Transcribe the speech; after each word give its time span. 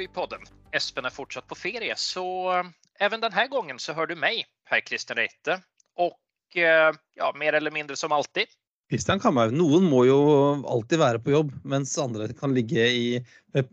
välkommen 0.00 0.28
till 0.28 0.48
podden. 0.48 0.56
Espen 0.72 1.04
är 1.04 1.10
fortsatt 1.10 1.46
på 1.46 1.54
ferie, 1.54 1.96
så 1.96 2.58
eh, 2.58 2.64
även 2.98 3.20
den 3.20 3.32
här 3.32 3.48
gången 3.48 3.78
så 3.78 3.92
hör 3.92 4.06
du 4.06 4.16
mig, 4.16 4.46
Per 4.68 4.80
Christian 4.80 5.16
Reite. 5.16 5.62
Och 5.96 6.56
eh, 6.56 6.94
ja, 7.14 7.32
mer 7.36 7.52
eller 7.52 7.70
mindre 7.70 7.96
som 7.96 8.12
alltid. 8.12 8.44
Christian 8.90 9.20
Kamhaug, 9.20 9.52
noen 9.52 9.84
må 9.84 10.04
jo 10.04 10.18
alltid 10.66 10.98
være 10.98 11.20
på 11.22 11.30
jobb, 11.30 11.52
mens 11.64 11.98
andre 11.98 12.32
kan 12.34 12.54
ligge 12.54 12.86
i 12.88 13.20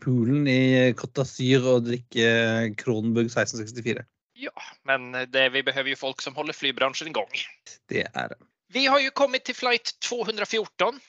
poolen 0.04 0.46
i 0.46 0.92
Côte 0.94 1.22
d'Azur 1.22 1.64
og 1.66 1.88
drikke 1.88 2.28
Kronenburg 2.78 3.26
1664. 3.32 4.04
Ja, 4.38 4.54
men 4.84 5.10
det, 5.32 5.48
vi 5.56 5.64
behøver 5.66 5.90
jo 5.90 5.98
folk 5.98 6.22
som 6.22 6.36
holder 6.38 6.54
flybransjen 6.54 7.10
i 7.10 7.16
gang. 7.16 7.32
Det 7.90 8.04
er 8.06 8.30
det. 8.30 8.38
Vi 8.70 8.84
har 8.86 9.00
jo 9.00 9.10
kommet 9.16 9.48
til 9.48 9.56
flight 9.56 9.96
214 10.04 11.00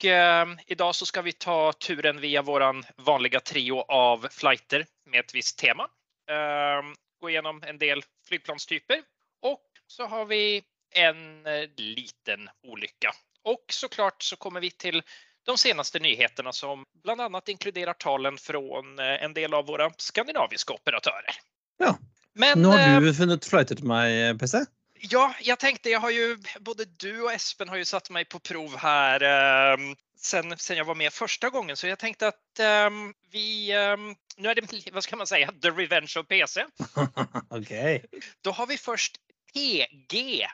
och 0.00 0.04
eh, 0.04 0.46
idag 0.66 0.94
så 0.94 1.06
ska 1.06 1.22
vi 1.22 1.32
ta 1.32 1.72
turen 1.72 2.20
via 2.20 2.42
våran 2.42 2.84
vanliga 2.96 3.40
trio 3.40 3.80
av 3.80 4.26
flighter 4.30 4.86
med 5.10 5.20
ett 5.20 5.34
visst 5.34 5.58
tema. 5.58 5.82
Eh, 6.30 6.82
gå 7.20 7.30
igenom 7.30 7.62
en 7.66 7.78
del 7.78 8.02
flygplanstyper 8.28 9.02
och 9.42 9.62
så 9.86 10.06
har 10.06 10.24
vi 10.24 10.62
en 10.94 11.46
eh, 11.46 11.68
liten 11.76 12.48
olycka. 12.66 13.12
Och 13.44 13.64
såklart 13.72 14.22
så 14.22 14.36
kommer 14.36 14.60
vi 14.60 14.70
till 14.70 15.02
de 15.46 15.58
senaste 15.58 15.98
nyheterna 15.98 16.52
som 16.52 16.84
bland 17.02 17.20
annat 17.20 17.48
inkluderar 17.48 17.92
talen 17.92 18.36
från 18.38 18.98
eh, 18.98 19.24
en 19.24 19.34
del 19.34 19.54
av 19.54 19.66
våra 19.66 19.90
skandinaviska 19.96 20.72
operatörer. 20.72 21.34
Ja. 21.78 21.98
Men, 22.34 22.62
Nå 22.62 22.72
eh, 22.72 22.88
har 22.88 23.00
du 23.00 23.14
funnet 23.14 23.44
flighter 23.44 23.76
til 23.76 23.86
meg, 23.86 24.38
PC. 24.40 24.64
Ja, 25.02 25.34
jag 25.42 25.58
tänkte, 25.58 25.90
jag 25.90 26.00
har 26.00 26.10
ju, 26.10 26.38
både 26.60 26.84
du 26.84 27.22
och 27.22 27.32
Espen 27.32 27.68
har 27.68 27.76
ju 27.76 27.84
satt 27.84 28.10
mig 28.10 28.24
på 28.24 28.38
prov 28.38 28.76
här 28.76 29.22
eh, 29.22 29.78
sen, 30.16 30.58
sen 30.58 30.76
jag 30.76 30.84
var 30.84 30.94
med 30.94 31.12
första 31.12 31.50
gången. 31.50 31.76
Så 31.76 31.86
jag 31.86 31.98
tänkte 31.98 32.28
att 32.28 32.58
eh, 32.58 32.90
vi, 33.32 33.72
eh, 33.72 33.96
nu 34.36 34.48
är 34.48 34.54
det, 34.54 34.90
vad 34.92 35.04
ska 35.04 35.16
man 35.16 35.26
säga, 35.26 35.52
the 35.62 35.70
revenge 35.70 36.12
of 36.18 36.28
PC. 36.28 36.64
OK. 37.50 38.02
Då 38.40 38.50
har 38.50 38.66
vi 38.66 38.76
först 38.76 39.16
TG 39.54 40.46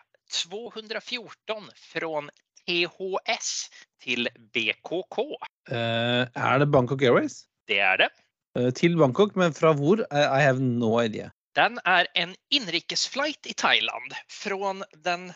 214 0.45 1.71
från 1.75 2.31
THS 2.67 3.71
till 4.01 4.29
BKK. 4.53 5.19
Uh, 5.73 6.27
er 6.35 6.59
det 6.59 6.67
Bangkok 6.67 7.03
Airways? 7.03 7.45
Det 7.67 7.79
är 7.79 7.99
det. 7.99 8.09
Uh, 8.59 8.71
til 8.71 8.97
Bangkok, 8.97 9.35
men 9.35 9.55
fra 9.55 9.73
hvor? 9.73 10.01
I, 10.01 10.23
I 10.23 10.43
have 10.43 10.61
no 10.61 11.03
idea. 11.03 11.31
Den 11.57 11.81
er 11.85 12.07
en 12.15 12.35
inrikesflight 12.53 13.49
i 13.49 13.55
Thailand 13.57 14.15
fra 14.29 14.75
den 15.05 15.31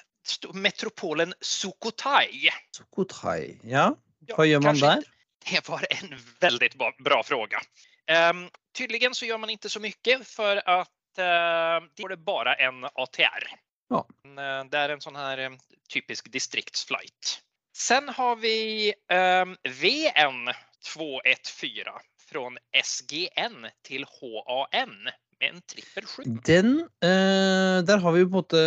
metropolen 0.55 1.35
Sukhothai. 1.41 2.51
Sukhothai. 2.77 3.59
Ja, 3.65 3.91
Ja, 4.29 4.37
hva 4.37 4.47
gjør 4.47 4.63
man 4.65 4.81
der? 4.81 5.05
Det 5.49 5.63
var 5.69 5.85
en 5.91 6.15
veldig 6.41 6.71
bra, 6.77 6.91
bra 7.01 7.23
fråga. 7.25 7.61
Ehm, 8.07 8.49
tydligen 8.77 9.15
så 9.15 9.27
gör 9.27 9.39
man 9.39 9.51
ikke 9.51 9.71
så 9.73 9.81
mye, 9.81 10.19
for 10.29 10.61
at 10.61 11.21
uh, 11.21 11.81
det 11.97 12.05
er 12.05 12.17
bare 12.17 12.55
en 12.61 12.85
ATR. 12.85 13.47
Ja. 13.91 14.05
Eh, 14.25 14.65
det 14.71 14.79
er 14.79 14.93
en 14.95 15.01
sånn 15.03 15.17
här 15.19 15.41
eh, 15.43 15.57
typisk 15.91 16.29
distriktsflight. 16.31 17.41
Sen 17.75 18.09
har 18.13 18.37
vi 18.39 18.93
um, 19.11 19.57
VN 19.65 20.53
214 20.93 21.97
fra 22.29 22.45
SGN 22.85 23.67
til 23.83 24.05
HAN 24.07 25.11
med 25.41 25.55
en 25.55 25.61
trippel 25.69 26.07
sju. 26.09 26.23
Den 26.47 26.73
eh, 27.03 27.81
Der 27.89 27.99
har 28.03 28.13
vi 28.15 28.23
jo 28.25 28.29
på 28.31 28.41
en 28.41 28.43
måte 28.45 28.65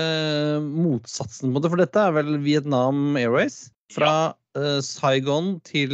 motsatsen 0.83 1.53
på 1.53 1.61
det, 1.63 1.71
for 1.73 1.81
dette 1.81 2.05
er 2.07 2.15
vel 2.15 2.37
Vietnam 2.43 3.15
Airways. 3.19 3.67
Fra 3.93 4.33
eh, 4.57 4.79
Saigon 4.85 5.59
til 5.65 5.93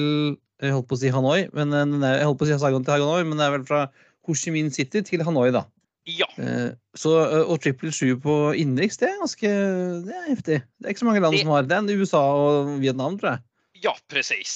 Jeg 0.60 0.74
holdt 0.76 0.88
på 0.90 0.96
å 0.98 1.00
si 1.02 1.12
Hanoi, 1.14 1.48
men 1.56 1.72
eh, 1.76 2.16
jeg 2.20 2.28
holdt 2.28 2.40
på 2.42 2.48
å 2.48 2.52
si 2.52 2.58
Saigon 2.62 2.84
til 2.88 2.96
Hanoi, 3.00 3.26
men 3.28 3.40
det 3.40 3.46
er 3.48 3.58
vel 3.58 3.68
fra 3.68 3.84
Ho 4.28 4.36
Chi 4.36 4.52
Minh 4.56 4.72
City 4.76 5.02
til 5.08 5.24
Hanoi, 5.28 5.52
da. 5.56 5.66
Ja, 6.10 6.26
Eh, 6.42 6.72
så, 6.98 7.12
eh, 7.28 7.44
og 7.52 7.60
trippel 7.62 7.92
sju 7.94 8.16
på 8.24 8.34
innenriks, 8.58 8.98
det 8.98 9.10
er 9.12 9.20
ganske 9.20 9.50
det 10.08 10.16
er 10.16 10.30
heftig. 10.32 10.56
Det 10.80 10.88
er 10.88 10.94
ikke 10.96 11.04
så 11.04 11.08
mange 11.10 11.22
land 11.22 11.36
Det- 11.36 11.42
som 11.44 11.52
har 11.54 11.68
det. 11.68 11.76
enn 11.78 11.90
USA 12.00 12.22
og 12.34 12.80
Vietnam, 12.82 13.18
tror 13.20 13.36
jeg. 13.36 13.44
ja 13.84 13.94
presis. 14.10 14.54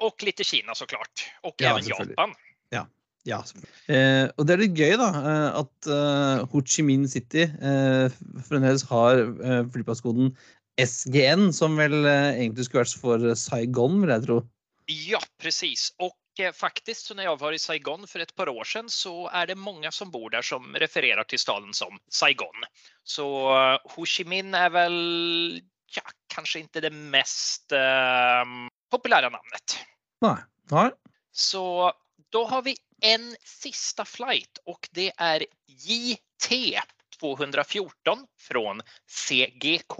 Og 0.00 0.22
litt 0.24 0.40
i 0.40 0.44
Kina 0.44 0.72
såklart. 0.74 1.26
Og 1.44 1.54
Ja, 1.60 1.76
even. 1.76 1.90
Japan. 1.90 2.32
Ja, 2.72 2.86
selvfølgelig. 3.26 3.72
eh, 3.88 4.26
og 4.36 4.46
det 4.46 4.54
er 4.54 4.62
litt 4.62 4.76
gøy, 4.78 4.94
da, 5.00 5.08
eh, 5.30 5.48
at 5.62 5.88
eh, 5.90 6.44
Ho 6.52 6.62
Chi 6.62 6.84
Minh 6.86 7.08
City 7.10 7.44
eh, 7.48 8.14
fremdeles 8.46 8.84
har 8.88 9.24
eh, 9.24 9.64
flyplasskoden 9.74 10.30
SGN, 10.78 11.52
som 11.52 11.76
vel 11.76 12.04
eh, 12.06 12.38
egentlig 12.38 12.68
skulle 12.68 12.84
vært 12.84 13.02
for 13.02 13.26
Saigon, 13.34 14.00
vil 14.04 14.14
jeg 14.14 14.26
tro. 14.28 14.38
Ja, 14.88 15.20
precis. 15.42 15.90
Og 15.98 16.14
eh, 16.38 16.52
faktiskt 16.52 17.06
så 17.06 17.14
när 17.14 17.24
jag 17.24 17.38
var 17.38 17.52
i 17.52 17.58
Saigon 17.58 18.06
for 18.06 18.20
et 18.20 18.34
par 18.36 18.48
år 18.48 18.64
siden, 18.64 18.88
så 18.88 19.28
er 19.32 19.46
det 19.46 19.58
mange 19.58 19.90
som 19.92 20.10
bor 20.10 20.30
der 20.30 20.42
som 20.42 20.74
refererer 20.78 21.24
til 21.28 21.38
staden 21.38 21.74
som 21.74 21.98
Saigon. 22.08 22.64
Så 23.04 23.26
Ho 23.84 24.06
Chi 24.06 24.24
Minh 24.24 24.54
er 24.54 24.70
vel 24.70 25.60
ja, 25.96 26.04
kanskje 26.32 26.62
ikke 26.64 26.84
det 26.84 26.92
mest 26.92 27.68
populære 27.68 28.68
populära 28.88 29.28
namnet. 29.28 29.78
Nei. 30.24 30.38
Nei. 30.72 30.90
Så 31.32 31.92
da 32.32 32.44
har 32.48 32.62
vi 32.64 32.74
en 33.02 33.36
sista 33.44 34.04
flight 34.04 34.58
och 34.64 34.88
det 34.92 35.12
är 35.16 35.46
JT 35.66 36.78
214 37.20 38.26
från 38.38 38.80
CGK 39.06 39.96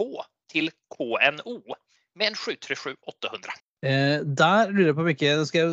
till 0.51 0.71
KNO 0.97 1.75
med 2.15 2.27
en 2.27 2.35
737 2.35 2.95
800. 3.01 3.51
Eh, 3.81 4.19
der 4.25 4.71
lurer 4.71 4.89
jeg 4.89 4.95
på 4.97 5.03
om 5.05 5.11
ikke 5.13 5.29
jeg, 5.29 5.69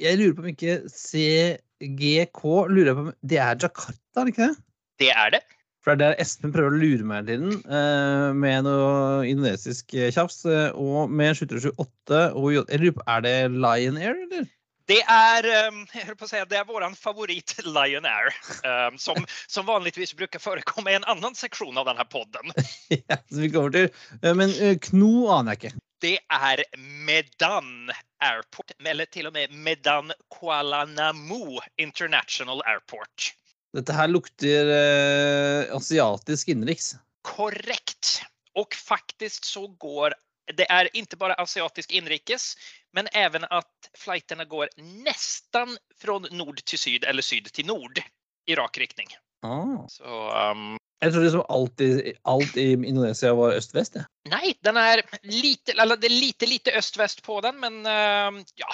jeg 0.00 0.18
lurer 0.20 0.36
på 0.36 0.44
om 0.44 0.48
ikke 0.48 0.76
CGK 0.88 2.42
lurer 2.72 2.88
jeg 2.88 2.96
på 2.96 3.04
om, 3.04 3.12
Det 3.20 3.38
er 3.42 3.60
Jakarta, 3.60 4.20
er 4.20 4.24
det 4.24 4.32
ikke 4.32 4.48
det? 4.48 4.56
Det 4.98 5.10
är 5.10 5.30
det. 5.30 5.42
For 5.84 5.94
det 5.94 6.06
er 6.06 6.16
der 6.16 6.22
Espen 6.24 6.50
prøver 6.50 6.72
å 6.72 6.80
lure 6.80 7.04
meg 7.06 7.28
til 7.28 7.44
den 7.44 7.60
eh, 7.70 8.30
med 8.34 8.64
noe 8.66 9.26
indonesisk 9.28 9.94
eh, 9.94 10.08
tjafs. 10.10 10.40
eh, 10.48 10.72
og 10.74 11.12
med 11.12 11.36
778 11.38 12.32
og 12.34 12.72
Er 12.72 13.20
det 13.22 13.36
Lion 13.52 14.00
Air, 14.00 14.16
eller? 14.24 14.48
Det 14.86 15.00
er, 15.02 15.42
si, 15.92 15.98
jag 15.98 16.06
höll 16.06 16.16
på 16.16 16.26
det 16.26 16.56
är 16.56 16.64
våran 16.64 16.94
favorit 16.96 17.56
Lion 17.64 18.04
Air 18.04 18.34
ehm, 18.64 18.98
som, 18.98 19.26
som 19.46 19.66
vanligvis 19.66 20.14
bruker 20.14 20.38
forekomme 20.38 20.90
i 20.90 20.94
en 20.94 21.04
annen 21.04 21.34
seksjon 21.34 21.78
av 21.78 21.84
denne 21.84 21.98
här 21.98 22.04
podden. 22.04 22.52
ja, 22.88 23.16
som 23.28 23.40
vi 23.40 23.50
kommer 23.50 23.70
til. 23.70 23.88
Eh, 24.22 24.34
Men 24.34 24.50
eh, 24.50 24.78
Kno 24.78 25.28
aner 25.28 25.56
jeg 25.56 25.64
ikke. 25.64 25.80
Det 26.00 26.18
er 26.28 26.62
Medan 27.06 27.90
Airport, 28.20 28.74
eller 28.84 29.08
til 29.08 29.26
og 29.26 29.32
med 29.32 29.50
Medan 29.50 30.12
Kuala 30.30 30.84
Namu 30.84 31.58
International 31.80 32.60
Airport. 32.68 33.32
Dette 33.74 33.96
her 33.96 34.08
lukter 34.08 34.70
eh, 34.76 35.74
asiatisk 35.74 36.52
innenriks. 36.52 36.94
Korrekt. 37.26 38.20
Og 38.56 38.76
faktisk 38.76 39.44
så 39.44 39.66
går 39.80 40.14
det 40.54 40.66
er 40.70 40.86
ikke 40.94 41.18
bare 41.18 41.34
asiatisk 41.42 41.90
inrikes, 41.90 42.54
men 42.96 43.08
även 43.12 43.44
att 43.50 43.90
flighterna 43.94 44.44
går 44.44 44.68
nästan 45.04 45.76
från 46.00 46.26
nord 46.30 46.64
till 46.64 46.78
syd 46.78 47.04
eller 47.04 47.22
syd 47.22 47.52
till 47.52 47.66
nord 47.66 47.98
i 48.46 48.54
rak 48.54 48.78
riktning. 48.78 49.06
Ah. 49.42 49.88
Så 49.88 50.04
ehm, 50.32 50.78
Jeg 51.00 51.12
trodde 51.12 51.24
liksom 51.24 51.44
alltid, 51.48 52.12
alt 52.22 52.56
i 52.56 52.72
Indonesia 52.72 53.34
var 53.34 53.52
øst-vest. 53.52 53.94
jeg. 53.94 54.04
nej, 54.28 54.54
den 54.60 54.76
är 54.76 55.02
lite, 55.22 55.72
eller 55.72 55.96
det 55.96 56.06
är 56.06 56.20
lite, 56.20 56.46
lite 56.46 56.70
öst-väst 56.70 57.22
på 57.22 57.40
den, 57.40 57.60
men 57.60 57.86
uh, 57.86 58.42
ja, 58.54 58.68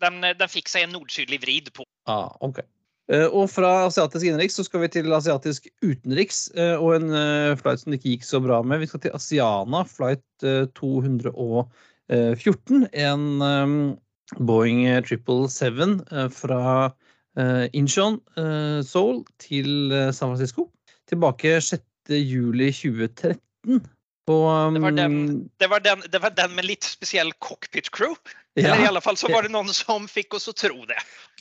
den, 0.00 0.20
den 0.20 0.48
fick 0.48 0.68
sig 0.68 0.82
en 0.82 0.90
nord-sydlig 0.90 1.40
vrid 1.40 1.72
på. 1.72 1.84
Ah, 2.06 2.36
ok. 2.40 2.58
Eh, 3.12 3.26
og 3.26 3.50
fra 3.52 3.86
asiatisk 3.86 4.24
innenriks 4.26 4.56
så 4.56 4.64
skal 4.64 4.80
vi 4.80 4.88
til 4.88 5.12
asiatisk 5.12 5.66
utenriks 5.84 6.46
og 6.56 6.94
en 6.96 7.10
eh, 7.12 7.56
flight 7.60 7.82
som 7.82 7.92
det 7.92 7.98
ikke 8.00 8.14
gikk 8.14 8.24
så 8.24 8.40
bra 8.40 8.62
med. 8.62 8.80
Vi 8.80 8.88
skal 8.88 9.00
til 9.04 9.16
Asiana, 9.16 9.82
flight 9.88 10.44
eh, 10.44 10.64
214. 12.10 12.88
En 12.92 13.24
eh, 13.42 13.96
Boeing 14.38 14.84
777 15.04 16.04
eh, 16.10 16.28
fra 16.30 16.62
eh, 17.38 17.66
Incheon, 17.72 18.20
eh, 18.36 18.80
Seoul, 18.84 19.24
til 19.38 19.92
eh, 19.92 20.12
San 20.12 20.32
Francisco. 20.32 20.70
Tilbake 21.08 21.60
6. 21.60 21.82
juli 22.08 22.72
2013. 22.72 23.82
Det 24.24 24.80
var 24.80 24.90
den, 24.96 25.12
mm, 25.12 25.48
det 25.60 25.68
var 25.68 25.80
den, 25.84 26.02
det 26.12 26.20
var 26.22 26.32
den 26.32 26.54
med 26.56 26.64
litt 26.64 26.84
spesiell 26.84 27.32
cockpit 27.44 27.90
crew. 27.92 28.14
Eller 28.56 28.80
i 28.80 28.86
alle 28.88 29.02
fall 29.04 29.18
så 29.20 29.28
var 29.28 29.44
det 29.44 29.52
noen 29.56 29.68
som 29.76 30.08
fikk 30.08 30.38
oss 30.38 30.48
å 30.48 30.54
tro 30.56 30.86
det. 30.88 30.96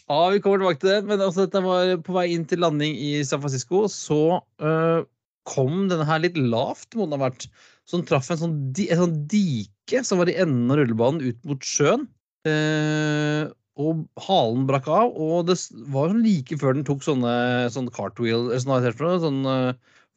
Ja, 0.10 0.28
vi 0.34 0.42
kommer 0.44 0.60
tilbake 0.60 0.82
til 0.82 0.92
det. 0.92 1.02
Men 1.08 1.24
altså, 1.24 1.46
dette 1.46 1.64
var 1.64 1.94
på 2.04 2.16
vei 2.18 2.28
inn 2.34 2.44
til 2.50 2.60
landing 2.64 2.98
i 3.00 3.14
San 3.24 3.40
Francisco. 3.44 3.86
Så 3.88 4.42
uh, 4.60 5.06
kom 5.48 5.88
denne 5.92 6.08
her 6.08 6.24
litt 6.26 6.36
lavt, 6.40 6.92
må 6.98 7.08
den 7.08 7.16
ha 7.16 7.30
vært. 7.30 7.48
Den 7.92 8.06
traff 8.08 8.30
en 8.32 8.40
sånn, 8.40 8.56
di 8.74 8.88
en 8.94 9.04
sånn 9.04 9.18
dike 9.30 10.04
som 10.08 10.22
var 10.22 10.32
i 10.32 10.38
enden 10.40 10.72
av 10.72 10.80
rullebanen 10.80 11.22
ut 11.26 11.42
mot 11.48 11.68
sjøen. 11.68 12.08
Eh, 12.48 13.50
og 13.82 14.04
halen 14.22 14.68
brakk 14.70 14.88
av, 14.92 15.16
og 15.18 15.48
det 15.50 15.58
var 15.94 16.14
like 16.14 16.58
før 16.62 16.78
den 16.78 16.86
tok 16.86 17.02
sånne, 17.06 17.34
sånne 17.74 17.94
cartwheel 17.94 18.52
sånn, 18.62 18.70
noe, 18.70 19.18
sånne 19.24 19.56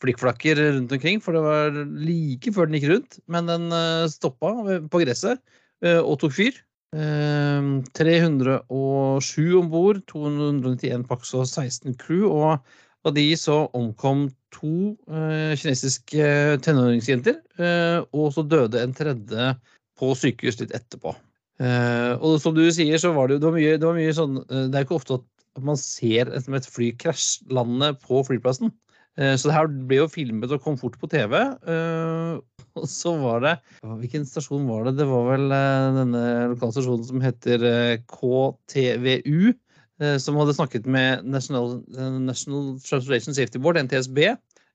flikkflakker 0.04 0.60
rundt 0.60 0.92
omkring. 0.92 1.22
For 1.24 1.36
det 1.36 1.42
var 1.44 1.80
like 1.96 2.52
før 2.52 2.68
den 2.68 2.78
gikk 2.78 2.90
rundt. 2.92 3.18
Men 3.32 3.50
den 3.50 3.68
uh, 3.72 4.06
stoppa 4.12 4.52
på 4.92 5.02
gresset 5.02 5.40
eh, 5.84 6.00
og 6.00 6.20
tok 6.22 6.36
fyr. 6.36 6.60
Eh, 6.96 7.70
307 7.98 9.40
om 9.58 9.70
bord, 9.72 10.02
291 10.12 11.06
pax 11.08 11.32
og 11.36 11.48
16 11.48 11.96
crew. 12.00 12.28
Og 12.28 12.60
av 13.06 13.14
de 13.16 13.26
så 13.38 13.58
omkom 13.76 14.26
to 14.54 14.94
eh, 15.10 15.52
kinesiske 15.58 16.58
tenåringsjenter, 16.64 17.38
eh, 17.60 18.00
og 18.16 18.32
så 18.34 18.44
døde 18.46 18.82
en 18.82 18.94
tredje 18.96 19.52
på 19.96 20.12
sykehus 20.18 20.60
litt 20.62 20.74
etterpå. 20.76 21.14
Eh, 21.62 22.12
og 22.20 22.40
som 22.42 22.56
du 22.56 22.64
sier, 22.74 22.98
så 23.00 23.14
var 23.16 23.30
det 23.30 23.40
det 23.40 23.48
var 23.48 23.56
mye, 23.56 23.76
det 23.80 23.86
var 23.88 23.96
mye 23.96 24.12
sånn 24.12 24.42
eh, 24.44 24.66
Det 24.68 24.76
er 24.76 24.84
ikke 24.84 24.98
ofte 24.98 25.16
at 25.22 25.62
man 25.64 25.78
ser 25.80 26.28
et, 26.36 26.48
et 26.52 26.68
fly 26.68 26.90
krasjlande 27.00 27.94
på 28.02 28.20
flyplassen. 28.28 28.74
Eh, 29.16 29.32
så 29.40 29.48
det 29.48 29.56
her 29.56 29.70
ble 29.88 30.02
jo 30.02 30.10
filmet 30.12 30.52
og 30.52 30.60
kom 30.64 30.76
fort 30.80 30.98
på 31.00 31.08
TV. 31.12 31.38
eh, 31.72 32.36
og 32.76 32.84
så 32.92 33.14
var 33.16 33.40
det 33.40 33.54
Hvilken 33.80 34.26
stasjon 34.28 34.66
var 34.68 34.84
det? 34.84 34.98
Det 34.98 35.06
var 35.08 35.30
vel 35.30 35.46
eh, 35.56 35.86
denne 35.96 36.24
lokale 36.52 36.76
stasjonen 36.76 37.06
som 37.08 37.24
heter 37.24 37.64
eh, 37.70 38.02
KTVU. 38.12 39.54
Eh, 40.00 40.16
Som 40.22 40.38
hadde 40.40 40.54
snakket 40.56 40.86
med 40.86 41.24
National, 41.24 41.82
eh, 41.96 42.18
National 42.20 42.80
Transportation 42.80 43.34
Safety 43.34 43.58
Board, 43.58 43.78
NTSB, 43.78 44.18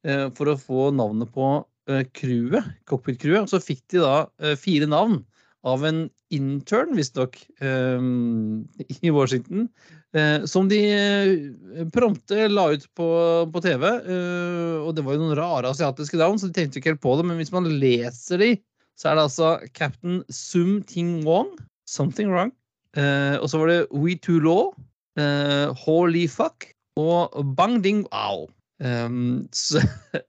eh, 0.03 0.29
for 0.37 0.51
å 0.51 0.59
få 0.59 0.89
navnet 0.95 1.31
på 1.33 1.59
crewet, 2.13 2.63
cockpit-crewet. 2.87 3.49
Så 3.49 3.57
fikk 3.59 3.81
de 3.91 3.99
da 3.99 4.55
fire 4.55 4.85
navn 4.87 5.17
av 5.67 5.81
en 5.83 6.03
intern, 6.31 6.93
visstnok, 6.95 7.39
i 9.01 9.11
Washington. 9.11 9.65
Som 10.47 10.69
de 10.69 10.79
prompte 11.91 12.45
la 12.47 12.67
ut 12.77 12.85
på, 12.95 13.09
på 13.51 13.63
TV. 13.65 13.87
Og 14.85 14.93
det 14.95 15.03
var 15.03 15.17
jo 15.17 15.23
noen 15.23 15.35
rare 15.41 15.73
asiatiske 15.73 16.21
navn, 16.21 16.39
så 16.39 16.47
de 16.47 16.55
tenkte 16.55 16.79
ikke 16.79 16.93
helt 16.93 17.03
på 17.03 17.17
det. 17.17 17.25
Men 17.27 17.41
hvis 17.41 17.51
man 17.51 17.67
leser 17.81 18.39
de, 18.39 18.51
så 18.95 19.11
er 19.11 19.17
det 19.17 19.25
altså 19.25 19.51
Captain 19.73 20.21
Sum 20.29 20.79
Ting 20.87 21.25
Wong, 21.25 21.49
Something 21.89 22.31
Wrong. 22.31 22.53
Og 22.95 23.49
så 23.49 23.59
var 23.59 23.73
det 23.73 23.81
We 23.91 24.15
Too 24.21 24.39
Law, 24.39 24.69
Holy 25.17 26.27
Fuck 26.31 26.69
og 26.99 27.55
Bang 27.57 27.81
Ding 27.83 28.05
Wow. 28.11 28.47
Um, 28.81 29.47
så, 29.53 29.81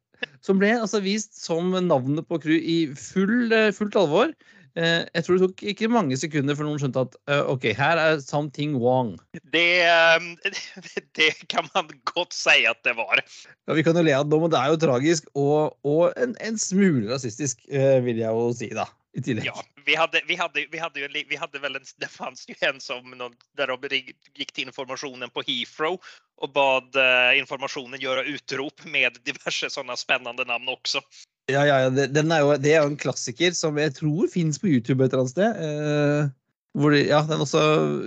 som 0.46 0.60
ble 0.60 0.74
altså 0.76 1.02
vist 1.04 1.38
som 1.40 1.72
navnet 1.72 2.26
på 2.28 2.40
crew 2.42 2.58
i 2.58 2.82
full, 2.98 3.52
eh, 3.52 3.70
fullt 3.74 3.96
alvor. 3.98 4.34
Uh, 4.72 5.04
jeg 5.12 5.24
tror 5.24 5.36
det 5.36 5.42
tok 5.42 5.62
ikke 5.68 5.88
mange 5.92 6.16
sekunder 6.16 6.56
før 6.56 6.64
noen 6.64 6.78
skjønte 6.80 7.02
at 7.04 7.16
uh, 7.28 7.42
OK, 7.52 7.66
her 7.76 7.98
er 8.00 8.22
Something 8.24 8.78
Wrong. 8.80 9.18
Det, 9.52 9.84
ehm, 9.84 10.30
det 11.18 11.28
kan 11.52 11.68
man 11.74 11.90
godt 12.08 12.32
si 12.32 12.62
at 12.68 12.80
det 12.86 12.96
var. 12.96 13.20
Ja, 13.68 13.76
vi 13.76 13.84
kan 13.84 13.98
jo 14.00 14.04
le 14.06 14.16
av 14.16 14.24
det 14.24 14.32
nå, 14.32 14.40
men 14.40 14.54
det 14.54 14.62
er 14.62 14.72
jo 14.72 14.80
tragisk 14.80 15.28
og, 15.36 15.76
og 15.84 16.16
en, 16.16 16.32
en 16.40 16.56
smule 16.60 17.04
rasistisk, 17.12 17.60
uh, 17.68 18.00
vil 18.06 18.24
jeg 18.24 18.32
jo 18.32 18.48
si, 18.56 18.70
da. 18.72 18.88
I 19.12 19.20
tillegg. 19.20 19.44
Ja, 19.44 19.64
vi 19.84 19.94
hadde, 19.96 20.22
vi 20.24 20.36
hadde, 20.40 20.62
vi 20.72 20.78
hadde, 20.80 21.02
jo, 21.02 21.08
vi 21.28 21.36
hadde 21.36 21.60
vel 21.60 21.76
en, 21.76 21.84
det 22.00 22.08
fanns 22.08 22.46
jo 22.48 22.54
en 22.64 22.78
som 22.80 23.10
någon, 23.10 23.34
där 23.56 23.66
de 23.66 23.88
rig- 23.88 24.14
gick 24.34 24.52
till 24.52 24.72
på 24.72 25.42
Heathrow 25.46 26.00
og 26.42 26.52
bad 26.52 26.96
eh, 26.96 27.38
informasjonen 27.38 28.00
gjøre 28.00 28.24
utrop 28.24 28.84
med 28.88 29.18
diverse 29.24 29.68
sånne 29.70 29.96
spennende 30.00 30.44
navn 30.48 30.68
også. 30.68 31.02
Ja, 31.50 31.66
ja, 31.66 31.80
ja, 31.84 31.90
det, 31.90 32.06
den 32.14 32.32
er 32.32 32.40
jo, 32.40 32.56
det 32.56 32.72
er 32.72 32.82
jo 32.82 32.92
en 32.92 32.96
klassiker 32.96 33.52
som 33.52 33.76
jeg 33.76 33.92
tror 33.98 34.30
fins 34.32 34.58
på 34.62 34.70
YouTube 34.70 35.04
et 35.04 35.12
eller 35.12 35.26
annet 35.26 35.34
sted. 35.34 35.60
Eh, 35.60 36.32
hvor 36.78 36.96
ja, 36.96 37.20
den 37.28 37.44
også, 37.44 37.62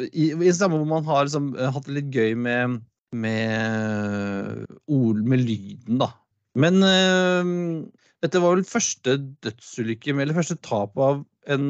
I, 0.10 0.32
i 0.34 0.54
samme 0.58 0.80
hvor 0.82 0.90
man 0.90 1.06
har 1.06 1.28
liksom, 1.28 1.54
eh, 1.60 1.70
hatt 1.70 1.86
det 1.86 2.00
litt 2.00 2.10
gøy 2.16 2.34
med, 2.34 2.80
med 3.14 4.66
ord 4.90 5.22
med 5.22 5.46
lyden, 5.46 6.02
da. 6.02 6.10
Men 6.58 6.82
eh, 6.82 7.54
dette 8.26 8.42
var 8.42 8.58
vel 8.58 8.68
første 8.68 9.18
dødsulykke, 9.46 10.18
eller 10.18 10.38
første 10.38 10.58
tap 10.66 10.98
av 10.98 11.24
en, 11.52 11.68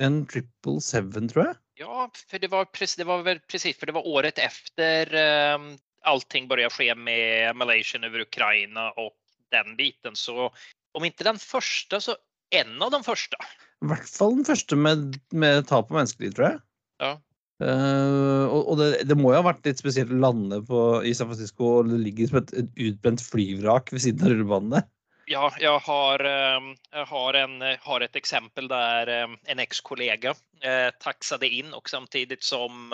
en 0.00 0.22
triple 0.30 0.80
seven, 0.84 1.28
tror 1.30 1.44
jeg. 1.46 1.58
Ja, 1.80 2.08
for 2.28 2.42
det 2.42 2.50
var, 2.52 2.68
det 2.72 3.06
var 3.08 3.22
vel 3.24 3.40
precis, 3.48 3.78
for 3.78 3.88
det 3.88 3.96
var 3.96 4.08
året 4.08 4.40
efter 4.42 5.12
um, 5.56 5.70
allting 6.08 6.48
begynte 6.48 6.68
å 6.68 6.76
skje 6.76 6.96
med 6.96 7.56
Malaysia 7.60 8.00
over 8.00 8.24
Ukraina 8.26 8.90
og 9.00 9.14
den 9.54 9.76
biten. 9.78 10.16
Så 10.18 10.50
om 10.50 11.06
ikke 11.06 11.26
den 11.28 11.40
første, 11.40 12.00
så 12.02 12.16
en 12.56 12.76
av 12.82 12.92
de 12.92 13.00
første. 13.06 13.40
I 13.80 13.88
hvert 13.92 14.08
fall 14.12 14.36
den 14.36 14.48
første 14.48 14.76
med, 14.76 15.18
med 15.32 15.66
tap 15.70 15.88
av 15.88 16.00
menneskeliv, 16.00 16.36
tror 16.36 16.50
jeg. 16.50 16.62
Ja. 17.00 17.16
Uh, 17.60 18.46
og 18.48 18.70
og 18.72 18.78
det, 18.80 18.88
det 19.08 19.16
må 19.20 19.34
jo 19.34 19.40
ha 19.42 19.48
vært 19.50 19.66
litt 19.68 19.80
spesielt 19.80 20.12
å 20.14 20.20
lande 20.20 20.62
på, 20.64 20.78
i 21.04 21.12
San 21.16 21.28
Francisco, 21.28 21.80
og 21.80 21.90
det 21.90 22.00
ligger 22.04 22.30
som 22.30 22.40
et, 22.40 22.54
et 22.56 22.80
utbrent 22.88 23.24
flyvrak 23.24 23.92
ved 23.92 24.04
siden 24.04 24.24
av 24.24 24.32
rullebanen 24.32 24.76
der. 24.78 24.88
Ja, 25.32 25.54
jag 25.60 25.78
har, 25.78 26.24
eh, 26.24 26.60
jag 26.90 27.06
har, 27.06 27.34
en, 27.34 27.76
har 27.80 28.00
ett 28.00 28.16
exempel 28.16 28.68
där 28.68 29.06
eh, 29.06 29.28
en 29.44 29.58
ex-kollega 29.58 30.30
eh, 30.60 30.90
taxade 31.00 31.48
in 31.48 31.74
och 31.74 31.90
samtidigt 31.90 32.42
som 32.42 32.90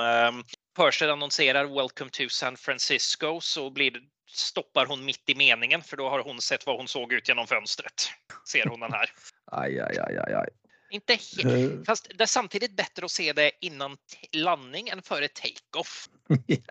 Perseid 0.76 1.10
annonserer 1.10 1.54
annonserar 1.60 1.82
Welcome 1.82 2.10
to 2.10 2.28
San 2.28 2.56
Francisco 2.56 3.40
så 3.40 3.70
blir 3.70 3.92
stoppar 4.30 4.86
hon 4.86 5.04
mitt 5.04 5.30
i 5.30 5.34
meningen 5.34 5.82
för 5.82 5.96
då 5.96 6.08
har 6.08 6.18
hon 6.18 6.40
sett 6.40 6.66
vad 6.66 6.76
hon 6.76 6.88
såg 6.88 7.12
ut 7.12 7.28
genom 7.28 7.46
fönstret. 7.46 8.08
Ser 8.48 8.66
hon 8.66 8.80
den 8.80 8.92
här. 8.92 9.10
Ai, 9.52 9.80
ai, 9.80 9.98
ai, 9.98 10.16
ai, 10.16 10.34
ai. 10.34 10.48
Inte 10.90 11.12
helt, 11.12 11.44
Eh, 11.44 11.84
fast 11.86 12.08
det 12.14 12.24
är 12.24 12.26
samtidigt 12.26 12.76
bättre 12.76 13.04
att 13.04 13.10
se 13.10 13.32
det 13.32 13.50
innan 13.60 13.96
landning 14.32 14.88
än 14.88 15.02
före 15.02 15.28
take-off. 15.28 16.08
ja, 16.46 16.62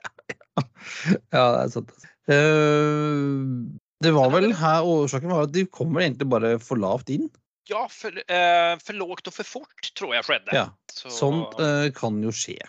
det 1.29 1.63
er 1.63 1.69
sant. 1.69 1.91
altså. 1.91 3.84
Eh, 4.05 4.11
det 4.11 4.13
var 4.13 4.29
vel 4.33 4.53
her 4.53 4.85
årsaken 4.85 5.33
var 5.33 5.47
at 5.47 5.55
de 5.55 5.65
kommer 5.65 6.05
egentlig 6.05 6.29
bare 6.29 6.55
for 6.61 6.77
lavt 6.77 7.09
inn. 7.13 7.27
Ja, 7.65 7.87
for, 7.89 8.13
eh, 8.13 8.77
for 8.77 8.93
lågt 8.93 9.27
og 9.27 9.33
for 9.33 9.47
fort 9.55 9.91
tror 9.97 10.13
jeg 10.13 10.25
skjedde. 10.27 10.53
Ja, 10.53 10.69
Så, 10.93 11.09
Sånt 11.09 11.57
eh, 11.59 11.89
kan 11.97 12.21
jo 12.21 12.29
skje. 12.29 12.59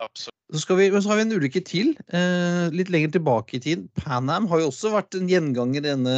absolut. 0.00 0.32
Så, 0.52 0.62
skal 0.62 0.78
vi, 0.78 0.90
men 0.90 1.02
så 1.02 1.10
har 1.10 1.18
vi 1.18 1.26
en 1.26 1.36
ulykke 1.36 1.62
til, 1.66 1.96
eh, 2.08 2.70
litt 2.72 2.88
lenger 2.88 3.12
tilbake 3.18 3.58
i 3.58 3.60
tid. 3.60 3.88
Pan 3.98 4.30
Am 4.30 4.46
har 4.48 4.62
jo 4.62 4.70
også 4.70 4.94
vært 4.94 5.18
en 5.18 5.28
gjenganger 5.28 5.82
i 5.82 5.88
denne, 5.88 6.16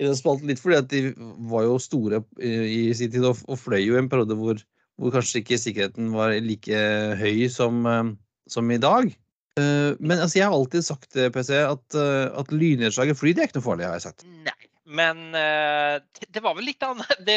i 0.00 0.02
denne 0.02 0.18
spalten, 0.18 0.48
litt 0.48 0.58
fordi 0.62 0.78
at 0.80 0.88
de 0.88 1.14
var 1.46 1.68
jo 1.68 1.78
store 1.78 2.24
i, 2.40 2.88
i 2.90 2.94
sin 2.96 3.12
tid 3.12 3.24
og, 3.28 3.38
og 3.46 3.60
fløy 3.60 3.84
jo 3.84 3.94
i 3.94 4.00
en 4.00 4.08
periode 4.10 4.34
hvor, 4.34 4.58
hvor 4.98 5.14
kanskje 5.14 5.44
ikke 5.44 5.60
sikkerheten 5.60 6.10
var 6.16 6.34
like 6.40 6.82
høy 7.20 7.46
som, 7.52 7.84
eh, 7.86 8.14
som 8.50 8.70
i 8.72 8.80
dag. 8.80 9.12
Eh, 9.60 9.92
men 10.00 10.18
altså, 10.18 10.40
jeg 10.40 10.48
har 10.48 10.56
alltid 10.56 10.86
sagt 10.86 11.16
eh, 11.18 11.30
PC, 11.34 11.54
at, 11.66 11.96
eh, 11.98 12.26
at 12.40 12.52
lynnedslag 12.54 13.12
i 13.12 13.16
fly 13.16 13.34
det 13.36 13.44
er 13.44 13.50
ikke 13.50 13.60
noe 13.60 13.68
farlig, 13.68 13.86
har 13.88 13.98
jeg 13.98 14.06
sagt. 14.08 14.26
Nei, 14.46 14.56
men 14.90 15.20
det- 15.36 16.42
var 16.42 16.56
vel 16.58 16.66
litt 16.66 16.82
annet 16.82 17.10
Det, 17.26 17.36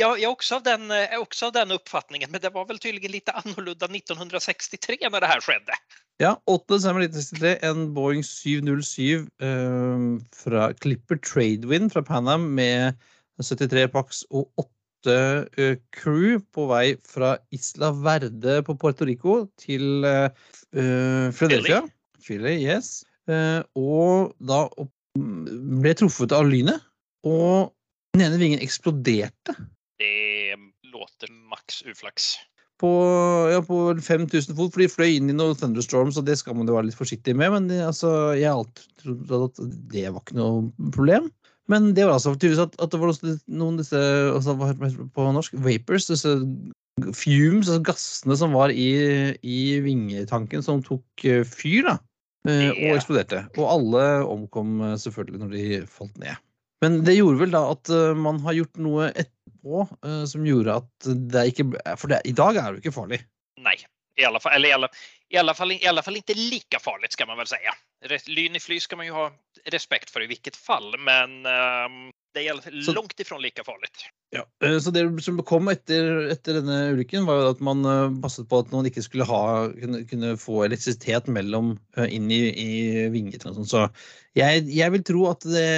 er 0.00 0.28
også 0.30 0.58
av 0.58 0.64
den, 0.66 0.88
också 1.20 1.50
av 1.50 1.56
den 1.58 1.76
oppfatningen, 1.76 2.32
men 2.32 2.42
det 2.42 2.54
var 2.54 2.66
vel 2.70 2.80
tydeligvis 2.82 3.20
litt 3.20 3.34
annorlunda 3.34 3.90
1963 3.90 4.98
når 5.06 5.22
det 5.24 5.32
her 5.34 5.44
skjedde. 5.44 5.78
Ja, 6.20 6.34
8. 6.50 6.74
desember 6.74 7.06
1963, 7.06 7.54
en 7.70 7.86
Boeing 7.96 8.24
707 8.26 9.28
eh, 9.40 10.02
fra 10.36 10.66
Clipper 10.82 11.20
Tradewind 11.24 11.94
fra 11.94 12.02
Panam 12.04 12.50
med 12.58 12.98
73 13.40 13.86
pax 13.94 14.24
og 14.28 14.50
8 14.60 14.66
eh, 14.66 14.76
crew 15.96 16.40
på 16.52 16.66
vei 16.70 16.96
fra 17.08 17.36
Isla 17.54 17.92
Verde 17.96 18.60
på 18.66 18.76
Puerto 18.80 19.08
Rico 19.08 19.44
til 19.60 20.04
uh, 20.04 20.28
Philadelphia. 21.32 21.82
Philly, 22.20 22.58
yes. 22.60 23.00
Uh, 23.30 23.62
og 23.78 24.34
da 24.44 24.66
ble 25.16 25.94
truffet 25.98 26.34
av 26.36 26.46
lynet, 26.48 26.82
og 27.26 27.72
den 28.14 28.26
ene 28.26 28.40
vingen 28.40 28.62
eksploderte. 28.62 29.56
Det 30.00 30.56
låter 30.92 31.32
maks 31.50 31.82
uflaks. 31.86 32.36
på, 32.80 32.90
ja, 33.52 33.60
på 33.60 33.78
5000 34.00 34.56
fot, 34.56 34.72
for 34.72 34.80
de 34.80 34.88
fløy 34.88 35.18
inn 35.18 35.28
i 35.28 35.36
noen 35.36 35.58
thunderstorms, 35.58 36.16
og 36.16 36.24
det 36.24 36.38
skal 36.40 36.56
man 36.56 36.70
jo 36.70 36.78
være 36.78 36.88
litt 36.88 36.96
forsiktig 36.96 37.34
med. 37.36 37.52
Men 37.52 37.68
det, 37.68 37.82
altså, 37.84 38.32
jeg 38.38 38.48
alltid 38.54 38.86
trodde 39.02 39.40
at 39.50 39.60
det 39.92 40.06
var 40.08 40.22
ikke 40.22 40.38
noe 40.38 40.90
problem. 40.94 41.28
Men 41.70 41.92
det 41.94 42.06
var 42.06 42.16
altså 42.16 42.34
tydeligvis 42.34 42.64
at, 42.64 42.76
at 42.82 42.92
det 42.92 42.98
var 43.00 43.14
noen 43.14 43.76
av 43.76 43.80
disse 43.82 44.02
altså, 44.34 44.56
heter 44.64 44.84
det 44.88 45.08
på 45.14 45.26
norsk, 45.36 45.56
vapors, 45.62 46.08
disse 46.10 46.34
fumes, 47.16 47.68
altså 47.68 47.80
gassene 47.86 48.36
som 48.36 48.56
var 48.56 48.72
i, 48.74 48.90
i 49.40 49.60
vingetanken, 49.84 50.64
som 50.66 50.82
tok 50.84 51.24
eh, 51.24 51.44
fyr, 51.46 51.86
da. 51.86 51.96
eh, 52.50 52.70
Og 52.74 52.96
eksploderte. 52.98 53.44
Og 53.56 53.68
alle 53.70 54.06
omkom 54.26 54.80
eh, 54.88 54.96
selvfølgelig 55.00 55.42
når 55.44 55.54
de 55.54 55.66
falt 55.88 56.18
ned. 56.20 56.42
Men 56.82 57.02
det 57.04 57.18
gjorde 57.18 57.42
vel 57.42 57.52
da 57.52 57.60
at 57.74 57.90
man 58.16 58.38
har 58.40 58.56
gjort 58.56 58.78
noe 58.80 59.10
etterpå 59.12 59.82
som 60.30 60.46
gjorde 60.48 60.78
at 60.80 61.08
det 61.28 61.42
ikke 61.50 61.66
For 62.00 62.08
det, 62.08 62.22
i 62.24 62.32
dag 62.32 62.56
er 62.56 62.70
det 62.70 62.78
jo 62.78 62.84
ikke 62.86 62.94
farlig. 62.94 63.18
Nei. 63.60 63.74
i 64.16 64.24
alle 64.24 64.40
fall, 64.40 64.54
eller 64.56 64.70
i 64.70 64.72
alle, 64.72 64.88
i 65.28 65.36
alle 65.36 65.54
fall, 65.58 65.74
i 65.76 65.88
alle 65.90 66.04
fall 66.06 66.16
ikke 66.16 66.38
like 66.38 66.80
farlig, 66.80 67.12
skal 67.12 67.28
man 67.28 67.36
vel 67.40 67.50
säga. 67.52 67.76
Lyn 68.08 68.56
i 68.56 68.60
fly 68.60 68.80
ska 68.80 68.96
man 68.96 69.06
ju 69.06 69.12
ha 69.12 69.30
respekt 69.72 70.10
för 70.10 70.22
i 70.24 70.26
vilket 70.26 70.56
fall, 70.56 70.94
men 70.98 71.44
ehm, 71.46 72.10
det 72.34 72.46
er 72.48 72.82
Så- 72.82 72.92
langt 72.92 73.20
ifrån 73.20 73.42
like 73.42 73.64
farligt. 73.64 74.06
Ja. 74.30 74.44
eh, 74.64 74.78
Så 74.78 74.90
det 74.90 75.22
som 75.24 75.42
kom 75.42 75.68
etter, 75.68 76.30
etter 76.30 76.54
denne 76.60 76.92
ulykken, 76.94 77.26
var 77.26 77.40
jo 77.42 77.50
at 77.50 77.60
man 77.60 77.84
eh, 77.84 78.20
passet 78.22 78.48
på 78.48 78.58
at 78.62 78.72
man 78.72 78.86
ikke 78.86 79.02
skulle 79.02 79.26
ha, 79.26 79.68
kunne, 79.68 80.04
kunne 80.08 80.36
få 80.38 80.64
elektrisitet 80.64 81.26
mellom 81.28 81.78
eh, 81.96 82.06
inn 82.14 82.30
i, 82.30 82.40
i 82.54 83.08
vingene. 83.10 83.38
sånn. 83.42 83.66
Så 83.68 83.84
jeg, 84.38 84.64
jeg 84.70 84.92
vil 84.92 85.02
tro 85.04 85.26
at 85.30 85.40
det, 85.44 85.68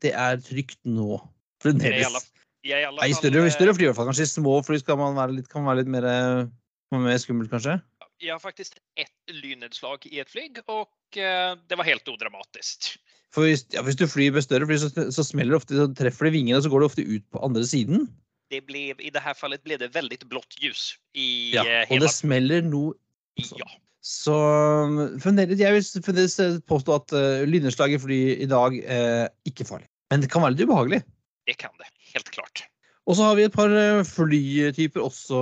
det 0.00 0.12
er 0.16 0.40
trygt 0.42 0.80
nå. 0.84 1.20
Fremdeles. 1.62 2.30
i 2.64 3.12
større, 3.14 3.50
større 3.52 3.74
fly 3.76 3.84
i 3.84 3.88
hvert 3.90 3.96
fall. 3.96 4.08
Kanskje 4.08 4.24
i 4.26 4.32
små 4.34 4.64
fly 4.64 4.80
man 4.96 5.36
litt, 5.36 5.48
kan 5.48 5.64
være 5.68 5.84
litt 5.84 5.92
mer 5.92 6.50
mer 6.90 7.18
skummelt, 7.22 7.50
kanskje? 7.52 7.78
Jag 8.20 8.34
har 8.34 8.38
faktiskt 8.38 8.74
ett 9.00 9.34
lynnedslag 9.34 10.06
i 10.06 10.20
ett 10.20 10.30
flyg 10.30 10.58
och 10.66 11.16
eh, 11.16 11.56
det 11.68 11.76
var 11.76 11.84
helt 11.84 12.08
odramatisk. 12.08 12.98
For 13.32 13.46
hvis, 13.46 13.62
ja, 13.72 13.82
hvis 13.86 13.96
du 13.96 14.04
flyr 14.10 14.34
med 14.34 14.44
større 14.44 14.66
fly, 14.66 14.76
så, 14.82 14.90
så 15.14 15.24
smeller 15.24 15.54
det 15.54 15.60
ofte, 15.60 15.76
så 15.78 15.86
treffer 15.96 16.28
det 16.28 16.34
vingene, 16.34 16.58
og 16.58 16.66
så 16.66 16.72
går 16.72 16.82
det 16.82 16.88
ofte 16.90 17.04
ut 17.06 17.24
på 17.32 17.42
andre 17.46 17.62
siden. 17.66 18.08
Det 18.50 18.64
ble, 18.66 18.90
I 18.98 19.12
dette 19.14 19.34
fallet 19.38 19.62
ble 19.64 19.78
det 19.80 19.92
veldig 19.94 20.18
blått 20.28 20.58
ljus 20.60 20.96
i 21.14 21.54
Ja, 21.54 21.64
eh, 21.64 21.86
og 21.88 22.02
det 22.02 22.10
smeller 22.12 22.66
noe 22.66 22.96
Ja, 23.40 23.68
Så 24.04 24.34
um, 24.34 24.98
fremdeles, 25.22 25.62
jeg 25.62 25.76
vil 25.78 26.04
fremdeles 26.04 26.36
eh, 26.42 26.58
påstå 26.68 26.96
at 26.98 27.14
uh, 27.16 27.46
lynnedslag 27.48 27.94
i 27.94 28.02
fly 28.02 28.20
i 28.42 28.50
dag 28.50 28.76
er 28.82 29.30
ikke 29.48 29.68
farlig. 29.68 29.88
Men 30.10 30.26
det 30.26 30.32
kan 30.34 30.44
være 30.44 30.58
litt 30.58 30.66
ubehagelig. 30.66 31.00
det 31.46 31.56
kan 31.62 31.72
det. 31.78 31.88
Helt 32.10 32.34
klart. 32.34 32.66
Og 33.08 33.16
så 33.16 33.24
har 33.26 33.36
vi 33.38 33.46
et 33.48 33.54
par 33.54 33.72
eh, 33.74 34.02
flytyper 34.06 35.02
også, 35.02 35.40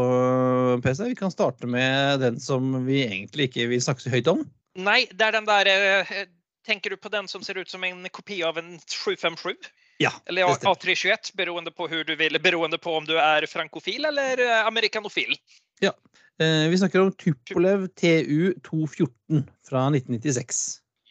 PC. 0.85 1.03
Vi 1.11 1.19
kan 1.19 1.33
starte 1.35 1.67
med 1.69 2.21
den 2.23 2.39
som 2.41 2.71
vi 2.87 3.03
egentlig 3.07 3.49
ikke 3.51 3.67
vil 3.73 3.83
snakke 3.83 4.05
så 4.05 4.13
høyt 4.15 4.31
om. 4.31 4.45
Nei, 4.79 5.07
det 5.11 5.27
er 5.27 5.35
den 5.41 5.49
der 5.49 6.27
Tenker 6.69 6.93
du 6.93 6.99
på 7.01 7.09
den 7.09 7.25
som 7.33 7.41
ser 7.43 7.57
ut 7.57 7.71
som 7.71 7.85
en 7.87 8.03
kopi 8.13 8.43
av 8.45 8.59
en 8.61 8.75
757? 8.85 9.57
Ja, 9.99 10.11
Eller 10.29 10.45
A- 10.45 10.55
stämmer. 10.55 10.77
A321 10.77 11.31
beroende 11.35 11.73
på 11.73 11.87
vill, 11.89 12.39
beroende 12.45 12.79
på 12.79 12.93
om 12.99 13.07
du 13.09 13.15
er 13.19 13.47
frankofil 13.49 14.05
eller 14.05 14.39
eh, 14.45 14.67
amerikanofil. 14.67 15.33
Ja. 15.81 15.95
vi 16.39 16.77
snakker 16.79 17.01
om 17.01 17.13
Tupolev 17.13 17.89
TU214 17.99 19.43
fra 19.69 19.87
1996. 19.91 20.61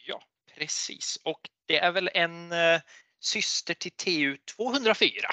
Ja, 0.06 0.16
precis. 0.56 1.18
Og 1.26 1.36
det 1.68 1.82
er 1.82 1.92
vel 1.92 2.08
en 2.14 2.52
eh, 2.52 2.80
syster 3.20 3.74
til 3.74 3.92
TU 3.98 4.36
204. 4.56 5.26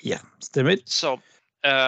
Ja, 0.00 0.18
stemmer. 0.38 0.78
Så, 0.84 1.12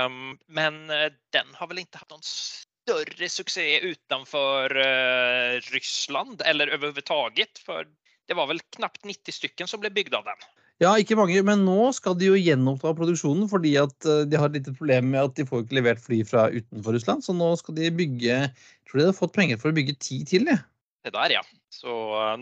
um, 0.04 0.38
men 0.46 0.90
eh, 0.90 1.12
den 1.32 1.46
har 1.54 1.66
väl 1.66 1.78
inte 1.78 1.98
haft 1.98 2.10
någon 2.10 2.22
större 2.22 3.28
succé 3.28 3.80
utanför 3.80 4.76
uh, 4.76 5.60
Ryssland 5.60 6.42
eller 6.44 6.66
överhuvudtaget. 6.68 7.58
För 7.58 7.86
det 8.28 8.34
var 8.34 8.46
väl 8.46 8.60
knappt 8.60 9.04
90 9.04 9.32
stycken 9.32 9.68
som 9.68 9.80
blev 9.80 9.92
bygd 9.92 10.14
av 10.14 10.24
den. 10.24 10.36
Ja, 10.82 10.96
ikke 10.98 11.14
mange, 11.18 11.36
men 11.46 11.62
nå 11.66 11.92
skal 11.94 12.16
de 12.18 12.32
jo 12.32 12.38
gjenoppta 12.38 12.90
produksjonen 12.98 13.46
fordi 13.50 13.76
at 13.78 14.06
eh, 14.08 14.24
de 14.26 14.38
har 14.40 14.50
et 14.50 14.56
lite 14.58 14.74
problem 14.74 15.12
med 15.12 15.28
at 15.28 15.36
de 15.38 15.46
får 15.46 15.62
ikke 15.62 15.76
levert 15.78 16.02
fly 16.02 16.22
fra 16.26 16.48
utenfor 16.50 16.96
Russland. 16.96 17.22
Så 17.22 17.36
nå 17.36 17.52
skal 17.60 17.76
de 17.78 17.92
bygge 17.94 18.32
Jeg 18.32 18.50
tror 18.90 19.02
de 19.02 19.06
har 19.10 19.18
fått 19.18 19.36
penger 19.36 19.60
for 19.62 19.70
å 19.70 19.76
bygge 19.76 19.94
ti 20.02 20.22
til. 20.26 20.48
jeg. 20.50 20.64
Det 21.06 21.14
der, 21.14 21.36
ja. 21.38 21.42
Så 21.70 21.92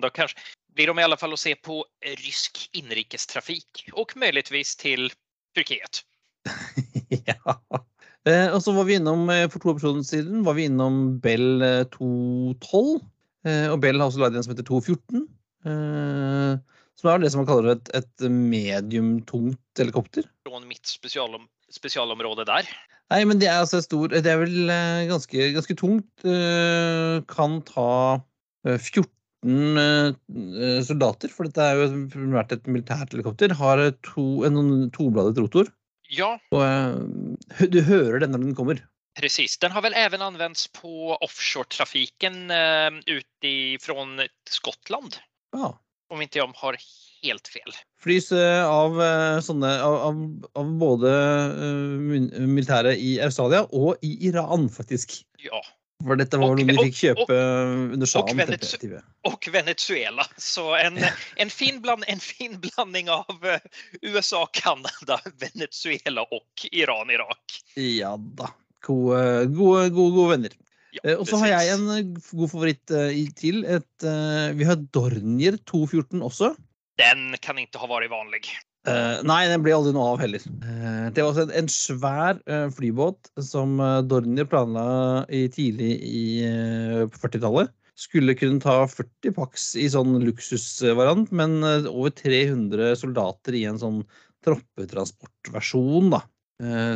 da 0.01 0.11
kanskje 0.13 0.41
blir 0.77 0.89
de 0.89 1.01
i 1.01 1.05
alle 1.05 1.19
fall 1.21 1.35
å 1.37 1.41
se 1.41 1.53
på 1.55 1.83
rysk 2.23 2.63
innenrikstrafikk. 2.77 3.85
Og 3.93 4.17
möjligtvis 4.17 4.77
till 4.81 5.11
Turkiet. 5.57 6.03
ja. 7.31 7.57
Eh, 8.29 8.49
og 8.53 8.61
så 8.63 8.75
var 8.77 8.87
vi 8.89 8.99
innom 8.99 9.29
eh, 9.33 9.47
for 9.51 9.63
to 9.63 9.73
episoder 9.75 10.05
siden 10.07 10.45
var 10.45 10.59
vi 10.59 10.69
innom 10.69 11.19
Bell 11.25 11.65
eh, 11.65 11.87
212. 11.95 13.01
Eh, 13.49 13.67
og 13.73 13.81
Bell 13.83 14.01
har 14.01 14.11
også 14.11 14.23
laget 14.23 14.39
en 14.39 14.47
som 14.47 14.55
heter 14.55 14.69
214. 14.69 15.25
Eh, 15.71 16.81
som 17.01 17.09
er 17.09 17.23
det 17.23 17.33
som 17.33 17.43
man 17.43 17.49
kaller 17.49 17.73
et, 17.75 17.91
et 17.97 18.27
mediumtungt 18.29 19.81
helikopter. 19.81 20.29
Från 20.45 20.69
mitt 20.69 20.87
spesialom, 20.87 21.49
spesialområde 21.73 22.45
der. 22.49 22.69
Nei, 23.11 23.25
men 23.27 23.41
det 23.41 23.49
er 23.51 23.63
altså 23.65 23.81
stor 23.83 24.13
Det 24.13 24.29
er 24.29 24.39
vel 24.39 24.71
ganske, 25.09 25.49
ganske 25.57 25.75
tungt. 25.75 26.27
kan 27.33 27.57
ta 27.67 27.93
eh, 28.69 28.77
14 29.41 30.17
eh, 30.61 30.83
soldater, 30.85 31.33
for 31.33 31.49
dette 31.49 31.65
er 31.65 31.79
jo 31.81 31.89
primært 32.13 32.53
et 32.53 32.67
militært 32.69 33.15
helikopter. 33.15 33.55
Har 33.57 33.81
eh, 33.81 33.95
to, 34.05 34.45
en 34.45 34.91
tobladet 34.95 35.41
rotor. 35.41 35.71
Ja, 36.11 36.35
Og 36.53 36.65
eh, 36.67 37.67
du 37.73 37.81
hører 37.87 38.21
den 38.21 38.35
når 38.35 38.45
den 38.49 38.55
kommer. 38.59 38.81
precis. 39.21 39.59
Den 39.59 39.71
har 39.73 39.83
väl 39.83 39.95
även 39.97 40.23
använts 40.23 40.69
på 40.73 41.17
offshore-trafiken 41.21 42.51
eh, 42.51 42.91
utifrån 43.07 44.21
Skottland. 44.51 45.17
Ja. 45.53 45.79
Om 46.11 46.23
inte 46.23 46.39
jag 46.39 46.53
har 46.55 46.77
helt 47.23 47.49
fel. 47.49 47.73
Flys 48.03 48.33
eh, 48.33 48.67
av 48.67 49.03
eh, 49.03 49.41
sånne 49.41 49.83
av, 49.83 49.95
av, 49.95 50.23
av 50.59 50.71
både 50.81 51.11
uh, 51.53 52.01
militæret 52.49 52.99
i 52.99 53.21
Australia 53.23 53.67
og 53.71 54.01
i 54.03 54.17
Iran, 54.29 54.69
faktisk. 54.73 55.21
Ja, 55.39 55.61
For 56.01 56.17
dette 56.17 56.39
var 56.41 56.49
Og- 56.51 56.59
noe 56.61 56.67
de 56.71 56.77
fikk 56.79 56.97
kjøpe 56.97 57.37
under 57.97 58.09
sjahen. 58.09 58.41
Og, 58.41 58.49
tenkte 58.49 58.89
jeg. 58.89 59.53
Venezuela. 59.53 60.25
Så 60.41 60.65
en, 60.81 60.97
en, 61.37 61.51
fin, 61.53 61.81
bland, 61.85 62.05
en 62.09 62.23
fin 62.25 62.57
blanding 62.63 63.11
av 63.13 63.45
eh, 63.45 63.61
USA, 64.03 64.47
Kanada, 64.57 65.21
Venezuela 65.43 66.25
og 66.33 66.65
Iran, 66.73 67.11
Irak. 67.13 67.61
Ja 67.77 68.15
da. 68.17 68.49
Gode, 68.87 69.47
gode, 69.53 69.91
gode, 69.93 70.15
gode 70.17 70.31
venner. 70.37 70.57
Ja, 70.57 71.05
Eh, 71.05 71.15
Og 71.21 71.29
så 71.29 71.39
har 71.39 71.53
jeg 71.53 71.69
en 71.77 71.85
eh, 71.95 72.01
god 72.35 72.51
favoritt 72.51 72.91
til. 73.39 73.61
Et, 73.63 74.07
vi 74.59 74.65
har 74.67 74.81
Dornier 74.91 75.61
214 75.71 76.19
også. 76.27 76.55
Den 76.99 77.37
kan 77.41 77.61
ikke 77.63 77.79
ha 77.79 77.87
vært 77.93 78.11
vanlig. 78.11 78.43
Eh, 78.89 79.19
nei, 79.29 79.43
den 79.51 79.61
ble 79.61 79.75
aldri 79.77 79.93
noe 79.93 80.15
av 80.15 80.23
heller. 80.23 80.45
Uh, 80.65 81.11
det 81.13 81.21
var 81.21 81.35
også 81.35 81.45
en, 81.45 81.53
en 81.61 81.69
svær 81.73 82.39
uh, 82.49 82.71
flybåt 82.73 83.29
som 83.45 83.77
uh, 83.83 84.01
Dornier 84.01 84.49
planla 84.49 85.27
i 85.37 85.45
tidlig 85.53 85.99
i, 86.01 86.23
eh, 86.49 87.05
40-tallet. 87.21 87.75
Skulle 88.01 88.37
kunne 88.39 88.63
ta 88.65 88.79
40 88.89 89.37
pax 89.37 89.75
i 89.77 89.85
sånn 89.93 90.17
luksusvariant, 90.25 91.29
men 91.37 91.59
over 91.91 92.15
300 92.17 92.95
soldater 92.97 93.59
i 93.59 93.67
en 93.69 93.81
sånn 93.83 93.99
troppetransportversjon, 94.47 96.09
da. 96.15 96.23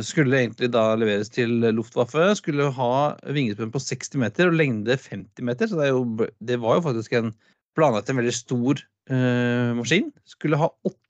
Skulle 0.05 0.39
egentlig 0.39 0.71
da 0.73 0.87
leveres 0.97 1.29
til 1.33 1.61
Luftwaffe. 1.73 2.31
Skulle 2.37 2.71
ha 2.73 2.89
vingespenn 3.33 3.73
på 3.73 3.81
60 3.81 4.21
meter 4.21 4.49
og 4.49 4.57
lengde 4.57 4.97
50 4.97 5.45
meter. 5.45 5.69
Så 5.69 5.77
det, 5.77 5.91
jo, 5.93 6.03
det 6.49 6.57
var 6.61 6.79
jo 6.79 6.85
faktisk 6.87 7.13
en 7.17 7.31
planlagt 7.77 8.09
en 8.09 8.17
veldig 8.21 8.33
stor 8.33 8.81
maskin. 9.77 10.09
Skulle 10.29 10.57
ha 10.61 10.71
åtte 10.85 11.04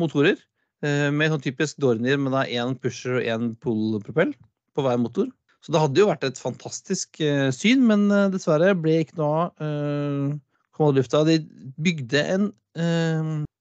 motorer 0.00 0.38
eh, 0.84 1.10
med 1.12 1.30
sånn 1.32 1.44
typisk 1.44 1.78
Dornier 1.82 2.18
med 2.18 2.32
da 2.32 2.44
én 2.46 2.76
pusher 2.78 3.18
og 3.18 3.26
én 3.26 3.54
pull-propell 3.62 4.34
på 4.74 4.82
hver 4.82 4.98
motor. 4.98 5.28
Så 5.60 5.72
det 5.72 5.80
hadde 5.82 6.00
jo 6.00 6.08
vært 6.08 6.24
et 6.24 6.40
fantastisk 6.40 7.20
eh, 7.20 7.50
syn, 7.52 7.86
men 7.86 8.10
eh, 8.10 8.30
dessverre 8.32 8.74
ble 8.74 9.02
ikke 9.04 9.18
noe 9.20 9.50
av. 9.60 10.38
Lufta. 10.80 11.20
De 11.28 11.34
bygde 11.76 12.22
en, 12.24 12.44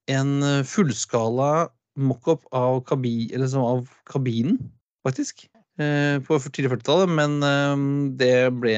en 0.08 0.30
fullskala 0.64 1.68
mockup 2.00 2.46
av, 2.56 2.78
kabi, 2.88 3.28
av 3.60 3.90
kabinen, 4.08 4.56
faktisk. 5.04 5.50
På 5.76 6.40
tidlig 6.48 6.72
40-tallet, 6.78 7.12
men 7.12 8.16
det 8.16 8.32
ble, 8.56 8.72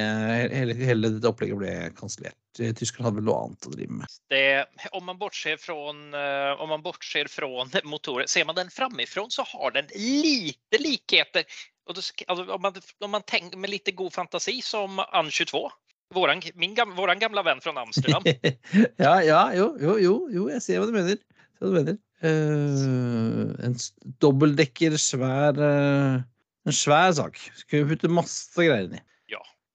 hele, 0.55 0.73
hele 0.73 1.13
dette 1.13 1.29
opplegget 1.29 1.61
ble 1.61 1.75
kansellert. 1.99 2.40
Eh, 2.59 2.73
Tyskland 2.75 3.05
hadde 3.05 3.21
vel 3.21 3.27
noe 3.29 3.43
annet 3.45 3.67
å 3.67 3.71
drive 3.71 3.97
med. 4.01 4.15
Det, 4.31 4.65
om, 4.91 5.05
man 5.05 5.19
bortser 5.19 5.57
från, 5.57 6.13
eh, 6.13 6.61
om 6.61 6.69
man 6.69 6.83
bortser 6.83 7.29
från 7.31 7.71
motorer, 7.83 8.27
ser 8.27 8.45
man 8.45 8.55
den 8.55 8.69
framifrån 8.69 9.31
så 9.31 9.45
har 9.47 9.71
den 9.71 9.87
lite 9.95 10.79
likheter. 10.79 11.43
Och 11.87 11.95
då, 11.95 12.01
alltså, 12.27 12.53
om 12.53 12.61
man, 12.61 12.73
om 12.99 13.11
man 13.11 13.23
tänker 13.23 13.57
med 13.57 13.69
lite 13.69 13.91
god 13.91 14.13
fantasi 14.13 14.61
som 14.61 14.99
An 14.99 15.31
22. 15.31 15.69
Våran, 16.13 16.41
min, 16.55 16.75
gam- 16.75 16.95
våran 16.95 17.19
gamla 17.19 17.43
vän 17.43 17.61
från 17.61 17.77
Amsterdam. 17.77 18.23
ja, 18.95 19.23
ja, 19.23 19.51
jo, 19.55 19.77
jo, 19.79 19.99
jo, 19.99 20.15
jo, 20.31 20.49
jeg 20.51 20.63
ser 20.63 20.81
hva 20.81 20.89
du 20.89 20.95
mener. 20.95 21.21
Hva 21.59 21.69
du 21.69 21.77
mener. 21.77 21.99
Uh, 22.21 23.47
en 23.65 23.73
dobbeltdekker, 24.21 24.93
svær 25.01 25.57
uh, 25.57 26.19
En 26.67 26.75
svær 26.75 27.15
sak. 27.17 27.39
Skulle 27.63 27.87
putte 27.89 28.11
masse 28.11 28.59
greier 28.59 28.91
inn 28.91 28.99
i. 28.99 29.01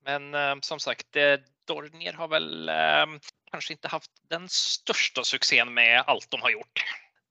Men 0.07 0.35
uh, 0.35 0.55
som 0.63 0.79
sagt, 0.79 1.17
eh, 1.17 1.41
Dornier 1.67 2.13
har 2.19 2.29
väl 2.29 2.69
eh, 2.69 3.19
kanske 3.51 3.73
inte 3.75 3.89
haft 3.89 4.11
den 4.31 4.49
största 4.49 5.25
succén 5.25 5.75
med 5.75 6.05
allt 6.07 6.31
de 6.31 6.41
har 6.43 6.51
gjort. 6.51 6.85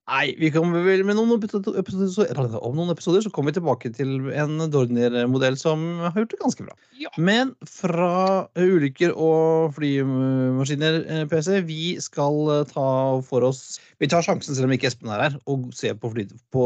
Nei, 0.05 0.35
vi 0.37 0.51
kommer 0.53 0.83
vel 0.85 1.01
med 1.03 1.15
noen 1.17 1.31
episoder, 1.39 1.79
episoder, 1.81 2.11
så- 2.13 2.59
om 2.61 2.75
noen 2.77 2.91
episoder 2.93 3.23
så 3.25 3.31
kommer 3.33 3.49
vi 3.49 3.55
tilbake 3.57 3.89
til 3.97 4.27
en 4.37 4.59
Dornier-modell 4.69 5.57
som 5.57 5.81
har 6.03 6.13
gjort 6.19 6.29
det 6.35 6.39
ganske 6.43 6.65
bra. 6.67 6.75
Ja. 7.01 7.09
Men 7.17 7.55
fra 7.65 8.45
ulykker 8.53 9.15
og 9.17 9.73
flymaskiner, 9.73 10.99
eh, 11.09 11.25
PC, 11.31 11.61
vi 11.65 11.95
skal 11.99 12.37
eh, 12.59 12.67
ta 12.69 12.85
for 13.25 13.47
oss 13.49 13.79
Vi 13.97 14.07
tar 14.11 14.21
sjansen, 14.21 14.53
selv 14.53 14.69
om 14.69 14.75
ikke 14.77 14.91
Espen 14.91 15.09
er 15.09 15.23
her, 15.29 15.39
og 15.47 15.71
se 15.73 15.93
på, 15.97 16.11
fly, 16.13 16.27
på 16.53 16.63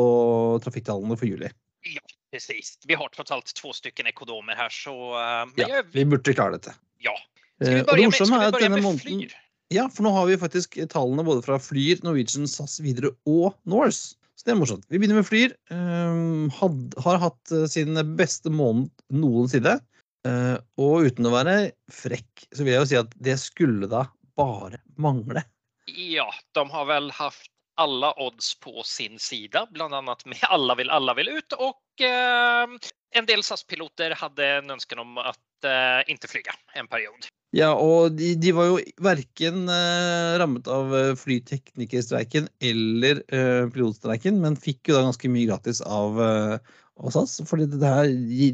trafikktallene 0.66 1.16
for 1.16 1.30
juli. 1.30 1.48
Precis. 2.34 2.76
Vi 2.86 2.94
har 3.00 3.08
tross 3.14 3.32
alt 3.32 3.54
to 3.56 3.72
stykker 3.74 4.06
ekonomer 4.10 4.58
her, 4.60 4.70
så 4.70 4.92
uh, 5.16 5.48
Ja, 5.58 5.82
vi 5.94 6.04
burde 6.06 6.34
klare 6.36 6.58
dette. 6.60 6.76
ja. 7.02 7.16
Eh, 7.60 7.66
Ska 7.66 7.76
vi 7.76 8.32
bare 8.32 8.46
det 8.46 8.52
börja 8.52 8.52
med, 8.52 8.62
vi 8.62 8.70
med 8.70 8.84
måneden 8.84 9.00
Flyr? 9.00 9.34
Ja, 9.70 9.90
for 9.94 10.04
nå 10.04 10.12
har 10.16 10.26
vi 10.26 10.38
faktisk 10.42 10.80
tallene 10.90 11.24
både 11.24 11.44
fra 11.46 11.60
Flyr, 11.62 12.00
Norwegian, 12.04 12.48
SAS, 12.50 12.80
videre 12.82 13.12
og 13.30 13.54
Norse. 13.70 14.16
Så 14.40 14.48
det 14.48 14.54
er 14.54 14.58
morsomt. 14.62 14.86
Vi 14.88 14.98
begynner 14.98 15.20
med 15.20 15.28
Flyr. 15.28 15.54
Um, 15.70 16.48
had, 16.56 16.96
har 17.04 17.20
hatt 17.20 17.52
eh, 17.52 17.68
sin 17.68 18.00
beste 18.18 18.50
måned 18.50 18.88
noensinne. 19.12 19.78
Uh, 20.28 20.58
og 20.80 21.08
uten 21.08 21.28
å 21.28 21.32
være 21.32 21.54
frekk, 21.96 22.48
så 22.52 22.64
vil 22.64 22.74
jeg 22.74 22.82
jo 22.82 22.88
si 22.90 22.98
at 23.00 23.14
det 23.24 23.36
skulle 23.40 23.88
da 23.92 24.06
bare 24.40 24.82
mangle. 25.00 25.44
Ja, 25.92 26.28
de 26.56 26.64
har 26.72 26.88
vel 26.90 27.12
haft 27.16 27.52
alle 27.80 28.10
odds 28.20 28.52
på 28.60 28.84
sin 28.84 29.20
side, 29.20 29.62
bland 29.72 29.96
annat 29.96 30.26
med 30.26 30.42
alla 30.50 30.76
vill, 30.76 30.90
alla 30.92 31.14
vill 31.16 31.30
ut 31.40 31.56
Og 31.56 32.04
uh, 32.04 32.76
en 33.16 33.30
del 33.30 33.44
SAS-piloter 33.44 34.18
hadde 34.20 34.50
en 34.58 34.76
ønske 34.76 35.00
om 35.00 35.20
å 35.22 35.32
uh, 35.32 36.02
ikke 36.08 36.32
fly 36.32 36.44
en 36.80 36.92
period. 36.92 37.29
Ja, 37.56 37.72
og 37.74 38.14
de, 38.14 38.36
de 38.38 38.52
var 38.54 38.68
jo 38.70 38.76
verken 39.02 39.64
eh, 39.74 40.36
rammet 40.38 40.68
av 40.70 40.92
eh, 40.94 41.16
flyteknikerstreiken 41.18 42.46
eller 42.62 43.24
eh, 43.34 43.64
pilotstreiken, 43.74 44.38
men 44.44 44.58
fikk 44.60 44.92
jo 44.92 45.00
da 45.00 45.08
ganske 45.08 45.32
mye 45.34 45.50
gratis 45.50 45.82
av, 45.82 46.20
eh, 46.22 46.78
av 47.02 47.16
SAS. 47.16 47.40
Fordi 47.50 47.66
det 47.74 47.90
her 47.90 48.12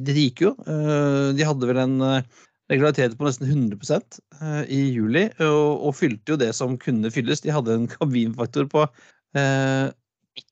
det 0.07 0.15
gikk 0.15 0.45
jo. 0.45 0.53
Eh, 0.63 1.35
de 1.35 1.47
hadde 1.47 1.67
vel 1.67 1.81
en 1.83 1.97
eh, 2.07 2.45
regularitet 2.71 3.17
på 3.19 3.27
nesten 3.27 3.51
100 3.51 3.99
eh, 4.39 4.63
i 4.71 4.81
juli, 4.95 5.27
og, 5.43 5.89
og 5.89 5.97
fylte 5.99 6.31
jo 6.31 6.39
det 6.39 6.53
som 6.55 6.79
kunne 6.79 7.11
fylles. 7.11 7.43
De 7.43 7.51
hadde 7.51 7.75
en 7.75 7.89
kabinfaktor 7.97 8.69
på 8.71 8.87
eh, 9.35 9.91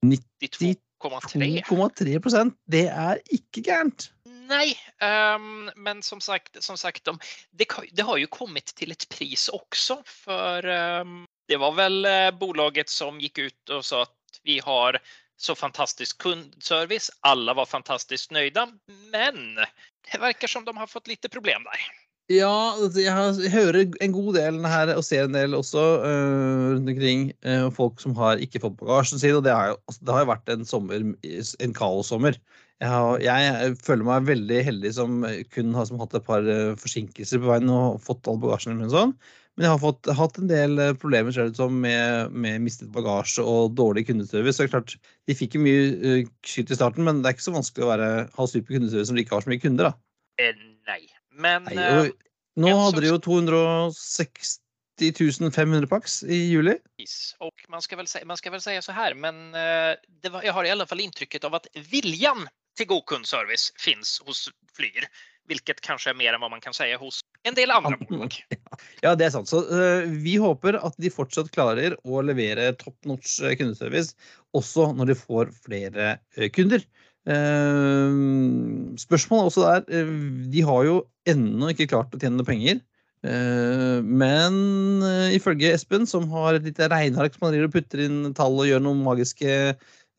92,3. 0.04 0.76
2,3 1.72 2.52
Det 2.76 2.86
er 2.92 3.24
ikke 3.32 3.64
gærent. 3.64 4.12
Nej, 4.48 4.78
um, 5.36 5.72
men 5.76 6.04
som 6.04 6.22
sagt, 6.22 6.64
som 6.64 6.78
sagt 6.78 7.06
de, 7.06 7.20
det, 7.52 7.66
det 7.92 8.02
har 8.02 8.18
ju 8.18 8.28
kommit 8.28 8.66
till 8.66 8.92
ett 8.92 9.10
pris 9.10 9.50
också 9.50 10.02
för 10.06 10.66
um, 10.66 11.28
det 11.48 11.58
var 11.58 11.72
väl 11.72 12.06
eh, 12.06 12.32
bolaget 12.40 12.90
som 12.90 13.20
gick 13.20 13.38
ut 13.38 13.70
och 13.70 13.86
sa 13.86 14.02
att 14.02 14.16
vi 14.44 14.60
har 14.60 15.00
så 15.38 15.56
fantastisk 15.56 16.18
kundservice. 16.18 17.12
Alla 17.20 17.54
var 17.54 17.66
fantastiskt 17.66 18.32
nöjda, 18.32 18.68
men 19.12 19.56
det 20.12 20.18
verkar 20.18 20.48
som 20.48 20.66
de 20.66 20.78
har 20.78 20.88
fått 20.88 21.08
lite 21.08 21.30
problem 21.30 21.64
där. 21.64 21.80
Ja, 22.32 22.76
altså, 22.80 23.00
jeg, 23.04 23.52
hører 23.52 23.82
en 24.00 24.14
god 24.16 24.36
del 24.38 24.62
her 24.66 24.94
og 24.96 25.04
ser 25.04 25.26
en 25.28 25.36
del 25.36 25.56
også 25.58 25.82
uh, 26.06 26.70
rundt 26.72 26.90
omkring. 26.94 27.34
uh, 27.44 27.68
folk 27.76 28.00
som 28.00 28.16
har 28.16 28.40
ikke 28.40 28.62
fått 28.64 28.78
bagasjen 28.80 29.20
sin. 29.20 29.36
Og 29.36 29.44
det 29.44 29.52
jo, 29.52 29.76
altså, 29.76 30.06
det 30.06 30.16
har 30.16 30.24
jo 30.24 30.32
vært 30.32 30.54
en 30.54 30.64
sommer, 30.66 31.04
en 31.04 31.76
kaossommer. 31.76 32.40
Jeg, 32.84 33.46
jeg 33.48 33.78
føler 33.84 34.08
meg 34.08 34.28
veldig 34.28 34.60
heldig 34.68 34.92
som 34.96 35.22
kun 35.54 35.72
har 35.78 35.88
som 35.88 36.02
hatt 36.02 36.16
et 36.18 36.26
par 36.26 36.44
øh, 36.44 36.74
forsinkelser 36.80 37.40
på 37.40 37.52
veien 37.52 37.72
og 37.72 38.02
fått 38.04 38.28
all 38.28 38.42
bagasjen 38.42 38.76
min. 38.76 38.90
og 38.90 38.96
Sånn. 38.96 39.16
Men 39.54 39.68
jeg 39.68 39.74
har 39.76 39.82
fått, 39.84 40.10
hatt 40.18 40.40
en 40.42 40.50
del 40.50 40.82
problemer 40.98 41.34
selv, 41.36 41.54
som, 41.60 41.76
med, 41.84 42.34
med 42.34 42.64
mistet 42.64 42.90
bagasje 42.96 43.46
og 43.46 43.76
dårlig 43.78 44.08
kundeservice. 44.08 44.58
Så 44.58 44.66
det 44.66 44.72
er 44.72 44.74
klart, 44.74 44.96
De 45.30 45.38
fikk 45.38 45.60
jo 45.60 45.62
mye 45.62 46.16
skyt 46.42 46.74
i 46.74 46.80
starten, 46.80 47.06
men 47.06 47.22
det 47.22 47.30
er 47.30 47.38
ikke 47.38 47.46
så 47.46 47.54
vanskelig 47.54 47.86
å 47.86 47.92
være, 47.92 48.10
ha 48.34 48.48
super 48.50 48.80
kundeservice 48.80 49.12
som 49.12 49.20
de 49.20 49.26
ikke 49.26 49.38
har 49.38 49.46
så 49.46 49.54
mye 49.54 49.62
kunder. 49.62 49.92
da. 49.92 49.94
nei, 50.90 51.02
men 51.38 51.70
Nei, 51.70 51.78
eh, 51.78 52.00
og 52.02 52.64
nå 52.66 52.74
hadde 52.82 53.06
de 53.06 53.14
jo 53.14 53.22
260 53.30 54.60
500 55.00 55.88
pax 55.88 56.24
i 56.24 56.36
juli. 56.36 56.78
Och 57.40 57.66
man 57.70 57.82
skal 57.82 57.98
vel, 57.98 58.08
si, 58.08 58.26
man 58.26 58.38
skal 58.38 58.52
vel 58.52 58.62
säga 58.62 58.82
så 58.82 58.92
her, 58.92 59.14
men 59.14 59.56
eh, 59.56 59.96
det 60.22 60.30
var, 60.30 60.44
jeg 60.44 60.54
har 60.54 60.64
i 60.64 60.70
alle 60.70 60.86
fall 60.88 61.02
inntrykket 61.02 61.44
av 61.44 61.56
at 61.56 61.68
viljan 61.90 62.48
till 62.78 62.90
god 62.90 63.06
kundservice 63.10 63.72
finns 63.80 64.22
hos 64.26 64.50
Flyr, 64.74 65.06
vilket 65.50 65.82
kanskje 65.86 66.14
er 66.14 66.18
mer 66.18 66.34
enn 66.34 66.42
hva 66.42 66.50
man 66.52 66.64
kan 66.64 66.76
si 66.76 66.88
hos 66.98 67.22
en 67.48 67.58
del 67.58 67.72
andre 67.74 67.98
bolag. 68.00 68.36
Ja, 69.04 69.14
det 69.20 69.28
er 69.28 69.34
sant. 69.36 69.52
Så 69.52 69.64
uh, 69.68 70.08
vi 70.24 70.38
håper 70.42 70.78
at 70.80 70.96
de 71.02 71.12
fortsatt 71.12 71.52
klarer 71.54 71.98
å 72.08 72.22
levere 72.24 72.72
top 72.80 72.96
notch 73.10 73.42
eh, 73.44 73.58
kundeservice 73.60 74.16
også 74.56 74.94
når 74.98 75.12
de 75.12 75.18
får 75.20 75.52
flere 75.66 76.16
uh, 76.38 76.48
kunder. 76.56 76.86
Uh, 77.28 78.96
spørsmålet 79.00 79.52
også 79.52 79.62
der 79.64 80.08
De 80.52 80.64
har 80.68 80.88
jo 80.88 80.98
ennå 81.30 81.70
ikke 81.72 81.88
klart 81.94 82.16
å 82.16 82.20
tjene 82.20 82.40
noe 82.40 82.48
penger. 82.48 82.82
Men 83.24 84.58
ifølge 85.32 85.70
Espen, 85.72 86.04
som 86.04 86.26
har 86.34 86.58
et 86.58 86.66
lite 86.68 86.90
regneark 86.92 87.32
som 87.38 87.46
han 87.46 87.54
driver 87.54 87.70
og 87.70 87.76
putter 87.78 88.02
inn 88.04 88.18
tall 88.36 88.58
og 88.60 88.68
gjør 88.68 88.84
noen 88.84 89.00
magiske 89.06 89.54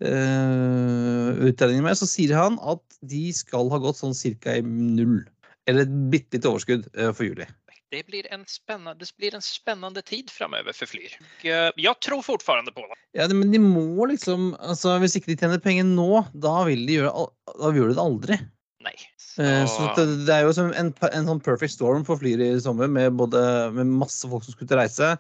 uh, 0.02 1.30
utregninger 1.44 1.84
med, 1.86 1.98
så 1.98 2.08
sier 2.08 2.34
han 2.38 2.58
at 2.64 2.82
de 3.04 3.28
skal 3.36 3.70
ha 3.72 3.78
gått 3.82 4.00
sånn 4.00 4.16
cirka 4.16 4.56
i 4.58 4.64
null. 4.64 5.22
Eller 5.70 5.86
et 5.86 5.92
bitte 6.12 6.36
lite 6.36 6.50
overskudd 6.50 6.88
eh, 6.92 7.12
for 7.16 7.24
juli. 7.24 7.46
Det 7.94 8.02
blir 8.08 8.26
en 8.34 8.42
spännande, 8.46 9.06
blir 9.16 9.34
en 9.34 9.42
spännande 9.42 10.02
tid 10.02 10.30
framover 10.30 10.74
for 10.76 10.90
Flyr. 10.90 11.14
Eh, 11.46 11.92
tror 12.04 12.22
fortfarande 12.22 12.72
på 12.72 12.80
det. 12.80 12.98
Ja, 13.14 13.28
men 13.28 13.52
de 13.52 13.60
må 13.62 14.06
liksom 14.10 14.56
altså 14.58 14.96
Hvis 14.98 15.14
ikke 15.16 15.30
de 15.30 15.36
tjener 15.38 15.62
penger 15.62 15.86
nå, 15.86 16.24
da 16.34 16.64
vil 16.66 16.82
de 16.88 16.98
gjøre 16.98 17.28
Da 17.60 17.70
gjør 17.70 17.92
de 17.92 17.94
det 17.94 18.02
aldri. 18.02 18.38
Nei. 18.84 18.96
Så, 19.16 19.46
Så 19.70 19.86
det, 19.96 20.26
det 20.26 20.34
er 20.34 20.42
jo 20.48 20.56
som 20.56 20.72
en, 20.74 20.90
en 21.06 21.30
sånn 21.30 21.42
perfect 21.44 21.76
storm 21.76 22.04
for 22.06 22.20
Flyr 22.20 22.42
i 22.42 22.50
sommer, 22.60 22.90
med, 22.90 23.14
både, 23.20 23.40
med 23.78 23.94
masse 24.02 24.28
folk 24.28 24.44
som 24.44 24.56
skulle 24.56 24.70
til 24.70 24.78
reise, 24.78 25.14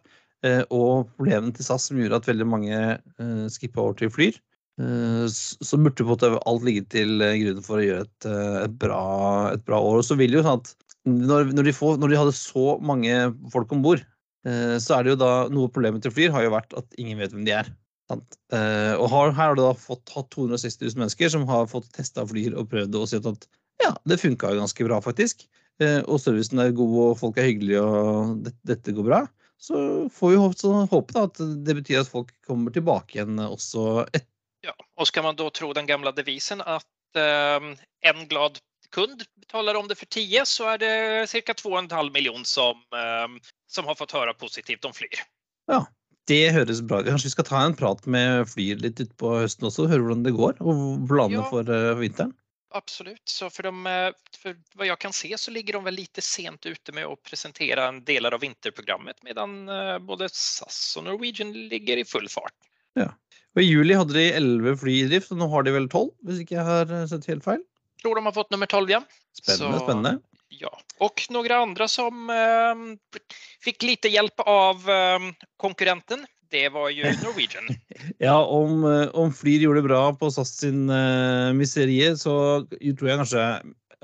eh, 0.46 0.60
og 0.68 1.08
problemene 1.14 1.54
til 1.54 1.66
SAS 1.66 1.88
som 1.88 1.98
gjorde 1.98 2.20
at 2.20 2.28
veldig 2.28 2.46
mange 2.46 2.82
uh, 3.00 3.46
skippa 3.50 3.86
over 3.86 3.96
til 3.98 4.12
Flyr. 4.12 4.36
Eh, 4.80 5.26
så 5.30 5.78
burde 5.78 6.02
på 6.02 6.08
en 6.08 6.10
måte 6.16 6.30
alt 6.50 6.64
ligge 6.66 6.82
til 6.90 7.22
eh, 7.22 7.36
grunn 7.44 7.62
for 7.62 7.78
å 7.78 7.84
gjøre 7.84 8.06
et, 8.08 8.26
eh, 8.26 8.56
et, 8.64 8.74
bra, 8.80 9.04
et 9.54 9.62
bra 9.66 9.78
år. 9.78 10.00
Og 10.00 10.06
så 10.06 10.16
vil 10.18 10.34
jo 10.34 10.42
sånn 10.42 10.58
at 10.62 10.72
når, 11.06 11.52
når, 11.54 11.68
de 11.68 11.76
får, 11.76 12.00
når 12.02 12.10
de 12.10 12.18
hadde 12.18 12.36
så 12.38 12.74
mange 12.82 13.14
folk 13.54 13.72
om 13.74 13.84
bord, 13.84 14.04
så 14.44 14.98
er 14.98 15.04
det 15.04 15.14
jo 15.14 15.16
da 15.22 15.28
noe 15.48 15.70
problemet 15.72 16.02
til 16.04 16.12
Flyr 16.12 16.32
har 16.34 16.42
jo 16.44 16.50
vært 16.52 16.74
at 16.76 16.96
ingen 17.00 17.16
vet 17.16 17.32
hvem 17.32 17.46
de 17.46 17.54
er. 17.56 17.68
Sant? 18.12 18.36
Og 18.52 19.06
her 19.08 19.30
har 19.38 19.56
du 19.56 19.62
da 19.62 19.70
fått 19.72 20.12
hatt 20.12 20.28
260 20.34 20.82
000 20.82 21.00
mennesker 21.00 21.30
som 21.32 21.46
har 21.48 21.70
fått 21.70 21.88
testa 21.96 22.26
Flyr 22.28 22.52
og 22.60 22.68
prøvd 22.68 22.98
og 23.00 23.06
sett 23.08 23.28
at 23.30 23.46
ja, 23.80 23.94
det 24.04 24.18
funka 24.20 24.50
ganske 24.58 24.84
bra, 24.84 24.98
faktisk. 25.04 25.46
Og 25.80 26.20
servicen 26.20 26.60
er 26.60 26.76
god, 26.76 26.92
og 27.06 27.16
folk 27.22 27.40
er 27.40 27.48
hyggelige, 27.48 27.80
og 27.80 28.44
det, 28.44 28.52
dette 28.68 28.92
går 28.96 29.08
bra. 29.08 29.22
Så 29.56 29.80
får 30.12 30.34
vi 30.34 30.42
håpe 30.92 31.16
da, 31.16 31.24
at 31.24 31.40
det 31.40 31.78
betyr 31.80 32.02
at 32.02 32.12
folk 32.12 32.36
kommer 32.44 32.76
tilbake 32.76 33.16
igjen 33.16 33.40
også 33.48 34.04
etter 34.10 34.28
Ja. 34.64 34.74
Och 34.96 35.08
ska 35.08 35.22
man 35.22 35.36
då 35.36 35.50
tro 35.50 35.72
den 35.72 35.86
gamla 35.86 36.12
devisen 36.12 36.60
att 36.60 37.16
eh, 37.16 37.60
en 38.00 38.28
glad 38.28 38.58
kund 38.90 39.22
betalar 39.40 39.74
om 39.74 39.88
det 39.88 39.94
för 39.94 40.06
10 40.06 40.46
så 40.46 40.68
är 40.68 40.78
det 40.78 41.26
cirka 41.30 41.52
2,5 41.52 42.12
miljon 42.12 42.44
som, 42.44 42.76
eh, 42.76 43.28
som 43.66 43.84
har 43.84 43.94
fått 43.94 44.12
höra 44.12 44.34
positivt 44.34 44.84
om 44.84 44.92
Flyr. 44.92 45.20
Ja, 45.66 45.86
Det 46.26 46.50
høres 46.56 46.80
bra 46.80 47.02
ut. 47.02 47.06
Kanskje 47.06 47.26
vi 47.26 47.34
skal 47.34 47.44
ta 47.44 47.58
en 47.60 47.74
prat 47.76 48.06
med 48.06 48.48
Flyr 48.48 48.78
litt 48.80 49.00
utpå 49.00 49.34
høsten 49.42 49.66
også, 49.68 49.84
høre 49.90 50.06
hvordan 50.06 50.22
det 50.24 50.32
går, 50.32 50.56
og 50.64 51.02
planene 51.10 51.42
Ja. 51.42 51.48
for 51.50 51.68
uh, 51.68 51.92
vinteren. 52.00 52.32
Absolut, 52.74 53.28
så 53.28 53.50
for, 53.50 53.62
de, 53.62 53.86
eh, 53.86 54.54
vad 54.74 54.86
jag 54.86 54.98
kan 54.98 55.12
se 55.12 55.38
så 55.38 55.50
ligger 55.50 55.72
de 55.72 55.84
väl 55.84 55.94
lite 55.94 56.22
sent 56.22 56.66
ute 56.66 56.92
med 56.92 57.06
å 57.06 57.16
presentere 57.16 57.84
en 57.86 58.00
delar 58.04 58.34
av 58.34 58.40
vinterprogrammet 58.40 59.22
medan 59.22 59.68
eh, 59.68 59.98
både 59.98 60.28
SAS 60.32 60.96
og 60.96 61.04
Norwegian 61.04 61.52
ligger 61.52 61.96
i 61.96 62.04
full 62.04 62.28
fart. 62.28 62.56
Og 63.54 63.62
I 63.62 63.68
juli 63.68 63.94
hadde 63.94 64.16
de 64.16 64.24
11 64.34 64.78
fly 64.80 64.94
i 65.04 65.08
drift, 65.10 65.30
og 65.30 65.38
nå 65.38 65.46
har 65.52 65.62
de 65.66 65.74
vel 65.76 65.84
12, 65.86 66.08
hvis 66.26 66.40
ikke 66.42 66.56
jeg 66.56 66.66
har 66.66 66.90
eh, 66.90 67.04
sett 67.10 67.28
helt 67.30 67.44
feil. 67.46 67.60
Tror 68.02 68.18
de 68.18 68.24
har 68.26 68.34
fått 68.34 68.50
nummer 68.50 68.66
12 68.66 68.90
igjen. 68.90 69.04
Spennende, 69.38 69.78
Så- 69.78 69.84
spennende. 69.86 70.14
Ja, 70.54 70.70
Og 71.02 71.18
noen 71.34 71.50
andre 71.50 71.86
som 71.90 72.28
eh, 72.30 72.82
fikk 73.64 73.82
lite 73.82 74.10
hjelp 74.10 74.42
av 74.46 74.84
eh, 74.90 75.28
konkurrenten. 75.58 76.26
Det 76.50 76.68
var 76.74 76.90
jo 76.94 77.10
Norwegian. 77.24 77.70
Ja, 78.22 78.36
om, 78.42 78.84
eh, 78.86 79.08
om 79.18 79.32
Flyr 79.34 79.64
gjorde 79.66 79.82
det 79.82 79.88
bra 79.88 80.02
på 80.18 80.30
SAS 80.34 80.52
sin 80.60 80.84
uh, 80.90 81.50
miserie, 81.56 82.12
så 82.20 82.34
tror 82.70 83.08
jeg 83.10 83.18
kanskje 83.22 83.46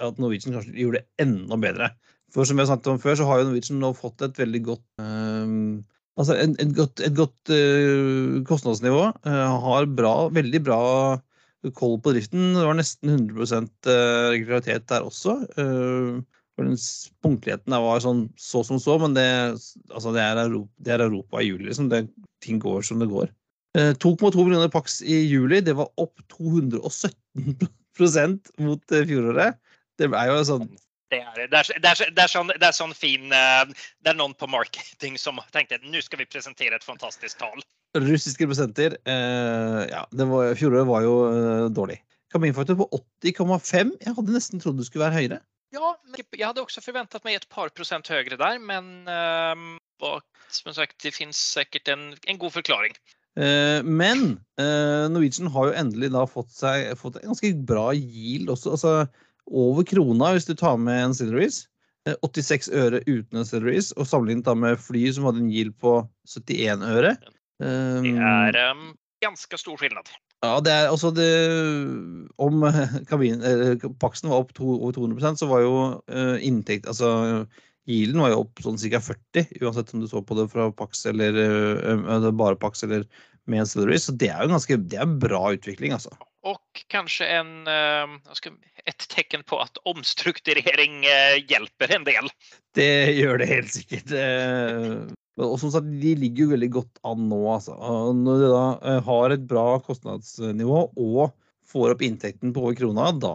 at 0.01 0.19
Norwegian 0.19 0.57
kanskje 0.57 0.75
gjorde 0.79 1.03
det 1.03 1.27
enda 1.27 1.59
bedre. 1.61 1.91
For 2.35 2.47
som 2.47 2.59
jeg 2.59 2.71
snakket 2.71 2.91
om 2.95 3.03
før, 3.03 3.19
så 3.19 3.27
har 3.29 3.43
jo 3.43 3.51
Norwegian 3.51 3.83
nå 3.83 3.93
fått 3.99 4.23
et 4.27 4.39
veldig 4.39 4.63
godt 4.73 4.87
eh, 5.03 5.55
Altså 6.21 6.37
et, 6.37 6.53
et 6.61 6.73
godt, 6.77 7.01
et 7.01 7.15
godt 7.17 7.53
uh, 7.55 8.43
kostnadsnivå. 8.49 9.07
Uh, 9.25 9.47
har 9.65 9.89
bra, 9.97 10.15
veldig 10.37 10.61
bra 10.67 10.81
koll 11.77 11.99
på 12.01 12.13
driften. 12.15 12.55
Det 12.57 12.65
var 12.65 12.77
nesten 12.79 13.11
100 13.13 13.67
eh, 13.93 14.31
regularitet 14.33 14.87
der 14.89 15.05
også. 15.05 15.35
Uh, 15.59 16.23
den 16.61 16.77
punktligheten 17.25 17.73
der 17.73 17.81
var 17.81 18.01
sånn 18.05 18.29
så 18.41 18.61
som 18.67 18.79
så, 18.83 18.99
men 19.01 19.15
det, 19.17 19.25
altså 19.89 20.13
det, 20.13 20.21
er, 20.21 20.37
Europa, 20.45 20.71
det 20.85 20.93
er 20.93 21.01
Europa 21.07 21.41
i 21.41 21.49
juli. 21.49 21.67
Liksom. 21.71 21.89
Det, 21.93 22.01
ting 22.45 22.57
går 22.61 22.83
som 22.87 22.99
det 23.01 23.09
går. 23.13 23.29
Eh, 23.79 23.93
2,2 24.03 24.45
millioner 24.45 24.71
pax 24.73 25.03
i 25.03 25.17
juli. 25.25 25.61
Det 25.65 25.75
var 25.79 25.89
opp 26.01 26.17
217% 26.37 28.41
mot 28.67 28.83
fjoråret. 28.91 29.53
Det 30.01 30.07
er 30.09 30.27
jo 30.33 30.49
sånn 30.49 30.69
Det 31.11 31.19
er, 31.19 31.49
det, 31.51 31.59
er, 31.59 31.81
det, 31.83 31.91
er, 31.91 32.11
det, 32.15 32.23
är 32.23 32.31
sån, 32.31 32.53
det 32.55 32.67
er 32.69 32.75
sånn 32.77 32.95
fin, 32.95 33.33
eh, 33.35 33.65
det 34.05 34.13
er 34.13 34.19
noen 34.19 34.35
på 34.39 34.47
marketing 34.51 35.17
som 35.19 35.41
tenkte 35.51 35.81
nå 35.83 35.99
skal 35.99 36.07
ska 36.07 36.21
vi 36.21 36.29
presentere 36.31 36.79
et 36.79 36.87
fantastisk 36.87 37.41
tal. 37.41 37.63
russiske 37.99 38.47
prosenter. 38.47 38.95
Eh, 39.05 39.81
ja, 39.91 40.05
det 40.15 40.27
var, 40.31 40.55
fjoråret 40.55 40.87
var 40.87 41.03
jo 41.03 41.15
eh, 41.31 41.67
dårlig. 41.75 41.99
Kaminfaktor 42.31 42.79
på 42.79 42.87
80,5. 43.27 43.97
Jeg 44.05 44.15
hadde 44.15 44.37
nesten 44.37 44.63
trodd 44.63 44.79
det 44.79 44.87
skulle 44.87 45.09
være 45.09 45.19
høyere. 45.19 45.41
Ja, 45.75 45.95
jeg 46.35 46.47
hadde 46.47 46.63
også 46.63 46.83
forventet 46.83 47.27
meg 47.27 47.39
et 47.39 47.49
par 47.51 47.71
prosent 47.75 48.07
høyere 48.11 48.39
der, 48.39 48.59
men 48.63 49.09
eh, 49.11 49.65
vad- 50.03 50.27
som 50.51 50.75
sagt, 50.75 50.99
det 51.03 51.15
fins 51.15 51.39
sikkert 51.55 51.91
en, 51.91 52.13
en 52.27 52.39
god 52.39 52.55
forklaring. 52.55 52.95
Eh, 53.39 53.83
men 53.87 54.41
eh, 54.59 55.07
Norwegian 55.11 55.51
har 55.55 55.71
jo 55.71 55.77
endelig 55.79 56.11
da 56.15 56.25
fått 56.27 56.51
seg 56.55 56.91
fått 56.99 57.21
en 57.21 57.31
ganske 57.31 57.53
bra 57.67 57.91
yield 57.95 58.51
også. 58.51 58.75
Altså 58.75 58.95
over 59.47 59.87
krona 59.89 60.35
hvis 60.35 60.49
du 60.49 60.55
tar 60.59 60.79
med 60.81 61.05
en 61.05 61.17
Celeries. 61.17 61.65
Eh, 62.09 62.17
86 62.25 62.71
øre 62.73 63.03
uten 63.07 63.41
en 63.41 63.49
Celeries, 63.49 63.93
og 63.97 64.09
sammenlignet 64.09 64.49
da 64.49 64.57
med 64.57 64.81
fly 64.81 65.07
som 65.13 65.29
hadde 65.29 65.45
en 65.45 65.53
yield 65.53 65.77
på 65.81 66.01
71 66.29 66.85
øre. 66.87 67.15
Det 67.21 67.37
Um, 67.61 68.19
är 68.19 68.57
ehm, 68.57 69.37
stor 69.37 69.77
skillnad. 69.77 70.09
Ja, 70.41 70.61
det 70.65 70.73
er 70.73 70.87
altså 70.89 71.11
det 71.13 71.29
Om 72.41 72.63
kabin, 73.09 73.43
eller, 73.43 73.77
Paksen 74.01 74.31
var 74.31 74.41
opp 74.41 74.55
to, 74.57 74.65
over 74.79 74.95
200% 74.97 75.37
så 75.37 75.49
var 75.51 75.61
jo 75.61 75.75
uh, 76.09 76.39
inntekt 76.41 76.89
Altså 76.89 77.11
Yielden 77.85 78.23
var 78.23 78.33
jo 78.33 78.39
opp 78.47 78.63
sånn 78.65 78.79
ca. 78.81 79.01
40, 79.03 79.59
uansett 79.61 79.93
om 79.93 80.01
du 80.01 80.09
så 80.09 80.23
på 80.25 80.37
det 80.39 80.47
fra 80.53 80.71
Pax 80.73 81.05
eller 81.11 81.37
uh, 81.37 82.31
bare 82.31 82.57
Pax 82.57 82.85
eller 82.87 83.05
med 83.51 83.65
en 83.65 83.69
Celery. 83.69 83.99
Så 83.99 84.15
det 84.17 84.31
er 84.31 84.45
jo 84.45 84.53
ganske 84.55 84.77
det 84.89 85.01
er 85.01 85.19
bra 85.21 85.51
utvikling, 85.57 85.93
altså. 85.97 86.13
Och 86.43 86.85
kanske 86.89 87.27
en, 87.27 87.69
uh, 87.69 88.19
ett 88.85 89.09
tecken 89.09 89.43
på 89.45 89.59
at 89.61 89.77
omstrukturering 89.85 91.05
hjelper 91.49 91.95
en 91.97 92.05
del. 92.05 92.31
Det 92.75 93.13
gjør 93.13 93.43
det 93.43 93.49
helt 93.51 93.73
sikkert. 93.75 94.15
Og 95.41 95.57
som 95.61 95.73
sagt, 95.73 95.91
de 96.03 96.15
ligger 96.19 96.47
jo 96.47 96.55
veldig 96.55 96.71
godt 96.75 96.99
an 97.07 97.29
nå, 97.31 97.39
altså. 97.55 97.77
Når 98.17 98.43
de 98.43 98.49
da 98.53 98.65
eh, 98.93 98.99
har 99.07 99.35
et 99.35 99.45
bra 99.49 99.67
kostnadsnivå 99.85 100.83
og 100.91 101.31
får 101.71 101.95
opp 101.95 102.03
inntekten 102.05 102.55
på 102.55 102.65
over 102.67 102.77
krona, 102.81 103.11
da, 103.23 103.35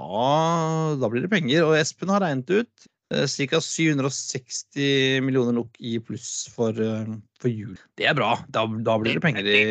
da 1.00 1.10
blir 1.12 1.26
det 1.26 1.32
penger. 1.32 1.64
Og 1.66 1.78
Espen 1.80 2.12
har 2.14 2.22
regnet 2.26 2.52
ut 2.52 2.90
eh, 3.16 3.26
ca. 3.26 3.62
760 3.64 5.24
millioner 5.26 5.56
nok 5.58 5.80
i 5.80 5.98
pluss 6.04 6.50
for, 6.54 6.76
eh, 6.76 7.16
for 7.42 7.54
jul. 7.54 7.80
Det 7.98 8.10
er 8.12 8.18
bra. 8.18 8.36
Da, 8.54 8.68
da 8.68 9.00
blir 9.02 9.18
det 9.18 9.26
penger 9.26 9.50
i 9.50 9.62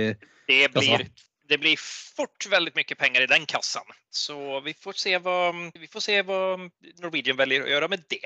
det 0.48 0.66
blir, 0.74 1.06
det 1.50 1.58
blir 1.60 1.80
fort 1.80 2.46
veldig 2.50 2.72
mye 2.76 2.96
penger 2.98 3.24
i 3.24 3.30
den 3.30 3.44
kassen. 3.50 3.84
Så 4.14 4.36
vi 4.64 4.74
får 4.80 5.00
se 5.00 5.18
hva, 5.20 5.38
vi 5.76 5.90
får 5.90 6.06
se 6.06 6.22
hva 6.26 6.40
Norwegian 7.02 7.38
velger 7.40 7.66
å 7.66 7.70
gjøre 7.72 7.90
med 7.92 8.06
det. 8.12 8.24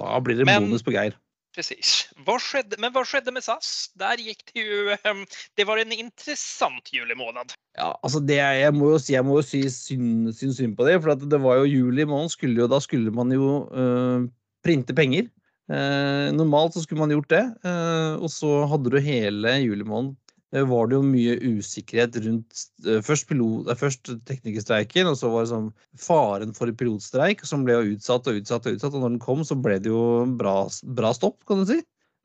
Da 0.00 0.16
blir 0.24 0.40
det 0.40 0.48
Men, 0.48 0.68
bonus 0.68 0.84
på 0.84 0.94
Geir. 0.94 1.16
Precis. 1.54 2.08
Vad 2.26 2.42
skedde, 2.42 2.80
men 2.82 2.90
hva 2.94 3.04
skjedde 3.06 3.30
med 3.34 3.44
SAS? 3.46 3.92
Der 4.00 4.18
gikk 4.18 4.42
det 4.48 4.64
jo 4.64 4.96
ehm, 4.96 5.22
Det 5.54 5.68
var 5.68 5.78
en 5.78 5.92
interessant 5.94 6.90
julemåned. 6.90 7.54
Ja, 7.78 7.92
altså 8.02 8.18
det, 8.18 8.40
jeg 8.40 8.74
må 8.74 8.90
jo 8.94 8.98
jeg 9.12 9.26
må 9.26 9.38
jo 9.38 9.46
si 9.46 9.62
synd, 9.70 10.32
synd, 10.34 10.56
synd 10.56 10.74
på 10.78 10.88
det. 10.88 10.98
For 11.04 11.14
det 11.14 11.40
var 11.44 11.60
jo 11.60 11.70
juli 11.70 12.08
måned, 12.10 12.34
skulle 12.34 12.64
jo, 12.64 12.70
da 12.70 12.80
skulle 12.82 13.14
man 13.14 13.30
jo 13.34 13.68
uh, 13.70 14.26
printe 14.66 14.96
penger. 14.96 15.30
Uh, 15.70 16.34
normalt 16.34 16.74
så 16.74 16.82
skulle 16.82 17.04
man 17.04 17.14
gjort 17.14 17.30
det. 17.30 17.44
Uh, 17.62 18.18
og 18.18 18.26
så 18.34 18.64
hadde 18.70 18.90
du 18.90 18.98
hele 18.98 19.54
juli 19.62 19.86
måned 19.86 20.16
Eh, 20.16 20.23
var 20.62 20.86
det 20.86 20.94
jo 20.94 21.02
mye 21.06 21.34
usikkerhet 21.42 22.16
rundt 22.22 22.60
eh, 22.86 23.00
først, 23.02 23.26
pilot, 23.30 23.66
eh, 23.72 23.78
først 23.80 24.10
teknikerstreiken, 24.28 25.08
og 25.10 25.18
så 25.18 25.30
var 25.32 25.44
det 25.44 25.50
sånn 25.50 25.68
faren 25.98 26.54
for 26.54 26.70
pilotstreik, 26.70 27.42
som 27.48 27.64
ble 27.66 27.74
jo 27.74 27.96
utsatt 27.96 28.30
og 28.30 28.38
utsatt. 28.38 28.68
og 28.68 28.78
utsatt, 28.78 28.94
og 28.94 29.02
når 29.02 29.16
den 29.16 29.24
kom, 29.24 29.42
så 29.46 29.58
ble 29.58 29.80
det 29.82 29.90
jo 29.90 30.24
bra, 30.38 30.56
bra 30.98 31.10
stopp, 31.16 31.40
kan 31.48 31.62
du 31.62 31.66
si. 31.72 31.80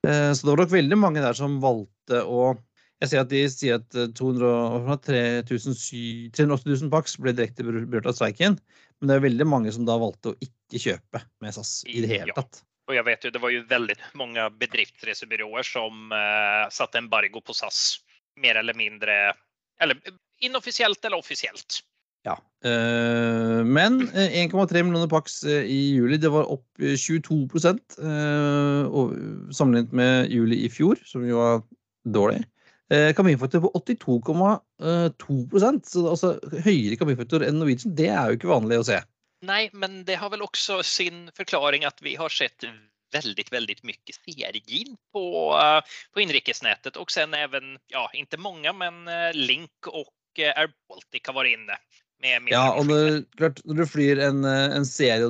Så 0.06 0.46
det 0.46 0.52
var 0.54 0.62
nok 0.62 0.72
veldig 0.72 0.96
mange 0.96 1.20
der 1.20 1.36
som 1.36 1.58
valgte 1.60 2.22
å 2.24 2.54
Jeg 3.04 3.10
ser 3.12 3.22
at 3.24 3.32
de 3.32 3.42
sier 3.48 3.78
at 3.80 3.96
380 4.16 5.44
000 5.48 6.90
paks 6.92 7.14
ble 7.20 7.32
direkte 7.32 7.64
berørt 7.64 8.08
av 8.08 8.16
streiken, 8.16 8.58
men 9.00 9.08
det 9.08 9.16
er 9.16 9.24
veldig 9.24 9.48
mange 9.48 9.72
som 9.72 9.86
da 9.88 9.96
valgte 10.00 10.34
å 10.34 10.40
ikke 10.44 10.82
kjøpe 10.84 11.22
med 11.40 11.56
SAS 11.56 11.78
i 11.88 12.04
det 12.04 12.12
hele 12.12 12.36
tatt. 12.36 12.60
Og 12.90 12.98
jeg 12.98 13.06
vet 13.06 13.24
jo, 13.24 13.32
Det 13.32 13.42
var 13.44 13.54
jo 13.54 13.64
veldig 13.70 13.96
mange 14.20 14.50
bedriftsreisebyråer 14.60 15.68
som 15.68 16.12
uh, 16.12 16.68
satte 16.74 17.00
embargo 17.00 17.40
på 17.40 17.56
SAS 17.56 18.02
mer 18.42 18.62
eller 18.62 18.78
mindre 18.78 19.20
Eller 19.80 20.00
inoffisielt 20.44 21.06
eller 21.06 21.20
offisielt. 21.20 21.80
Ja. 22.28 22.36
Eh, 22.70 23.60
men 23.64 24.02
1,3 24.12 24.76
eh, 24.76 24.84
millioner 24.84 25.08
pax 25.08 25.44
eh, 25.44 25.64
i 25.64 25.96
juli, 25.96 26.18
det 26.20 26.30
var 26.34 26.52
opp 26.52 26.66
22% 26.80 27.96
sammenlignet 29.56 29.94
med 29.96 30.32
juli 30.32 30.66
i 30.66 30.70
fjor, 30.72 31.00
som 31.08 31.28
jo 31.28 31.38
var 31.40 31.62
dårlig. 32.08 32.44
Kaminfaktor 32.90 33.62
på 33.62 33.70
82,2% 33.78 35.86
så 35.86 36.10
altså 36.10 36.32
høyere 36.66 36.98
kaminfaktor 36.98 37.44
enn 37.46 37.60
Norwegian, 37.62 37.94
det 37.94 38.10
er 38.10 38.32
jo 38.32 38.40
ikke 38.40 38.50
vanlig 38.50 38.80
å 38.82 38.88
se. 38.88 38.98
Nei, 39.46 39.70
men 39.78 40.02
det 40.08 40.18
har 40.18 40.32
vel 40.34 40.42
også 40.42 40.82
sin 40.82 41.30
forklaring 41.38 41.86
at 41.86 42.02
vi 42.02 42.18
har 42.18 42.34
sett 42.34 42.66
väldigt, 43.12 43.54
väldigt 43.54 43.84
mycket 43.84 44.16
sergin 44.16 44.98
på, 45.14 45.54
uh, 45.54 45.82
på 46.14 46.22
inrikesnätet 46.22 46.96
och 46.96 47.12
sen 47.12 47.34
även, 47.34 47.64
ja, 47.88 48.10
inte 48.14 48.38
många, 48.38 48.74
men 48.74 49.08
uh, 49.08 49.34
Link 49.34 49.88
och 49.88 50.40
uh, 50.40 50.60
Air 50.60 50.72
Baltic 50.90 51.22
har 51.28 51.34
varit 51.34 51.60
inne. 51.60 51.78
ja, 52.52 52.74
og 52.76 52.84
når, 52.86 53.24
klart, 53.38 53.62
når, 53.64 53.76
du 53.80 53.86
flyr 53.88 54.20
en, 54.20 54.44
en 54.44 54.86
CRJ 54.86 55.30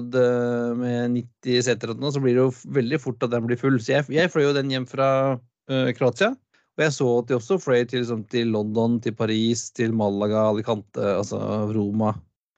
med 0.75 1.11
90 1.45 1.61
seter, 1.67 1.93
så 2.11 2.19
blir 2.19 2.33
det 2.33 2.45
jo 2.47 2.53
veldig 2.65 2.97
fort 3.01 3.23
at 3.23 3.31
den 3.31 3.45
blir 3.45 3.59
full. 3.61 3.77
Så 3.77 3.93
jeg, 3.93 4.07
jeg 4.09 4.31
fløy 4.33 4.47
jo 4.47 4.55
den 4.57 4.71
hjem 4.73 4.87
fra 4.89 5.37
Kroatia. 5.69 6.31
Og 6.79 6.85
jeg 6.85 6.95
så 6.95 7.07
at 7.19 7.29
de 7.29 7.35
også 7.35 7.59
fløy 7.61 7.83
til, 7.83 8.01
liksom, 8.01 8.23
til, 8.31 8.49
London, 8.55 8.97
til 9.03 9.13
Paris, 9.13 9.67
til 9.75 9.93
Malaga, 9.93 10.47
Alicante, 10.49 11.03
altså 11.19 11.37
Roma 11.75 12.13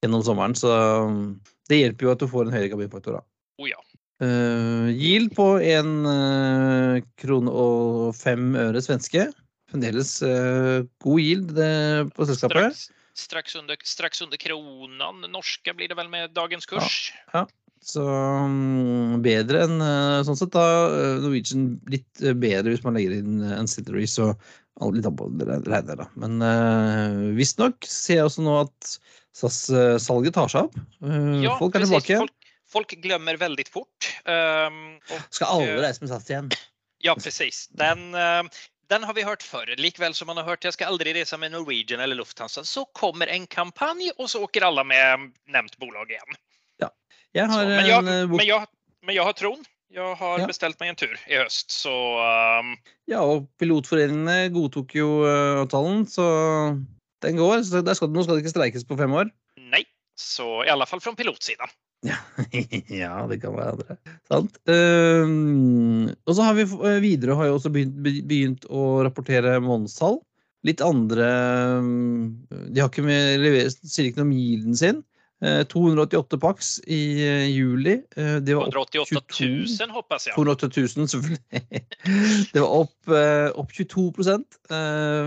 gjennom 0.05 0.23
sommeren. 0.23 0.53
Så 0.55 0.71
um, 1.07 1.39
det 1.69 1.81
hjelper 1.81 2.05
jo 2.05 2.13
at 2.13 2.21
du 2.21 2.27
får 2.29 2.45
en 2.45 2.53
høyere 2.53 2.69
kabinfaktor. 2.73 3.17
da. 3.17 3.25
Oh, 3.57 3.69
ja. 3.69 3.81
Uh, 4.21 4.91
yield 4.93 5.33
på 5.33 5.45
1 5.57 5.87
uh, 6.05 6.11
eh, 6.11 7.03
krone 7.17 7.49
og 7.49 8.11
5 8.13 8.51
øre 8.67 8.81
svenske. 8.85 9.23
Fremdeles 9.71 10.11
uh, 10.21 10.83
god 11.01 11.21
yield 11.23 11.55
det, 11.57 11.71
på 12.13 12.27
selskapet. 12.29 12.75
Straks, 12.77 12.83
straks, 13.17 13.55
under, 13.57 13.79
straks 13.81 14.21
under 14.21 14.37
kronen. 14.37 15.25
Norske 15.31 15.73
blir 15.73 15.89
det 15.89 15.97
vel 15.97 16.11
med 16.11 16.35
dagens 16.37 16.69
kurs. 16.69 17.07
Ja, 17.33 17.41
ja. 17.41 17.47
Så 17.81 18.03
um, 18.05 19.15
bedre 19.25 19.63
enn 19.65 19.79
sånn 20.27 20.37
sett 20.37 20.51
da. 20.53 20.65
Norwegian 21.23 21.79
litt 21.89 22.21
bedre 22.21 22.75
hvis 22.75 22.83
man 22.85 22.93
legger 22.93 23.15
inn 23.15 23.39
ancillaries 23.55 24.19
og 24.21 24.35
litt 24.93 25.07
an 25.09 25.17
på 25.17 25.31
regner, 25.41 25.97
da. 26.03 26.05
Men 26.21 26.45
uh, 26.45 27.31
visstnok 27.33 27.81
ser 27.89 28.19
jeg 28.19 28.27
også 28.27 28.45
nå 28.45 28.59
at 28.67 28.91
SAS-salget 29.33 30.37
tar 30.37 30.53
seg 30.53 30.69
opp. 30.69 30.77
ja, 31.41 31.57
folk 31.57 31.79
er 31.79 31.87
tilbake. 31.87 32.21
Folk 32.21 32.40
folk 32.71 32.91
glömmer 32.91 33.37
väldigt 33.37 33.69
fort. 33.69 34.21
Um, 34.25 34.95
och, 34.95 35.21
Ska 35.29 35.45
alla 35.45 35.81
reise 35.81 36.03
med 36.03 36.09
SAS 36.09 36.29
igjen? 36.29 36.49
Ja, 36.97 37.15
precis. 37.15 37.67
Den, 37.67 38.15
uh, 38.15 38.43
den 38.89 39.03
har 39.03 39.13
vi 39.13 39.23
hørt 39.23 39.43
før. 39.43 39.75
Likevel 39.77 40.13
som 40.13 40.27
man 40.27 40.37
har 40.37 40.43
hørt 40.43 40.65
jeg 40.67 40.75
skal 40.75 40.93
aldri 40.93 41.13
reise 41.15 41.37
med 41.39 41.53
Norwegian 41.53 42.03
eller 42.03 42.19
Lufthansa, 42.19 42.63
så 42.67 42.85
kommer 42.97 43.31
en 43.31 43.47
kampanj, 43.47 44.11
og 44.17 44.29
så 44.29 44.43
åker 44.43 44.67
alle 44.67 44.83
med 44.87 45.29
nevnt 45.51 45.77
bolag 45.79 46.11
igjen. 46.11 46.39
Ja. 46.83 46.89
Jeg 47.31 47.47
har, 47.51 47.63
så, 47.63 47.69
men, 47.69 47.85
jeg, 47.87 48.03
men, 48.03 48.47
jeg, 48.47 48.67
men, 49.05 49.15
jeg, 49.15 49.27
har 49.27 49.37
troen. 49.39 49.63
Jeg 49.91 50.15
har 50.19 50.43
ja. 50.43 50.47
bestilt 50.47 50.79
meg 50.79 50.93
en 50.93 50.99
tur 50.99 51.13
i 51.27 51.39
høst, 51.39 51.71
så 51.71 51.93
um... 52.63 52.75
Ja, 53.11 53.23
og 53.23 53.49
pilotforeningene 53.59 54.51
godtok 54.55 54.95
jo 54.95 55.21
uh, 55.23 55.63
avtalen, 55.63 56.05
så 56.07 56.27
den 57.23 57.39
går. 57.39 57.63
Så 57.67 57.83
skal, 57.95 58.11
nå 58.11 58.23
skal 58.23 58.37
det 58.37 58.45
ikke 58.45 58.55
streikes 58.55 58.87
på 58.87 58.99
fem 58.99 59.15
år? 59.19 59.31
Nei, 59.71 59.83
så 60.19 60.61
i 60.65 60.71
alle 60.71 60.87
fall 60.87 61.03
fra 61.03 61.15
pilotsiden. 61.15 61.71
Ja, 63.01 63.13
det 63.29 63.37
kan 63.43 63.55
være 63.55 63.75
andre. 63.75 63.97
Sant. 64.29 64.57
Um, 64.65 66.09
og 66.25 66.35
så 66.35 66.47
har 66.47 66.57
vi 66.57 66.65
eh, 66.65 66.99
videre 67.03 67.37
har 67.37 67.49
jo 67.49 67.59
også 67.59 67.71
begynt, 67.73 67.99
begynt 68.01 68.67
å 68.69 69.03
rapportere 69.05 69.59
månedstall. 69.63 70.19
Litt 70.67 70.81
andre 70.85 71.27
De 72.69 72.77
har 72.77 72.89
ikke 72.91 73.05
med, 73.05 73.39
leverer, 73.41 73.71
sier 73.73 74.11
ikke 74.11 74.21
noe 74.21 74.29
om 74.29 74.35
gilden 74.37 74.77
sin. 74.77 74.99
288 75.41 76.35
eh, 76.35 76.39
pax 76.39 76.79
i 76.85 77.01
uh, 77.25 77.47
juli. 77.49 77.95
Uh, 78.17 78.37
det 78.45 78.53
var 78.57 78.69
288 78.69 79.21
000, 79.79 79.95
håper 79.95 80.19
jeg. 80.19 80.35
288 80.35 80.81
000, 80.97 81.07
selvfølgelig. 81.13 81.81
det 82.53 82.61
var 82.61 82.75
opp, 82.83 83.13
opp 83.63 83.73
22% 83.73 84.59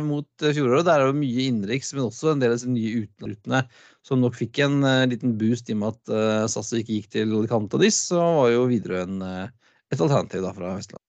mot 0.07 0.45
fjoråret. 0.45 0.87
Der 0.87 1.03
er 1.03 1.11
det 1.11 1.19
mye 1.19 1.49
innenriks, 1.49 1.91
men 1.97 2.07
også 2.07 2.33
en 2.33 2.45
del 2.45 2.55
av 2.55 2.61
disse 2.61 2.71
nye 2.71 3.05
utenrutene 3.05 3.65
som 4.05 4.21
nok 4.21 4.37
fikk 4.37 4.61
en 4.61 4.85
liten 5.09 5.35
boost 5.41 5.71
i 5.73 5.75
og 5.75 5.81
med 5.81 5.95
at 5.97 6.51
SAS 6.53 6.75
ikke 6.77 6.99
gikk 6.99 7.11
til 7.17 7.35
Cantadis. 7.51 7.99
Så 8.13 8.21
var 8.21 8.53
jo 8.53 8.67
Widerøe 8.69 9.07
et 9.95 10.01
alternativ 10.01 10.45
da 10.45 10.53
fra 10.55 10.75
Vestland. 10.77 11.03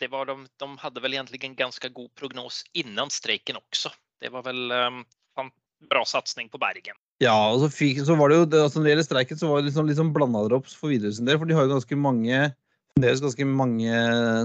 Det 0.00 0.08
var 0.10 0.30
de, 0.30 0.36
de 0.58 0.68
hadde 0.82 1.02
vel 1.04 1.18
egentlig 1.18 1.42
en 1.44 1.58
ganske 1.58 1.90
god 1.94 2.10
prognos 2.18 2.62
innen 2.78 3.12
streiken 3.12 3.58
også. 3.60 3.92
Det 4.18 4.32
var 4.34 4.46
vel 4.46 4.72
um, 4.72 5.04
bra 5.90 6.04
satsing 6.04 6.48
på 6.50 6.58
Bergen. 6.58 6.96
Ja, 7.22 7.34
og 7.50 7.64
så, 7.64 7.68
fikk, 7.74 8.04
så 8.06 8.14
var 8.18 8.30
det 8.30 8.38
jo, 8.38 8.46
altså 8.62 8.78
når 8.78 8.86
det 8.86 8.92
gjelder 8.92 9.08
streiken, 9.08 9.38
så 9.40 9.50
var 9.50 9.60
det 9.60 9.70
liksom, 9.72 9.88
liksom 9.90 10.14
blanda 10.14 10.44
drops 10.46 10.76
for 10.78 10.92
Widerøe 10.92 11.16
sin 11.16 11.26
del. 11.26 11.40
For 11.40 11.50
de 11.50 11.56
har 11.56 11.66
jo 11.66 11.74
ganske 11.74 11.98
mange 11.98 12.48
ganske 12.98 13.46
mange 13.46 13.98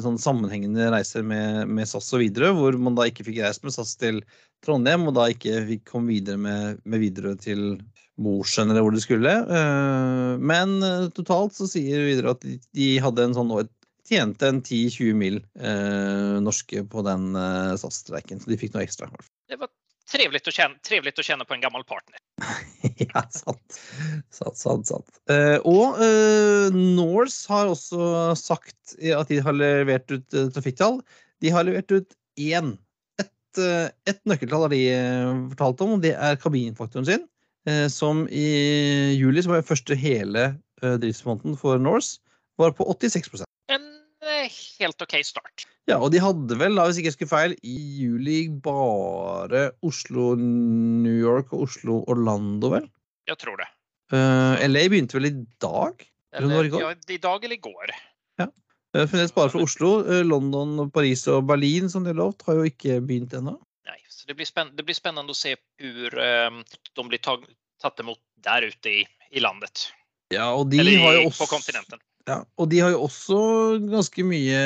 sånn 0.04 0.20
sammenhengende 0.22 0.92
reiser 0.94 1.24
med, 1.26 1.68
med 1.70 1.90
SAS 1.90 2.12
og 2.14 2.22
Widerøe, 2.22 2.54
hvor 2.58 2.78
man 2.78 2.98
da 2.98 3.08
ikke 3.10 3.26
fikk 3.26 3.42
reist 3.42 3.64
med 3.66 3.74
SAS 3.74 3.96
til 3.98 4.22
Trondheim, 4.66 5.08
og 5.10 5.16
da 5.18 5.28
ikke 5.32 5.64
fikk 5.70 5.86
komme 5.90 6.14
videre 6.14 6.38
med, 6.38 6.82
med 6.86 7.04
Widerøe 7.04 7.40
til 7.42 7.64
Mosjøen 8.22 8.70
eller 8.70 8.86
hvor 8.86 8.94
de 8.94 9.02
skulle. 9.04 9.32
Eh, 9.32 10.34
men 10.38 10.76
eh, 10.86 11.08
totalt 11.18 11.56
så 11.58 11.68
sier 11.70 12.06
Widerøe 12.06 12.36
at 12.38 12.46
de 12.46 12.90
hadde 13.04 13.28
en 13.28 13.38
sånn 13.38 13.54
tjente 14.04 14.50
en 14.50 14.62
10-20 14.62 15.18
mil 15.18 15.40
eh, 15.58 16.38
norske 16.44 16.84
på 16.92 17.06
den 17.08 17.32
SAS-streiken, 17.80 18.44
så 18.44 18.52
de 18.52 18.60
fikk 18.60 18.76
noe 18.76 18.86
ekstra. 18.86 19.10
Det 19.50 19.58
var 19.62 19.72
trivelig 20.10 20.44
å 20.46 20.54
kjenne, 20.54 20.82
trevligt 20.86 21.20
å 21.20 21.26
kjenne 21.26 21.48
på 21.48 21.58
en 21.58 21.64
gammel 21.64 21.86
partner. 21.88 22.20
ja, 23.06 23.24
sant. 23.34 23.78
Sant, 24.34 24.58
sant, 24.58 24.88
sant. 24.90 25.20
Eh, 25.32 25.58
og 25.70 26.00
eh, 26.04 26.74
Norse 26.74 27.46
har 27.52 27.72
også 27.72 28.34
sagt 28.40 28.96
at 28.98 29.30
de 29.30 29.40
har 29.44 29.58
levert 29.58 30.10
ut 30.12 30.38
eh, 30.38 30.50
trafikktall. 30.54 31.00
De 31.44 31.54
har 31.54 31.68
levert 31.68 31.94
ut 31.94 32.18
én, 32.40 32.76
Et, 33.22 33.30
ett 33.30 34.10
et 34.10 34.20
nøkkeltall 34.26 34.66
har 34.66 34.74
de 34.74 34.84
fortalt 35.52 35.82
om, 35.86 35.96
og 35.98 36.02
det 36.02 36.16
er 36.18 36.40
kabinfaktoren 36.42 37.06
sin. 37.06 37.28
Som 37.94 38.26
i 38.28 38.48
juli, 39.16 39.40
som 39.44 39.54
var 39.54 39.62
første 39.64 39.96
hele 39.96 40.50
driftsmåneden 40.82 41.54
for 41.56 41.78
Norse, 41.80 42.18
var 42.60 42.74
på 42.76 42.88
86 42.90 43.30
En 43.40 43.53
helt 44.50 45.04
OK 45.06 45.16
start. 45.26 45.66
Ja, 45.90 45.98
og 46.00 46.14
de 46.14 46.22
hadde 46.24 46.58
vel, 46.60 46.78
da, 46.80 46.86
hvis 46.88 47.00
ikke 47.02 47.12
jeg 47.12 47.18
skulle 47.18 47.34
feil, 47.34 47.56
i 47.68 47.76
juli 48.00 48.38
bare 48.64 49.66
Oslo-New 49.84 51.18
York 51.20 51.52
og 51.56 51.68
Oslo-Orlando, 51.68 52.72
vel? 52.78 52.88
Jeg 53.30 53.40
tror 53.42 53.60
det. 53.60 53.70
Uh, 54.14 54.60
LA 54.68 54.88
begynte 54.92 55.18
vel 55.18 55.30
i 55.32 55.36
dag? 55.64 56.04
Eller, 56.34 56.70
ja, 56.70 56.92
i 56.94 57.20
dag 57.22 57.44
eller 57.46 57.58
i 57.58 57.64
går. 57.64 57.94
Ja. 58.42 58.48
Uh, 58.96 59.04
Fremdeles 59.04 59.36
bare 59.36 59.52
fra 59.54 59.64
Oslo. 59.64 59.96
Uh, 60.08 60.22
London, 60.26 60.88
Paris 60.94 61.26
og 61.32 61.48
Berlin, 61.50 61.90
som 61.92 62.06
de 62.06 62.14
har 62.14 62.20
lovt, 62.20 62.46
har 62.48 62.60
jo 62.60 62.70
ikke 62.70 63.00
begynt 63.04 63.36
ennå. 63.38 63.58
Nei, 63.90 64.00
så 64.12 64.30
det 64.30 64.38
blir, 64.40 64.50
det 64.78 64.88
blir 64.88 64.98
spennende 64.98 65.36
å 65.36 65.38
se 65.38 65.56
hvordan 65.82 66.64
de 66.64 67.08
blir 67.12 67.24
tatt 67.24 68.00
imot 68.00 68.22
der 68.44 68.70
ute 68.72 68.96
i, 69.02 69.04
i 69.36 69.44
landet. 69.44 69.90
Ja, 70.34 70.50
og 70.56 70.70
de 70.72 70.80
eller 70.82 70.96
i, 70.96 71.02
har 71.04 71.18
jo 71.20 71.28
også, 71.28 71.44
på 71.44 71.52
kontinenten. 71.58 72.02
Ja, 72.30 72.44
og 72.56 72.70
de 72.72 72.80
har 72.80 72.94
jo 72.94 73.04
også 73.06 73.38
ganske 73.84 74.24
mye 74.26 74.60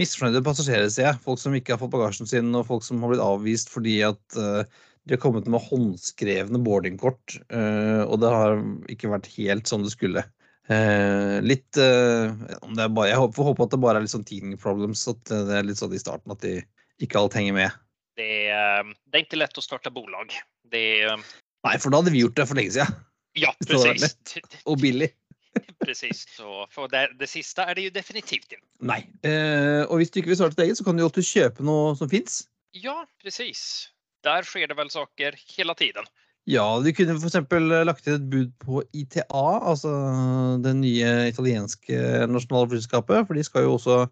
misfornøyde 0.00 0.44
passasjerer, 0.44 0.88
ser 0.92 1.10
jeg. 1.10 1.20
Folk 1.24 1.40
som 1.40 1.56
ikke 1.56 1.74
har 1.74 1.80
fått 1.80 1.92
bagasjen 1.92 2.28
sin, 2.28 2.52
og 2.56 2.68
folk 2.68 2.84
som 2.84 3.02
har 3.04 3.12
blitt 3.12 3.24
avvist 3.24 3.72
fordi 3.72 3.98
at 4.06 4.38
uh, 4.40 4.62
de 5.06 5.16
har 5.16 5.22
kommet 5.22 5.48
med 5.50 5.62
håndskrevne 5.68 6.60
boardingkort, 6.64 7.38
uh, 7.52 8.04
og 8.06 8.20
det 8.22 8.32
har 8.32 8.60
ikke 8.92 9.12
vært 9.12 9.30
helt 9.36 9.68
som 9.68 9.84
det 9.84 9.92
skulle. 9.94 10.24
Uh, 10.66 11.38
litt 11.46 11.78
om 11.78 12.72
det 12.74 12.88
bare, 12.90 13.12
Jeg 13.12 13.34
får 13.36 13.50
håpe 13.52 13.66
at 13.68 13.74
det 13.76 13.82
bare 13.84 14.00
er 14.00 14.06
litt 14.06 14.14
sånn 14.16 14.26
teething 14.26 14.56
problems, 14.60 15.04
at 15.12 15.20
det 15.30 15.60
er 15.60 15.68
litt 15.68 15.80
sånn 15.80 15.94
i 15.94 16.02
starten 16.02 16.34
at 16.34 16.42
de 16.42 16.58
ikke 17.04 17.20
alt 17.20 17.36
henger 17.36 17.54
med. 17.56 17.82
Det, 18.16 18.48
det 18.48 19.18
er 19.18 19.26
ikke 19.26 19.38
lett 19.38 19.60
å 19.60 19.64
starte 19.64 19.92
bolag. 19.92 20.32
Det, 20.72 21.04
Nei, 21.66 21.76
for 21.82 21.92
da 21.92 22.00
hadde 22.00 22.14
vi 22.14 22.24
gjort 22.24 22.38
det 22.40 22.48
for 22.48 22.58
lenge 22.58 22.72
siden. 22.72 22.96
Ja, 23.36 23.52
precis. 23.68 24.16
Og 24.64 24.80
billig. 24.80 25.10
Precis. 25.86 26.24
Så 26.36 26.66
for 26.74 26.90
det, 26.92 27.08
det, 27.20 27.28
siste 27.30 27.64
er 27.64 27.78
det 27.78 27.88
jo 27.88 27.94
definitivt 27.94 28.52
ikke. 28.52 28.62
Nei. 28.86 29.02
Eh, 29.26 29.82
og 29.86 30.00
hvis 30.00 30.12
du 30.12 30.20
ikke 30.20 30.32
vil 30.34 30.40
starte 30.40 30.64
eget, 30.64 30.78
så 30.78 30.86
kan 30.86 30.96
du 30.96 31.04
jo 31.04 31.10
alltid 31.10 31.28
kjøpe 31.28 31.66
noe 31.66 31.96
som 31.98 32.10
fins. 32.12 32.44
Ja, 32.76 33.04
precis. 33.22 33.90
Der 34.26 34.46
skjer 34.46 34.70
det 34.70 34.78
vel 34.78 34.90
saker 34.92 35.36
hele 35.56 35.76
tiden. 35.78 36.08
Ja, 36.46 36.64
du 36.78 36.86
kunne 36.94 37.16
f.eks. 37.18 37.40
lagt 37.88 38.06
inn 38.06 38.20
et 38.20 38.30
bud 38.30 38.52
på 38.62 38.82
ITA, 38.94 39.46
altså 39.66 39.90
det 40.62 40.76
nye 40.78 41.10
italienske 41.26 42.26
nasjonale 42.30 42.70
flyselskapet. 42.70 43.26
For 43.26 43.34
de 43.34 43.42
skal 43.46 43.66
jo 43.66 43.74
også 43.80 44.04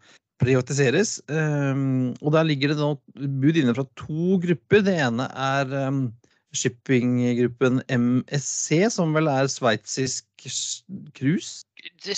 privatiseres. 0.43 1.21
Um, 1.31 2.11
og 2.21 2.35
der 2.35 2.47
ligger 2.49 2.73
det 2.73 2.81
nå 2.81 2.91
bud 3.15 3.61
inne 3.61 3.75
fra 3.77 3.87
to 4.01 4.41
grupper. 4.43 4.83
Det 4.87 4.97
ene 5.07 5.29
er 5.31 5.77
um, 5.87 6.09
shippinggruppen 6.57 7.83
MSC, 7.91 8.85
som 8.95 9.15
vel 9.17 9.29
er 9.31 9.51
sveitsisk 9.51 10.47
cruise? 11.17 11.65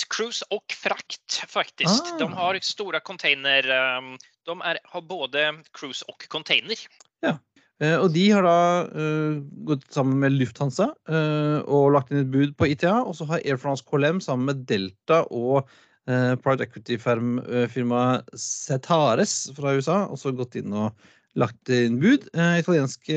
Cruise 0.07 0.45
og 0.53 0.63
frakt, 0.71 1.41
faktisk. 1.49 2.13
Ah. 2.13 2.17
De 2.21 2.29
har 2.37 2.59
store 2.63 3.01
container 3.03 3.67
ehm, 3.67 4.15
De 4.47 4.55
er, 4.63 4.79
har 4.79 5.03
både 5.03 5.43
cruise 5.75 6.05
og 6.07 6.23
container. 6.31 6.79
Ja. 7.25 7.35
Eh, 7.83 7.97
og 7.99 8.09
de 8.15 8.23
har 8.33 8.45
da 8.45 8.59
uh, 8.89 9.41
gått 9.67 9.83
sammen 9.93 10.17
med 10.23 10.33
Lufthansa 10.33 10.87
uh, 11.11 11.59
og 11.69 11.91
lagt 11.93 12.09
inn 12.09 12.23
et 12.23 12.31
bud 12.33 12.55
på 12.57 12.71
ITA. 12.73 12.95
Og 13.03 13.19
så 13.19 13.27
har 13.29 13.43
Air 13.43 13.59
France 13.61 13.85
KLM 13.85 14.21
sammen 14.23 14.49
med 14.49 14.63
Delta 14.69 15.23
og 15.29 15.67
uh, 16.09 16.33
private 16.41 16.65
equity-firmaet 16.65 18.33
Cetares 18.33 19.35
fra 19.57 19.75
USA 19.77 20.05
også 20.07 20.33
gått 20.37 20.57
inn 20.61 20.73
og 20.73 21.07
lagt 21.35 21.69
inn 21.73 21.99
bud. 22.01 22.29
italiensk 22.33 23.09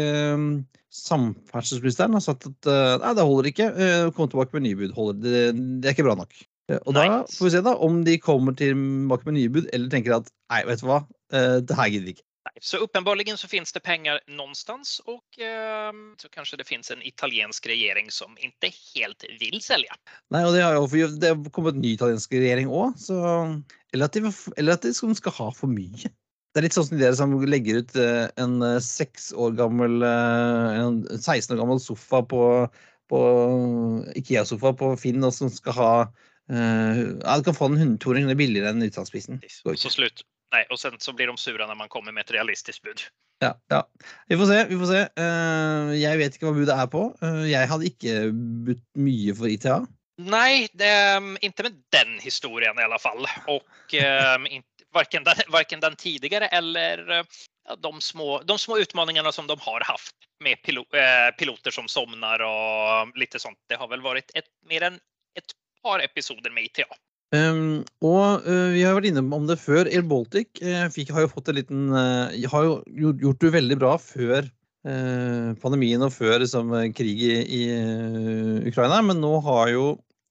samferdselsministeren 0.90 2.16
har 2.18 2.22
sagt 2.24 2.48
at 2.48 2.68
uh, 2.68 2.96
nei, 3.02 3.12
det 3.14 3.26
holder 3.26 3.50
ikke. 3.50 3.68
Uh, 3.76 4.06
kom 4.14 4.30
tilbake 4.30 4.56
med 4.56 4.66
nye 4.66 4.78
bud. 4.78 4.96
Det, 5.22 5.44
det, 5.54 5.86
er 5.86 5.94
ikke 5.94 6.08
bra 6.08 6.16
nok. 6.18 6.34
Og 6.70 6.94
nei. 6.94 7.06
da 7.10 7.20
får 7.26 7.46
vi 7.46 7.52
se 7.54 7.62
da 7.66 7.74
om 7.82 8.02
de 8.06 8.16
kommer 8.22 8.54
tilbake 8.58 9.26
med 9.26 9.38
nye 9.38 9.52
bud, 9.52 9.70
eller 9.74 9.90
tenker 9.90 10.18
at 10.20 10.28
nei, 10.52 10.64
vet 10.68 10.82
du 10.82 10.90
hva, 10.90 11.00
det 11.30 11.78
her 11.78 11.90
gidder 11.90 12.10
vi 12.10 12.14
ikke. 12.18 12.26
Nei, 12.46 12.52
Så 12.60 12.78
uppenbarligen 12.78 13.38
så 13.38 13.48
finns 13.48 13.72
det 13.72 13.80
pengar 13.80 14.20
någonstans 14.26 15.00
och 15.04 15.38
eh, 15.38 15.92
så 16.18 16.28
kanske 16.28 16.56
det 16.56 16.64
finns 16.64 16.90
en 16.90 17.02
italiensk 17.02 17.66
regjering 17.66 18.10
som 18.10 18.38
ikke 18.38 18.70
helt 18.94 19.24
vil 19.40 19.60
selge. 19.62 19.98
Nei, 20.30 20.44
og 20.46 20.54
det 20.54 20.62
har 20.62 20.78
jo 20.78 21.10
det 21.20 21.34
har 21.34 21.50
kommet 21.50 21.76
en 21.76 21.84
ny 21.84 21.92
italiensk 21.98 22.32
regjering 22.32 22.70
òg, 22.70 22.96
eller 23.92 24.06
at, 24.06 24.16
de, 24.16 24.32
eller 24.56 24.78
at 24.78 24.86
de 24.86 24.94
skal 24.94 25.36
ha 25.36 25.50
for 25.58 25.68
mye. 25.68 26.14
Det 26.50 26.58
er 26.58 26.66
litt 26.66 26.74
sånn 26.74 26.88
som 26.88 26.98
dere 26.98 27.14
som 27.14 27.34
legger 27.46 27.84
ut 27.84 27.92
eh, 28.00 28.24
en 28.42 28.56
eh, 28.66 29.10
år 29.38 29.52
gammel 29.58 30.02
eh, 30.02 30.80
En 30.80 30.96
16 31.14 31.54
år 31.54 31.60
gammel 31.60 31.78
sofa 31.82 32.24
på, 32.26 32.42
på 33.10 33.20
Ikea-sofa 34.18 34.72
på 34.80 34.90
Finn, 34.98 35.22
og 35.26 35.34
som 35.36 35.52
skal 35.52 35.78
ha 35.78 35.92
Ja, 36.50 37.36
du 37.38 37.44
kan 37.46 37.54
få 37.54 37.68
den 37.70 37.92
200 38.02 38.02
kroner 38.02 38.34
billigere 38.34 38.72
enn 38.72 38.82
utsalgsprisen. 38.82 39.36
Så 39.46 39.92
slutt. 39.94 40.24
Nei, 40.50 40.64
og 40.74 40.80
sen 40.82 40.96
så 40.98 41.12
blir 41.14 41.30
de 41.30 41.36
sure 41.38 41.62
når 41.62 41.78
man 41.78 41.92
kommer 41.92 42.10
med 42.10 42.24
et 42.24 42.32
realistisk 42.34 42.82
bud. 42.82 43.04
Ja, 43.38 43.52
ja. 43.70 43.84
Vi 44.26 44.34
får 44.40 44.50
se. 44.50 44.56
vi 44.72 44.78
får 44.80 44.90
se. 44.90 45.04
Jeg 45.94 46.18
vet 46.18 46.34
ikke 46.34 46.48
hva 46.48 46.56
budet 46.56 46.74
er 46.74 46.90
på. 46.90 47.04
Jeg 47.46 47.70
hadde 47.70 47.86
ikke 47.92 48.16
budt 48.66 48.82
mye 48.98 49.36
for 49.38 49.52
ITA. 49.52 49.78
Nei, 50.26 50.66
det, 50.76 50.90
ikke 51.46 51.64
med 51.68 51.78
den 51.94 52.18
historien 52.20 52.76
i 52.76 52.84
alle 52.84 52.98
fall. 53.00 53.24
Og 53.48 53.94
um, 54.02 54.50
varken 54.92 55.24
den, 55.24 55.34
varken 55.48 55.80
den 55.80 55.96
tidigare 55.96 56.46
eller 56.46 57.18
eh, 57.18 57.24
de 57.78 58.00
små, 58.00 58.42
de 58.42 58.58
små 58.58 58.78
utmaningarna 58.78 59.32
som 59.32 59.46
de 59.46 59.56
har 59.60 59.80
haft 59.80 60.16
med 60.44 60.62
pilot, 60.62 60.94
eh, 60.94 61.36
piloter 61.38 61.70
som 61.70 61.88
somnar 61.88 62.40
och 62.40 63.18
lite 63.18 63.38
sånt. 63.38 63.58
Det 63.68 63.74
har 63.74 64.02
varit 64.02 64.30
ett, 64.34 64.44
mer 64.68 64.82
än 64.82 64.94
ett 65.38 65.50
par 65.82 66.00
episoder 66.00 66.50
med 66.50 66.64
ITA. 66.64 66.84
Um, 67.34 67.38
ehm, 67.38 67.84
og 68.02 68.46
uh, 68.46 68.70
Vi 68.74 68.82
har 68.82 68.96
vært 68.96 69.10
inne 69.12 69.22
om 69.22 69.46
det 69.46 69.60
før. 69.62 69.86
Air 69.86 70.02
Baltic 70.02 70.58
uh, 70.64 70.88
fikk, 70.90 71.12
har 71.14 71.26
jo 71.26 71.30
fått 71.30 71.50
en 71.52 71.60
liten 71.60 71.84
uh, 71.94 72.32
har 72.50 72.64
jo 72.66 72.72
gjort, 72.86 73.22
gjort, 73.22 73.40
det 73.44 73.52
veldig 73.60 73.78
bra 73.78 73.98
før 73.98 74.50
pandemien 75.60 76.00
og 76.00 76.14
før 76.14 76.38
liksom, 76.40 76.70
krig 76.96 77.18
i, 77.20 77.34
i 77.52 77.64
Ukraina. 78.70 79.02
Men 79.04 79.18
nå 79.20 79.34
har 79.44 79.68
jo 79.74 79.82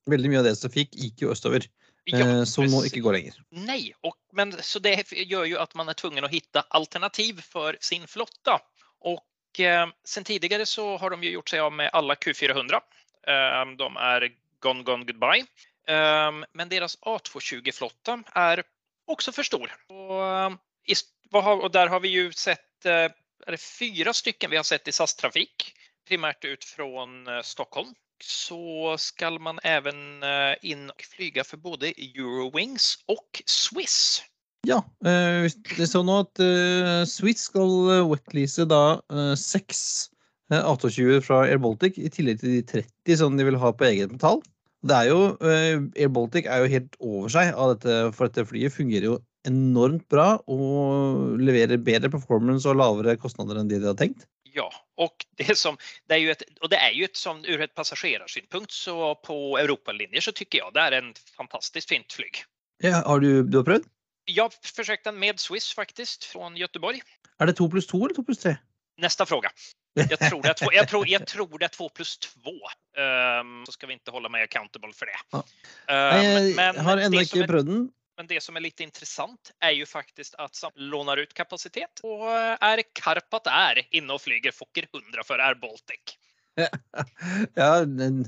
veldig 0.10 0.32
mye 0.32 0.40
av 0.42 0.48
det 0.48 0.56
som 0.58 0.74
fikk, 0.74 0.96
gikk 0.98 1.22
jo 1.22 1.30
østover. 1.36 1.68
Ja, 2.06 2.20
eh, 2.24 2.44
som 2.50 2.68
nå 2.70 2.84
ikke 2.88 3.04
går 3.06 3.18
lenger. 3.18 3.40
Nei, 3.50 3.94
och, 4.02 4.18
men, 4.34 4.54
så 4.64 4.80
det 4.84 4.96
gjør 5.12 5.48
jo 5.50 5.60
at 5.62 5.76
man 5.78 5.90
er 5.92 5.98
tvungen 6.00 6.26
å 6.26 6.32
finne 6.32 6.64
alternativ 6.78 7.42
for 7.46 7.78
sin 7.84 8.08
flotta. 8.10 8.60
Og 9.10 9.62
eh, 9.62 9.86
sen 10.08 10.28
tidligere 10.28 10.68
så 10.70 10.92
har 11.02 11.16
de 11.16 11.28
jo 11.28 11.40
gjort 11.40 11.54
seg 11.54 11.66
av 11.66 11.76
med 11.76 11.92
alle 11.94 12.18
Q400. 12.20 12.80
Eh, 13.28 13.62
de 13.80 13.90
er 14.10 14.30
gone, 14.64 14.84
gone, 14.88 15.08
goodbye. 15.08 15.46
Eh, 15.90 16.32
men 16.54 16.72
deres 16.72 16.98
A220-flotta 17.08 18.20
er 18.38 18.64
også 19.10 19.34
for 19.36 19.48
stor. 19.48 19.72
Og, 19.94 20.16
eh, 20.26 20.60
i, 20.94 20.98
og 21.40 21.70
der 21.74 21.92
har 21.92 22.04
vi 22.04 22.14
jo 22.16 22.30
sett 22.36 22.90
eh, 22.90 23.08
er 23.48 23.56
det 23.56 23.62
fyra 23.64 24.14
stycken 24.14 24.52
vi 24.52 24.60
har 24.60 24.68
sett 24.68 24.90
i 24.90 24.94
SAS-trafik, 24.94 25.72
primært 26.10 26.44
ut 26.46 26.66
fra 26.66 27.42
Stockholm 27.46 27.94
så 28.24 28.96
skal 28.98 29.40
man 29.42 29.60
även 29.64 30.24
eh, 30.24 30.56
inn 30.64 30.90
og 30.92 31.06
flyga 31.16 31.46
for 31.48 31.62
både 31.62 31.94
Eurowings 31.98 32.98
og 33.12 33.42
Swiss. 33.46 34.22
Ja, 34.68 34.82
eh, 35.08 35.48
det 35.48 35.86
er 35.86 35.92
sånn 35.92 36.12
at 36.12 36.42
eh, 36.44 37.04
Swiss 37.08 37.48
skal 37.50 38.06
wetlease 38.10 38.68
da 38.70 39.00
seks 39.40 40.10
A220 40.50 41.22
fra 41.22 41.44
Air 41.46 41.60
Baltic, 41.62 42.00
i 42.02 42.10
tillegg 42.10 42.40
til 42.42 42.56
de 42.58 42.64
30 42.66 43.20
som 43.22 43.36
de 43.38 43.46
vil 43.46 43.60
ha 43.62 43.70
på 43.70 43.86
eget 43.86 44.12
metall. 44.12 44.42
Det 44.88 44.96
er 44.96 45.10
jo, 45.12 45.22
Air 45.46 46.10
Baltic 46.16 46.48
er 46.50 46.64
jo 46.64 46.72
helt 46.72 46.96
over 47.04 47.30
seg 47.30 47.52
av 47.54 47.76
dette, 47.76 47.98
for 48.16 48.32
dette 48.32 48.48
flyet 48.50 48.74
fungerer 48.74 49.12
jo 49.12 49.18
enormt 49.48 50.06
bra 50.12 50.30
og 50.52 51.38
leverer 51.40 51.80
bedre 51.84 52.12
performance 52.12 52.68
og 52.68 52.80
lavere 52.80 53.18
kostnader 53.20 53.60
enn 53.60 53.70
de 53.70 53.80
de 53.80 53.92
har 53.92 54.00
tenkt. 54.00 54.26
Ja, 54.60 54.74
och 54.96 55.26
det, 55.38 55.58
som, 55.58 55.78
det, 56.08 56.14
är 56.14 56.18
ju 56.18 56.32
ett, 56.32 56.44
och 56.62 56.70
det 56.70 56.76
är 56.76 56.92
ju 56.92 57.04
ett 57.04 57.16
som 57.16 57.46
ur 57.46 57.62
ett 57.62 57.76
passagerarsynpunkt 57.76 58.72
så 58.72 59.16
på 59.16 59.58
Europalinjer 59.58 60.22
så 60.22 60.32
tycker 60.32 60.58
jag 60.58 60.74
det 60.74 60.80
är 60.80 60.92
en 60.92 61.14
fantastiskt 61.38 61.90
fint 61.90 62.14
flyg. 62.14 62.44
Ja, 62.78 63.04
har 63.06 63.20
du, 63.20 63.44
du 63.44 63.58
har 63.58 63.64
prøvd? 63.64 63.86
Jag 64.26 64.54
försökte 64.54 65.12
den 65.12 65.20
med 65.20 65.40
Swiss 65.40 65.74
faktiskt 65.74 66.24
från 66.24 66.58
Göteborg. 66.58 67.02
Är 67.38 67.46
det 67.46 67.54
2 67.54 67.70
plus 67.70 67.88
2 67.88 68.06
eller 68.06 68.16
2 68.16 68.24
plus 68.24 68.38
3? 68.38 68.58
Nästa 68.98 69.26
fråga. 69.26 69.50
Jag 69.94 70.20
tror 70.20 70.42
det 70.42 70.50
är 70.50 70.54
2, 70.54 70.74
jag 70.74 70.88
tror, 70.88 71.08
jag 71.08 71.28
tror 71.28 71.60
det 71.60 71.66
är 71.66 71.70
2 71.70 71.90
plus 71.90 72.18
2. 72.18 72.30
Um, 72.50 73.04
ehm, 73.04 73.66
så 73.66 73.72
ska 73.72 73.88
vi 73.88 73.94
inte 73.94 74.12
hålla 74.12 74.30
mig 74.30 74.44
accountable 74.44 74.94
för 74.94 75.06
det. 75.06 75.18
Ja. 75.32 75.38
Um, 75.38 75.46
Nej, 75.86 76.56
jag 76.56 76.74
har 76.74 76.98
ännu 76.98 77.18
inte 77.18 77.48
prövat 77.48 77.66
den. 77.66 77.90
Men 78.20 78.28
det 78.28 78.42
som 78.44 78.58
er 78.60 78.66
litt 78.66 78.82
interessant, 78.84 79.54
er 79.64 79.78
jo 79.78 79.86
faktisk 79.88 80.34
at 80.44 80.58
Sam 80.58 80.74
låner 80.92 81.22
ut 81.24 81.32
kapasitet. 81.38 82.02
Og 82.04 82.26
er 82.28 82.82
Karpat 83.00 83.48
er 83.48 83.80
inne 83.96 84.18
og 84.18 84.26
flyger 84.26 84.52
Fokker 84.52 84.90
100 84.92 85.24
for 85.24 85.40
Air 85.40 85.56
Baltic. 85.62 86.18
ja, 86.60 87.70
en 87.80 88.26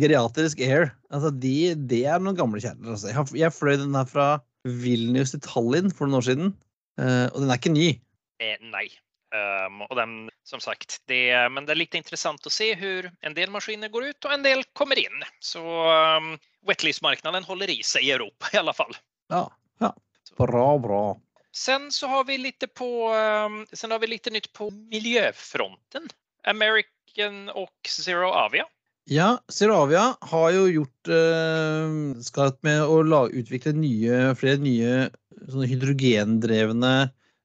geriatrisk 0.00 0.64
air. 0.64 0.94
Altså, 1.12 1.28
de, 1.28 1.74
de 1.76 2.00
er 2.08 2.24
noen 2.24 2.40
gamle 2.40 2.62
kjerner. 2.64 2.94
Altså. 2.96 3.12
Jeg, 3.12 3.36
jeg 3.44 3.52
fløy 3.52 3.76
den 3.82 4.00
her 4.00 4.08
fra 4.08 4.28
Vilnius 4.64 5.36
til 5.36 5.44
Tallinn 5.44 5.92
for 5.92 6.08
noen 6.08 6.22
år 6.22 6.28
siden, 6.30 6.52
uh, 6.96 7.28
og 7.28 7.42
den 7.44 7.52
er 7.52 7.60
ikke 7.60 7.76
ny. 7.76 7.88
Eh, 8.40 8.56
nei. 8.72 8.88
Um, 9.34 9.82
og 9.90 9.96
den, 9.98 10.18
som 10.48 10.62
sagt, 10.62 11.02
det, 11.10 11.26
men 11.52 11.66
det 11.66 11.74
er 11.74 11.82
litt 11.82 11.96
interessant 11.98 12.46
å 12.46 12.52
se 12.54 12.70
hvor 12.80 13.10
en 13.26 13.34
del 13.36 13.50
maskiner 13.52 13.90
går 13.92 14.12
ut 14.14 14.28
og 14.28 14.38
en 14.38 14.46
del 14.46 14.64
kommer 14.78 15.00
inn. 15.04 15.26
Så 15.44 15.60
um, 15.60 16.36
wetlease-markedet 16.64 17.44
holder 17.44 17.74
i 17.74 17.82
seg 17.84 18.06
i 18.06 18.14
Europa 18.14 18.54
i 18.54 18.62
alle 18.62 18.72
fall. 18.76 18.94
Ja, 19.34 19.44
ja. 19.82 19.90
Bra, 20.38 20.78
bra. 20.78 21.04
Sen 21.54 21.90
så 21.92 22.06
har 22.06 22.24
vi 22.24 22.38
lite 22.38 22.66
på, 22.66 23.14
um, 23.46 23.66
sen 23.72 23.90
har 23.90 23.98
vi 23.98 24.06
lite 24.06 24.30
nytt 24.30 24.52
på 24.52 24.70
miljöfronten. 24.70 26.08
American 26.46 27.48
och 27.48 27.88
Zero 27.88 28.28
Avia. 28.28 28.64
Ja, 29.04 29.36
Zeravia 29.52 30.14
har 30.20 30.52
jo 30.54 30.64
gjort 30.72 31.08
eh, 31.12 31.96
skatt 32.24 32.62
med 32.64 32.86
å 32.88 33.02
la, 33.04 33.26
utvikle 33.28 33.74
nye, 33.76 34.30
flere 34.40 34.56
nye 34.62 34.94
hydrogendrevne 35.52 36.92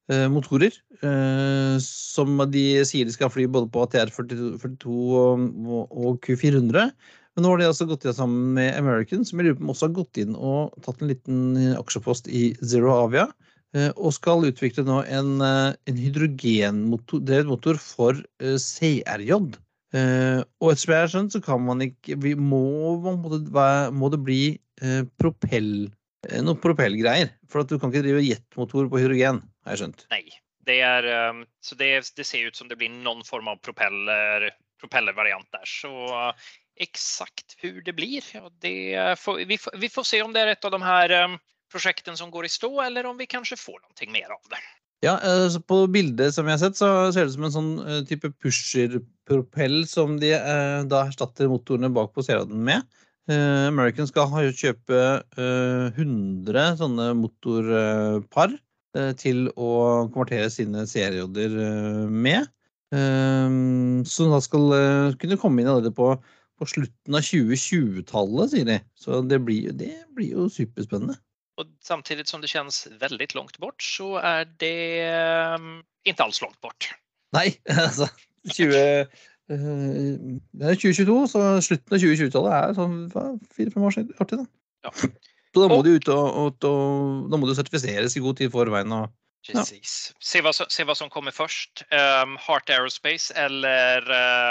eh, 0.07 0.27
motorer. 0.31 0.77
Eh, 1.03 1.75
som 1.83 2.39
de 2.53 2.63
sier 2.87 3.09
de 3.09 3.15
skal 3.15 3.31
fly 3.33 3.49
både 3.51 3.67
på 3.73 3.83
ATR 3.83 4.13
42, 4.15 4.53
42 4.63 4.95
og, 5.19 5.91
og 5.91 6.23
Q400. 6.23 6.93
Men 7.39 7.45
nå 7.45 7.53
har 7.53 7.61
de 7.61 7.67
altså 7.69 7.85
gått 7.87 8.03
inn 8.03 8.15
sammen 8.17 8.47
med 8.57 8.73
American, 8.75 9.21
som 9.23 9.39
jeg 9.39 9.45
lurer 9.47 9.61
på 9.61 9.69
også 9.71 9.87
har 9.87 9.93
gått 9.95 10.17
inn 10.19 10.33
og 10.35 10.73
tatt 10.83 10.99
en 10.99 11.07
liten 11.07 11.69
aksjepost 11.79 12.27
i 12.27 12.49
Zero 12.59 12.91
Avia. 12.91 13.29
eh, 13.71 13.93
Og 13.95 14.11
skal 14.11 14.43
utvikle 14.43 14.83
nå 14.83 14.97
en, 15.07 15.39
eh, 15.39 15.71
en 15.87 16.01
hydrogendrevet 16.03 17.47
motor 17.47 17.79
for 17.79 18.19
eh, 18.43 18.57
CRJ. 18.59 19.31
Eh, 19.95 20.43
og 20.59 20.73
etter 20.73 20.83
som 20.83 20.91
jeg 20.91 20.99
har 20.99 21.13
skjønt, 21.15 21.31
så 21.31 21.39
kan 21.47 21.63
man 21.63 21.79
ikke 21.87 22.19
vi 22.19 22.35
må, 22.35 22.99
må, 23.07 24.11
det, 24.11 24.19
bli 24.19 24.59
eh, 24.83 25.03
propell 25.15 25.87
eh, 26.27 26.41
noen 26.43 26.59
propellgreier. 26.59 27.31
For 27.47 27.63
at 27.63 27.71
du 27.71 27.79
kan 27.79 27.93
ikke 27.93 28.03
drive 28.03 28.27
jetmotor 28.27 28.91
på 28.91 28.99
hydrogen, 28.99 29.45
har 29.63 29.77
jeg 29.77 29.85
skjønt. 29.85 30.09
Nei. 30.11 30.25
det, 30.67 30.81
um, 31.07 31.45
så 31.63 31.79
det, 31.79 31.93
det 32.19 32.27
ser 32.27 32.51
ut 32.51 32.59
som 32.59 32.67
det 32.67 32.75
blir 32.75 32.91
noen 32.91 33.23
form 33.23 33.47
av 33.47 33.63
propeller, 33.63 34.51
propellervariant 34.83 35.47
der. 35.55 35.63
Så 35.63 35.89
exakt 36.79 37.55
hur 37.57 37.81
det 37.81 37.93
blir, 37.93 38.23
det 38.59 39.19
får, 39.19 39.45
vi, 39.45 39.57
får, 39.57 39.77
vi 39.77 39.89
får 39.89 40.03
se 40.03 40.21
om 40.21 40.33
det 40.33 40.39
är 40.39 40.47
ett 40.47 40.65
av 40.65 40.71
de 40.71 40.81
här 40.81 41.23
um, 41.23 41.37
projekten 41.71 42.17
som 42.17 42.31
går 42.31 42.45
i 42.45 42.49
stå 42.49 42.81
eller 42.81 43.05
om 43.05 43.17
vi 43.17 43.25
kanske 43.25 43.57
får 43.57 43.79
någonting 43.81 44.11
mer 44.11 44.29
av 44.31 44.49
det. 44.49 44.63
Ja, 44.99 45.19
eh, 45.23 45.49
så 45.49 45.61
På 45.61 45.87
bildet 45.87 46.33
som 46.35 46.47
jeg 46.47 46.57
har 46.57 46.63
sett, 46.63 46.77
så 46.77 47.11
ser 47.13 47.23
det 47.23 47.31
ut 47.31 47.37
som 47.37 47.47
en 47.47 47.55
sånn 47.55 47.73
eh, 47.85 47.99
type 48.07 48.31
pusherpropell 48.43 49.83
som 49.87 50.17
de 50.19 50.33
eh, 50.35 50.79
da 50.91 51.05
erstatter 51.07 51.51
motorene 51.51 51.91
bak 51.93 52.11
på 52.15 52.25
seriaden 52.25 52.63
med. 52.63 52.87
American 53.29 54.07
skal 54.09 54.25
ha, 54.31 54.41
kjøpe 54.57 54.99
eh, 55.37 55.99
100 56.01 56.79
sånne 56.79 57.11
motorpar 57.19 58.55
til 59.21 59.43
å 59.53 59.67
konvertere 60.09 60.47
sine 60.49 60.87
serieodder 60.89 61.53
med. 62.09 62.49
Eh, 62.89 63.45
som 64.09 64.33
da 64.33 64.39
skal 64.41 64.73
kunne 65.21 65.37
komme 65.37 65.61
inn 65.61 65.69
allerede 65.69 65.93
på, 65.93 66.15
på 66.59 66.67
slutten 66.67 67.15
av 67.15 67.25
2020-tallet, 67.25 68.53
sier 68.53 68.67
de. 68.67 68.77
Så 68.99 69.21
det 69.27 69.41
blir, 69.47 69.71
det 69.79 69.93
blir 70.15 70.35
jo 70.35 70.47
superspennende. 70.53 71.17
Og 71.59 71.67
samtidig 71.83 72.27
som 72.29 72.43
det 72.43 72.51
kjennes 72.51 72.85
veldig 73.01 73.27
langt 73.35 73.57
bort 73.59 73.83
så 73.83 74.13
er 74.23 74.45
det 74.61 74.75
um, 75.57 75.81
ikke 76.07 76.27
alls 76.27 76.39
langt 76.43 76.59
bort. 76.63 76.91
Nei, 77.35 77.51
altså 77.87 78.07
20, 78.55 78.69
uh, 79.51 79.57
Det 80.55 80.71
er 80.71 80.79
2022, 80.79 81.17
så 81.33 81.43
slutten 81.65 81.97
av 81.97 82.05
2020-tallet 82.05 82.55
er 82.59 82.77
sånn 82.79 82.99
fire-fem 83.55 83.89
år 83.89 83.97
siden. 83.97 84.15
Artig, 84.23 84.39
da. 84.39 84.47
Ja. 84.87 84.95
Så 85.49 85.63
da 85.63 85.67
må 85.71 85.81
du 85.83 85.95
ut 85.97 86.07
og, 86.13 86.27
og, 86.29 86.67
og 86.69 87.31
da 87.31 87.39
må 87.39 87.49
du 87.49 87.55
sertifiseres 87.57 88.15
i 88.15 88.23
god 88.23 88.37
tid 88.39 88.47
i 88.47 88.53
forveien. 88.53 88.93
Og, 88.95 89.09
Precis. 89.47 90.13
Se, 90.19 90.41
vad 90.41 90.55
som, 90.55 90.65
se 90.69 90.83
vad 90.83 90.97
som 90.97 91.09
kommer 91.09 91.31
först. 91.31 91.83
Um, 91.91 92.37
Heart 92.37 92.69
Aerospace 92.69 93.33
eller, 93.33 94.01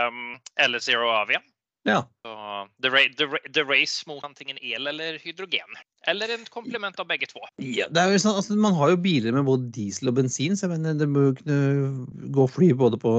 um, 0.09 0.41
eller 0.57 0.79
Zero 0.79 1.09
Avia. 1.09 1.41
Ja. 1.89 2.03
Så 2.25 2.35
the, 2.83 2.91
ra 2.93 3.05
the, 3.19 3.29
ra 3.33 3.41
the 3.55 3.65
race 3.67 4.05
mot 4.09 4.25
antingen 4.27 4.59
el 4.61 4.91
eller 4.91 5.19
hydrogen. 5.23 5.79
Eller 6.07 6.35
en 6.35 6.45
komplement 6.53 7.01
av 7.01 7.09
begge 7.11 7.31
två. 7.31 7.43
ja 7.65 7.89
sånn, 7.89 8.37
altså, 8.37 8.59
man 8.59 8.77
har 8.79 8.93
jo 8.95 9.01
biler 9.09 9.35
med 9.37 9.49
både 9.49 9.73
diesel 9.75 10.13
og 10.13 10.19
bensin, 10.21 10.57
så 10.57 10.67
jeg 10.67 10.77
mener 10.77 11.01
det 11.01 11.11
må 11.11 11.31
kunne 11.41 12.31
gå 12.35 12.47
fly 12.53 12.73
både 12.79 13.01
på 13.03 13.15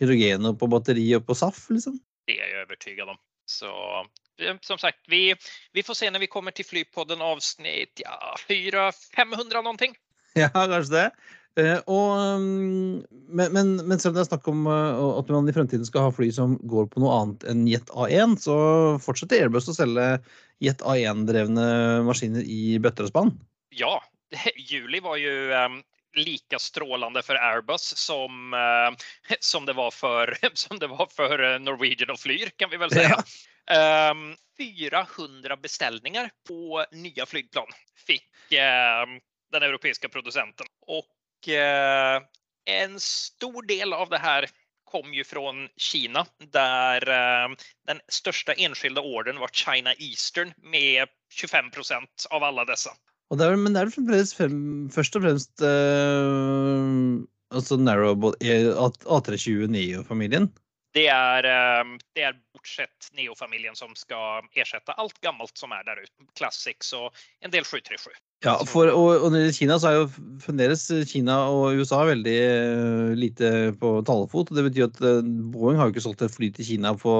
hydrogen 0.00 0.48
og 0.48 0.60
på 0.60 0.70
batteri 0.72 1.06
og 1.18 1.26
på 1.28 1.36
SAF, 1.36 1.66
liksom. 1.74 1.98
Det 2.28 2.38
er 2.38 2.46
jeg 2.46 2.64
övertygad 2.64 3.12
om. 3.12 3.20
Så 3.50 3.70
som 4.60 4.78
sagt, 4.78 4.98
vi, 5.08 5.34
vi 5.72 5.82
får 5.82 5.94
se 5.94 6.10
når 6.10 6.24
vi 6.24 6.30
kommer 6.32 6.54
til 6.56 6.64
Flypodden 6.64 7.20
avsnitt 7.24 8.00
ja, 8.04 8.16
400-500 8.48 9.62
någonting. 9.62 9.96
Ja, 10.38 10.46
kanskje 10.54 10.94
det. 10.94 11.06
Eh, 11.58 11.78
og, 11.90 12.10
um, 12.38 13.00
men, 13.10 13.52
men, 13.54 13.72
men 13.82 13.98
selv 13.98 14.12
om 14.12 14.20
det 14.20 14.22
er 14.22 14.30
snakk 14.30 14.46
om 14.52 14.68
uh, 14.70 15.18
at 15.18 15.32
man 15.34 15.50
i 15.50 15.54
fremtiden 15.56 15.86
skal 15.88 16.06
ha 16.06 16.14
fly 16.14 16.30
som 16.34 16.54
går 16.70 16.86
på 16.92 17.02
noe 17.02 17.16
annet 17.16 17.46
enn 17.50 17.66
Jet 17.68 17.90
A1, 17.90 18.38
så 18.44 18.56
fortsetter 19.02 19.42
Airbus 19.42 19.68
å 19.70 19.76
selge 19.76 20.08
Jet 20.62 20.84
A1-drevne 20.86 21.66
maskiner 22.06 22.46
i 22.46 22.78
bøtter 22.82 23.08
og 23.08 23.12
spann. 23.12 23.34
Ja, 23.74 23.96
juli 24.70 25.02
var 25.02 25.18
jo 25.18 25.34
um, 25.50 25.80
lika 26.14 26.58
strålande 26.58 27.22
för 27.22 27.34
Airbus 27.34 27.96
som, 27.96 28.54
eh, 28.54 28.98
som, 29.40 29.66
det 29.66 29.72
var 29.72 29.90
för, 29.90 30.38
som 30.54 30.78
det 30.78 30.86
var 30.86 31.06
för 31.06 31.52
eh, 31.52 31.58
Norwegian 31.58 32.10
och 32.10 32.20
Flyr 32.20 32.50
kan 32.56 32.70
vi 32.70 32.76
väl 32.76 32.90
säga. 32.90 33.16
Ehm, 33.70 34.36
400 34.58 35.56
beställningar 35.56 36.30
på 36.48 36.84
nya 36.92 37.26
flygplan 37.26 37.66
fick 38.06 38.52
eh, 38.52 39.06
den 39.52 39.62
europeiska 39.62 40.08
producenten. 40.08 40.66
Och 40.86 40.96
eh, 40.96 41.19
en 41.48 43.00
stor 43.00 43.62
del 43.62 43.92
av 43.92 44.08
det 44.08 44.18
här 44.18 44.50
kom 44.90 45.14
ju 45.14 45.24
från 45.24 45.68
Kina 45.76 46.26
där 46.38 47.08
eh, 47.08 47.56
den 47.86 48.00
största 48.08 48.52
enskilda 48.52 49.00
ordern 49.00 49.38
var 49.38 49.48
China 49.52 49.92
Eastern 49.98 50.52
med 50.56 51.08
25 51.32 51.70
procent 51.70 52.26
av 52.30 52.42
alla 52.42 52.64
dessa. 52.64 52.90
Og 53.30 53.38
det 53.38 53.46
er, 53.46 53.56
men 53.56 53.74
det 53.74 53.80
er 53.80 53.86
vel 53.86 53.94
fremdeles 53.94 54.32
frem, 54.34 54.56
først 54.90 55.14
og 55.14 55.22
fremst 55.22 55.62
uh, 55.62 57.22
altså 57.54 57.78
narrowbody 57.78 58.56
A320 58.74 59.70
Neo-familien. 59.70 60.50
Det 60.92 61.06
är, 61.06 61.44
eh, 61.44 61.84
det 62.14 62.22
er, 62.22 62.34
bortsett 62.52 63.08
Neo-familjen 63.12 63.76
som 63.76 63.94
skal 63.94 64.42
erstatte 64.58 64.92
alt 64.92 65.20
gammelt 65.20 65.58
som 65.58 65.70
er 65.72 65.86
der 65.86 66.02
ute. 66.02 66.26
Classics 66.34 66.90
og 66.92 67.14
en 67.40 67.54
del 67.54 67.64
737. 67.64 68.10
Ja, 68.40 68.54
for, 68.64 68.88
og, 68.88 69.26
og 69.26 69.34
det 69.34 69.50
Kina, 69.52 69.76
så 69.76 69.90
er 69.90 69.96
jo 69.98 70.06
fremdeles 70.40 70.86
Kina 71.10 71.34
og 71.52 71.76
USA 71.76 71.98
veldig 72.08 72.36
uh, 72.40 73.10
lite 73.12 73.50
på 73.80 73.98
talefot. 74.08 74.52
Det 74.56 74.64
betyr 74.64 74.86
at 74.86 75.00
uh, 75.04 75.18
Boeing 75.52 75.76
har 75.76 75.88
jo 75.88 75.92
ikke 75.92 76.04
solgt 76.06 76.24
et 76.24 76.32
fly 76.32 76.48
til 76.56 76.70
Kina 76.70 76.94
på, 76.96 77.12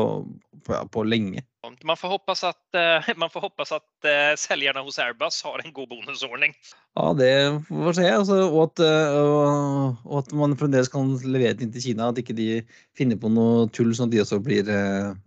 på, 0.65 0.73
ja, 0.73 0.81
på 0.89 1.05
lenge. 1.05 1.45
Man 1.85 2.01
får 2.01 2.15
hoppas 2.15 2.41
at, 2.49 2.63
uh, 2.73 3.13
man 3.21 3.29
får 3.33 3.45
håpe 3.51 3.69
at 3.69 4.09
uh, 4.09 4.33
selgerne 4.41 4.81
hos 4.87 4.97
Airbus 5.05 5.43
har 5.45 5.61
en 5.61 5.77
god 5.77 5.93
bonusordning. 5.93 6.57
Ja, 6.97 7.13
det 7.21 7.31
får 7.69 7.85
vi 7.85 7.97
se. 8.01 8.09
Altså, 8.17 8.41
og, 8.49 8.65
at, 8.71 8.85
og, 9.21 10.19
at 10.23 10.33
man 10.41 10.57
fremdeles 10.57 10.89
kan 10.89 11.19
levere 11.21 11.53
det 11.53 11.69
inn 11.69 11.77
til 11.77 11.91
Kina. 11.91 12.09
At 12.09 12.25
ikke 12.25 12.39
de 12.39 12.63
finner 12.97 13.21
på 13.21 13.29
noe 13.29 13.69
tull 13.77 13.93
sånn 13.93 14.09
at 14.09 14.17
de 14.17 14.25
også 14.25 14.41
blir 14.41 14.73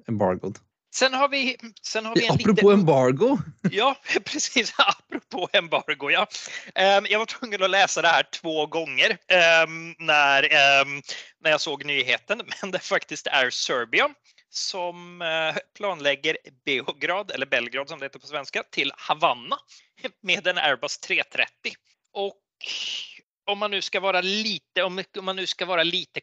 embargoed. 0.10 0.58
Sen 0.94 1.14
har 1.14 1.30
vi, 1.30 1.58
sen 1.82 2.06
har 2.06 2.16
vi 2.16 2.26
en 2.26 2.32
Apropos 2.32 2.56
liten... 2.56 2.72
embargo. 2.72 3.38
Ja, 3.72 3.96
precis. 4.26 4.74
Apropå 4.78 5.50
embargo, 5.54 6.12
ja. 6.12 6.28
Ehm, 6.76 7.06
Jag 7.10 7.20
var 7.20 7.26
tvungen 7.26 7.64
att 7.64 7.70
läsa 7.70 8.02
det 8.02 8.08
här 8.08 8.24
två 8.24 8.66
gånger 8.66 9.18
ehm, 9.28 9.96
när, 10.00 10.44
ehm, 10.44 11.02
när 11.44 11.52
jag 11.52 11.62
såg 11.62 11.86
nyheten. 11.86 12.42
Men 12.62 12.72
det 12.72 12.80
faktiskt 12.80 13.28
är 13.28 13.50
Serbien 13.50 14.14
som 14.50 15.22
eh, 15.22 15.56
planlägger 15.78 16.38
Beograd, 16.66 17.32
eller 17.32 17.46
Belgrad 17.46 17.90
som 17.90 18.00
det 18.00 18.06
heter 18.06 18.20
på 18.20 18.28
svenska, 18.28 18.64
till 18.64 18.92
Havanna 18.98 19.58
med 20.22 20.48
en 20.48 20.58
Airbus 20.58 20.98
330. 20.98 21.48
Och 22.14 22.42
om 23.46 23.58
man 23.58 23.72
nu 23.72 23.82
ska 23.82 24.00
vara 24.00 24.22
lite, 24.22 24.84
om 24.84 25.04
om 25.18 25.26
man 25.26 25.36
nu 25.36 25.48
ska 25.48 25.66
vara 25.66 25.84
lite 25.84 26.22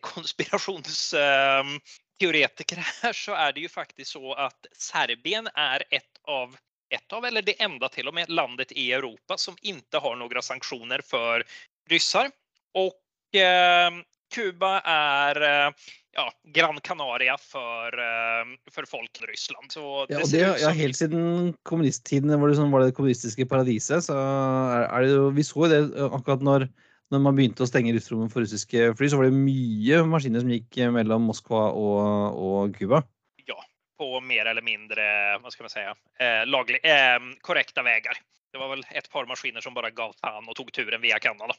konspirationsteoretiker 2.20 2.76
her, 2.76 3.12
så 3.12 3.34
er 3.34 3.52
det 3.52 3.64
jo 3.64 3.68
faktisk 3.68 4.12
så 4.12 4.34
at 4.36 4.66
Serbien 4.76 5.48
er 5.56 5.84
et 5.90 6.18
av 6.28 6.56
ett 6.92 7.12
av, 7.12 7.24
eller 7.24 7.42
det 7.42 7.54
enda 7.62 7.88
til 7.88 8.08
og 8.08 8.14
med, 8.14 8.28
landet 8.28 8.72
i 8.72 8.90
Europa 8.92 9.38
som 9.38 9.54
ikke 9.62 10.00
har 10.02 10.16
noen 10.18 10.42
sanksjoner 10.42 11.02
for 11.06 11.42
ryssar. 11.88 12.30
og 12.74 12.92
eh, 13.34 13.90
Kuba 14.34 14.80
er 14.82 15.40
eh, 15.42 15.70
ja, 16.14 16.26
Gran 16.50 16.80
Canaria 16.82 17.36
for, 17.38 17.94
eh, 17.94 18.44
för 18.70 18.84
folk 18.86 19.22
i 19.22 19.26
Ryssland. 19.26 19.70
Så 19.70 20.06
Ja, 20.08 20.20
og 20.20 20.30
det, 20.30 20.60
ja, 20.60 20.68
helt 20.70 20.96
siden 20.96 21.54
kommunisttiden 21.62 22.40
var 22.40 22.48
det, 22.48 22.56
sånn, 22.58 22.70
var 22.74 22.82
det 22.82 22.94
kommunistiske 22.94 23.46
paradiset, 23.46 24.04
så 24.04 24.18
er, 24.18 24.88
er 24.90 25.06
det 25.06 25.14
jo 25.14 25.30
Vi 25.30 25.46
så 25.46 25.62
jo 25.62 25.70
det 25.70 25.82
eh, 25.94 26.10
akkurat 26.10 26.42
når, 26.42 26.66
når 27.10 27.22
man 27.24 27.36
begynte 27.36 27.64
å 27.64 27.68
stenge 27.68 27.92
luftrommet 27.96 28.30
for 28.32 28.44
russiske 28.44 28.92
fly, 28.98 29.10
så 29.10 29.18
var 29.18 29.28
det 29.28 29.36
mye 29.38 30.02
maskiner 30.06 30.44
som 30.44 30.52
gikk 30.52 30.78
eh, 30.78 30.92
mellom 30.94 31.26
Moskva 31.30 31.66
og, 31.74 32.76
Cuba. 32.76 33.02
ja, 33.48 33.58
på 33.98 34.10
mer 34.22 34.50
eller 34.52 34.64
mindre, 34.64 35.04
hva 35.42 35.52
skal 35.52 35.66
man 35.66 35.74
si, 35.74 35.86
eh, 36.22 36.42
laglig, 36.46 36.80
eh, 36.86 37.18
korrekta 37.46 37.84
veier. 37.86 38.20
Det 38.50 38.58
var 38.58 38.72
vel 38.72 38.82
et 38.94 39.06
par 39.10 39.26
maskiner 39.30 39.62
som 39.62 39.74
bare 39.74 39.92
gav 39.94 40.14
fan 40.22 40.46
og 40.46 40.56
tog 40.58 40.70
turen 40.74 41.02
via 41.02 41.18
Kanada. 41.22 41.54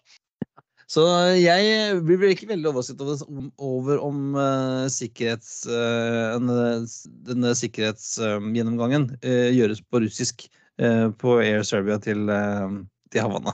Så 0.91 1.06
jeg 1.39 2.02
blir 2.04 2.34
ikke 2.34 2.49
veldig 2.49 2.68
overrasket 2.68 2.99
over, 3.64 4.02
om 4.04 4.34
uh, 4.36 4.89
sikkerhets, 4.91 5.62
uh, 5.70 6.36
denne, 6.36 6.82
denne 7.30 7.54
sikkerhetsgjennomgangen 7.56 9.08
uh, 9.24 9.47
gjøres 9.56 9.80
på 9.88 10.04
russisk 10.04 10.49
på 11.22 11.34
Air 11.43 11.62
Serbia 11.68 11.99
til, 12.02 12.26
til 13.14 13.22
Havanna. 13.22 13.52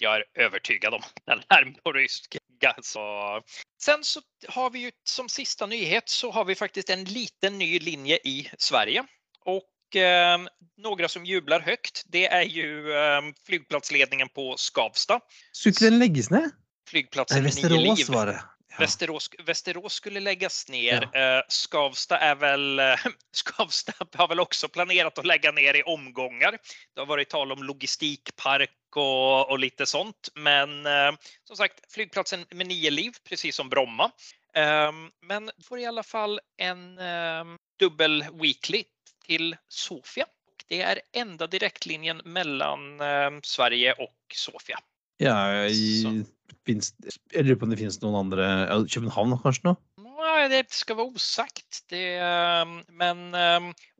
Jag 0.00 0.16
är 0.16 0.24
övertygad 0.34 0.94
om 0.94 1.02
den 1.26 1.42
här 1.48 1.74
på 1.84 1.92
rysk. 1.92 2.36
Så. 2.82 3.40
Sen 3.82 4.04
så 4.04 4.20
har 4.48 4.70
vi 4.70 4.78
ju 4.78 4.90
som 5.04 5.28
sista 5.28 5.66
nyhet 5.66 6.08
så 6.08 6.30
har 6.30 6.44
vi 6.44 6.54
faktiskt 6.54 6.90
en 6.90 7.04
liten 7.04 7.58
ny 7.58 7.78
linje 7.78 8.16
i 8.24 8.50
Sverige. 8.58 9.04
Och 9.44 9.96
eh, 9.96 10.38
några 10.76 11.08
som 11.08 11.24
jublar 11.24 11.60
högt, 11.60 12.04
det 12.06 12.26
är 12.26 12.42
ju 12.42 12.92
eh, 12.92 13.20
flygplatsledningen 13.46 14.28
på 14.28 14.56
Skavsta. 14.56 15.20
Skulle 15.52 15.90
den 15.90 15.98
läggas 15.98 16.30
ner? 16.30 16.50
Flygplatsen 16.88 17.42
Nej, 17.42 17.44
Västerås 17.44 18.08
var 18.08 18.26
det. 18.26 18.42
Ja. 18.70 18.76
Västerås, 18.78 19.30
Västerås 19.46 19.92
skulle 19.92 20.20
läggas 20.20 20.68
ner. 20.68 21.08
Ja. 21.12 21.38
Eh, 21.38 21.42
Skavsta 21.48 22.18
är 22.18 22.34
väl, 22.34 22.78
eh, 22.78 22.96
Skavsta 23.32 23.92
har 24.14 24.28
väl 24.28 24.40
också 24.40 24.68
planerat 24.68 25.18
att 25.18 25.26
lägga 25.26 25.52
ner 25.52 25.74
i 25.76 25.82
omgångar. 25.82 26.58
Det 26.94 27.00
har 27.00 27.06
varit 27.06 27.28
tal 27.28 27.52
om 27.52 27.62
logistikpark 27.62 28.70
och, 28.96 29.50
och 29.50 29.58
lite 29.58 29.86
sånt. 29.86 30.28
Men 30.34 30.86
eh, 30.86 31.12
som 31.44 31.56
sagt, 31.56 31.92
flygplatsen 31.92 32.44
med 32.50 32.66
nio 32.66 32.90
liv, 32.90 33.12
precis 33.28 33.56
som 33.56 33.68
Bromma. 33.68 34.10
Eh, 34.54 34.92
men 35.22 35.50
får 35.64 35.78
i 35.78 35.86
alla 35.86 36.02
fall 36.02 36.40
en 36.56 36.98
eh, 36.98 37.44
dubbel 37.78 38.24
weekly 38.32 38.84
till 39.26 39.56
Sofia. 39.68 40.26
Det 40.68 40.82
är 40.82 41.00
enda 41.12 41.46
direktlinjen 41.46 42.20
mellan 42.24 43.00
eh, 43.00 43.30
Sverige 43.42 43.92
och 43.92 44.34
Sofia. 44.34 44.78
Ja, 45.20 45.66
i, 45.66 46.24
finns, 46.66 46.94
jeg 47.32 47.44
lurer 47.44 47.58
på 47.60 47.66
om 47.66 47.72
det 47.74 47.78
finnes 47.80 47.98
noen 48.00 48.16
andre 48.22 48.46
København 48.88 49.36
kanskje 49.42 49.68
nå? 49.68 49.74
Nej, 50.20 50.48
det 50.48 50.72
ska 50.72 50.94
vara 50.94 51.06
osagt. 51.06 51.92
Ehm, 51.92 52.82
men 52.88 53.34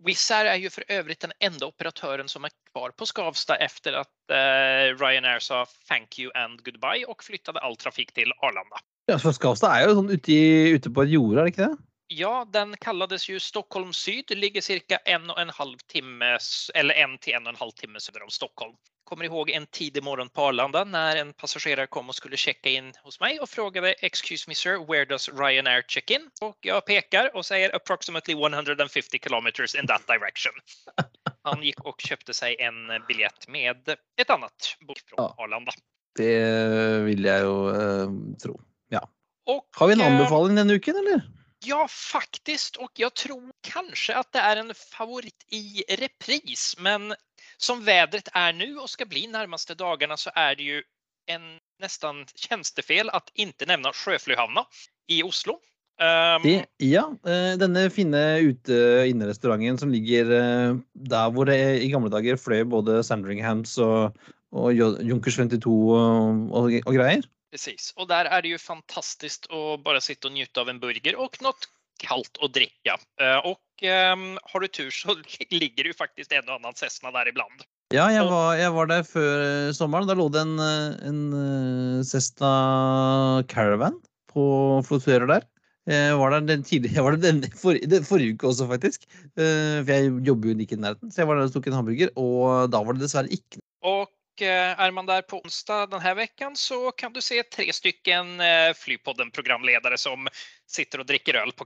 Wizz 0.06 0.30
Air 0.30 0.44
är 0.44 0.56
ju 0.56 0.70
för 0.70 0.84
den 1.20 1.32
enda 1.40 1.66
operatören 1.66 2.28
som 2.28 2.44
är 2.44 2.50
kvar 2.72 2.90
på 2.90 3.06
Skavsta 3.06 3.56
efter 3.56 3.92
att 3.92 4.08
uh, 4.30 5.04
Ryanair 5.04 5.38
sa 5.38 5.66
thank 5.88 6.18
you 6.18 6.32
and 6.34 6.64
goodbye 6.64 7.04
och 7.04 7.24
flyttade 7.24 7.60
all 7.60 7.76
trafikk 7.76 8.12
til 8.12 8.32
Arlanda. 8.42 8.76
Ja, 9.06 9.18
för 9.18 9.32
Skavsta 9.32 9.72
er 9.74 9.88
jo 9.88 9.96
sånn 9.98 10.12
ute, 10.12 10.34
ute 10.76 10.90
på 10.94 11.02
et 11.02 11.10
jorde, 11.10 11.40
er 11.40 11.48
det 11.48 11.54
ikke 11.54 11.66
det? 11.66 11.89
Ja, 12.12 12.46
den 12.52 12.76
kallades 12.76 13.28
ju 13.28 13.40
Stockholm 13.40 13.92
Syd, 13.92 14.38
ligger 14.38 14.60
cirka 14.60 14.96
en 14.96 15.30
och 15.30 15.40
en 15.40 15.50
halv 15.50 15.78
timme 15.78 16.38
eller 16.74 16.94
en 16.94 17.18
till 17.18 17.34
en 17.34 17.42
och 17.42 17.48
en 17.48 17.56
halv 17.56 17.70
timme 17.70 18.00
söder 18.00 18.22
om 18.22 18.30
Stockholm. 18.30 18.74
Kommer 19.04 19.24
ihåg 19.24 19.50
en 19.50 19.66
tidig 19.66 20.02
morgon 20.02 20.28
på 20.28 20.42
Arlanda 20.42 20.84
när 20.84 21.16
en 21.16 21.32
passagerare 21.32 21.86
kom 21.86 22.08
och 22.08 22.14
skulle 22.14 22.36
checka 22.36 22.68
in 22.68 22.92
hos 23.02 23.20
mig 23.20 23.40
och 23.40 23.48
frågade 23.48 23.92
Excuse 23.92 24.44
me 24.48 24.54
sir, 24.54 24.86
where 24.86 25.04
does 25.04 25.28
Ryanair 25.28 25.82
check 25.88 26.10
in? 26.10 26.30
Och 26.40 26.58
jag 26.60 26.86
pekar 26.86 27.36
och 27.36 27.46
säger 27.46 27.76
approximately 27.76 28.34
150 28.34 29.18
kilometers 29.18 29.74
in 29.74 29.86
that 29.86 30.06
direction. 30.06 30.52
Han 31.42 31.62
gick 31.62 31.80
och 31.80 32.00
köpte 32.00 32.34
sig 32.34 32.56
en 32.60 32.74
biljett 33.08 33.48
med 33.48 33.88
ett 34.20 34.30
annat 34.30 34.76
bok 34.80 35.00
från 35.06 35.32
Arlanda. 35.36 35.72
Det 36.16 36.98
vill 37.04 37.24
jag 37.24 37.38
ju 37.38 37.70
uh, 37.70 38.10
tro. 38.42 38.60
Ja. 38.88 39.10
Och, 39.46 39.68
Har 39.76 39.86
vi 39.86 39.92
en 39.92 40.00
eh, 40.00 40.12
anbefaling 40.12 40.56
denne 40.56 40.72
uken 40.72 40.96
eller? 40.96 41.39
Ja, 41.64 41.88
faktiskt. 41.88 42.76
Och 42.76 42.90
jag 42.94 43.14
tror 43.14 43.50
kanske 43.60 44.16
att 44.16 44.32
det 44.32 44.38
är 44.38 44.56
en 44.56 44.74
favorit 44.74 45.44
i 45.48 45.82
repris. 45.88 46.74
Men 46.78 47.14
som 47.56 47.84
vädret 47.84 48.28
är 48.32 48.52
nu 48.52 48.76
och 48.76 48.90
ska 48.90 49.06
bli 49.06 49.26
närmaste 49.26 49.74
dagarna 49.74 50.16
så 50.16 50.30
är 50.34 50.56
det 50.56 50.62
ju 50.62 50.82
en 51.26 51.58
nästan 51.80 52.26
tjänstefel 52.34 53.10
att 53.10 53.30
inte 53.34 53.66
nämna 53.66 53.92
Sjöflyhavna 53.92 54.64
i 55.06 55.22
Oslo. 55.22 55.60
Um, 56.00 56.42
det, 56.42 56.64
ja, 56.78 57.02
eh, 57.28 57.58
denne 57.60 57.90
fine 57.92 58.38
ute-innerestauranten 58.40 59.78
som 59.78 59.90
ligger 59.92 60.30
eh, 60.32 60.78
der 60.94 61.32
hvor 61.34 61.44
det 61.44 61.58
i 61.84 61.90
gamle 61.92 62.08
dager 62.08 62.40
fløy 62.40 62.62
både 62.64 63.02
Sandringhams 63.04 63.74
og, 63.84 64.16
og 64.48 64.72
Junkers 64.72 65.36
52 65.36 65.68
og, 65.68 66.40
og, 66.56 66.72
og 66.86 66.96
greier. 66.96 67.28
Precis, 67.50 67.92
och 67.96 68.08
där 68.08 68.24
är 68.24 68.42
det 68.42 68.48
ju 68.48 68.58
fantastiskt 68.58 69.52
att 69.52 69.84
bara 69.84 70.00
sitta 70.00 70.28
och 70.28 70.34
njuta 70.34 70.60
av 70.60 70.68
en 70.68 70.80
burger 70.80 71.16
och 71.16 71.42
något 71.42 71.68
kallt 71.98 72.38
att 72.42 72.54
dricka. 72.54 72.98
Eh, 73.20 73.38
och 73.38 73.66
um, 74.12 74.38
har 74.42 74.60
du 74.60 74.68
tur 74.68 74.90
så 74.90 75.08
ligger 75.50 75.84
det 75.84 75.88
ju 75.88 75.94
faktiskt 75.94 76.32
en 76.32 76.48
och 76.48 76.54
annan 76.54 76.74
Cessna 76.74 77.10
där 77.10 77.28
ibland. 77.28 77.60
Ja, 77.94 78.12
jag 78.12 78.30
var, 78.30 78.54
jag 78.54 78.72
var 78.72 78.86
där 78.86 79.02
för 79.02 79.66
eh, 79.66 79.72
sommaren. 79.72 80.06
Där 80.06 80.14
låg 80.14 80.32
det 80.32 80.40
en, 80.40 80.58
eh, 80.58 81.08
en 81.08 82.04
Cessna 82.04 83.44
Caravan 83.48 84.00
på 84.32 84.82
flotturer 84.88 85.26
där. 85.26 85.42
Jeg 85.90 86.16
var 86.16 86.30
der 86.30 86.40
den 86.40 86.62
tidlig, 86.62 86.92
jeg 86.96 87.02
var 87.02 87.16
der 87.16 87.32
den 87.32 87.42
forrige, 87.56 88.04
forrige 88.04 88.34
uke 88.36 88.46
også, 88.46 88.68
faktisk. 88.68 89.08
For 89.34 89.90
jeg 89.90 90.12
jobber 90.26 90.52
jo 90.52 90.58
ikke 90.58 90.76
i 90.76 90.82
nærheten. 90.84 91.10
Så 91.10 91.22
jeg 91.22 91.28
var 91.28 91.40
der 91.40 91.48
og 91.48 91.54
tok 91.54 91.66
en 91.66 91.72
hamburger, 91.72 92.12
og 92.16 92.70
da 92.70 92.82
var 92.84 92.94
det 92.94 93.02
dessverre 93.02 93.32
ikke 93.32 93.64
Og 93.82 94.06
är 94.48 94.90
man 94.90 95.06
där 95.06 95.22
på 95.22 95.40
onsdag 95.40 95.86
den 95.86 96.00
här 96.00 96.14
veckan 96.14 96.56
så 96.56 96.92
kan 96.92 97.12
du 97.12 97.22
se 97.22 97.42
tre 97.42 97.72
stycken 97.72 98.40
eh, 98.40 98.74
Flypodden-programledare 98.74 99.98
som 99.98 100.28
sitter 100.66 100.98
och 100.98 101.06
dricker 101.06 101.34
öl 101.34 101.52
på, 101.52 101.64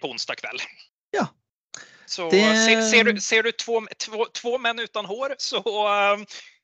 på 0.00 0.08
onsdag 0.08 0.34
kväll. 0.34 0.58
Ja. 1.10 1.28
Så 2.06 2.30
det... 2.30 2.64
ser, 2.66 2.82
ser, 2.82 3.04
du, 3.04 3.20
ser 3.20 3.42
du 3.42 3.52
två, 3.52 3.86
två, 3.98 4.26
två 4.34 4.58
män 4.58 4.78
utan 4.78 5.04
hår 5.06 5.34
så... 5.38 5.58
Eh, 5.88 6.18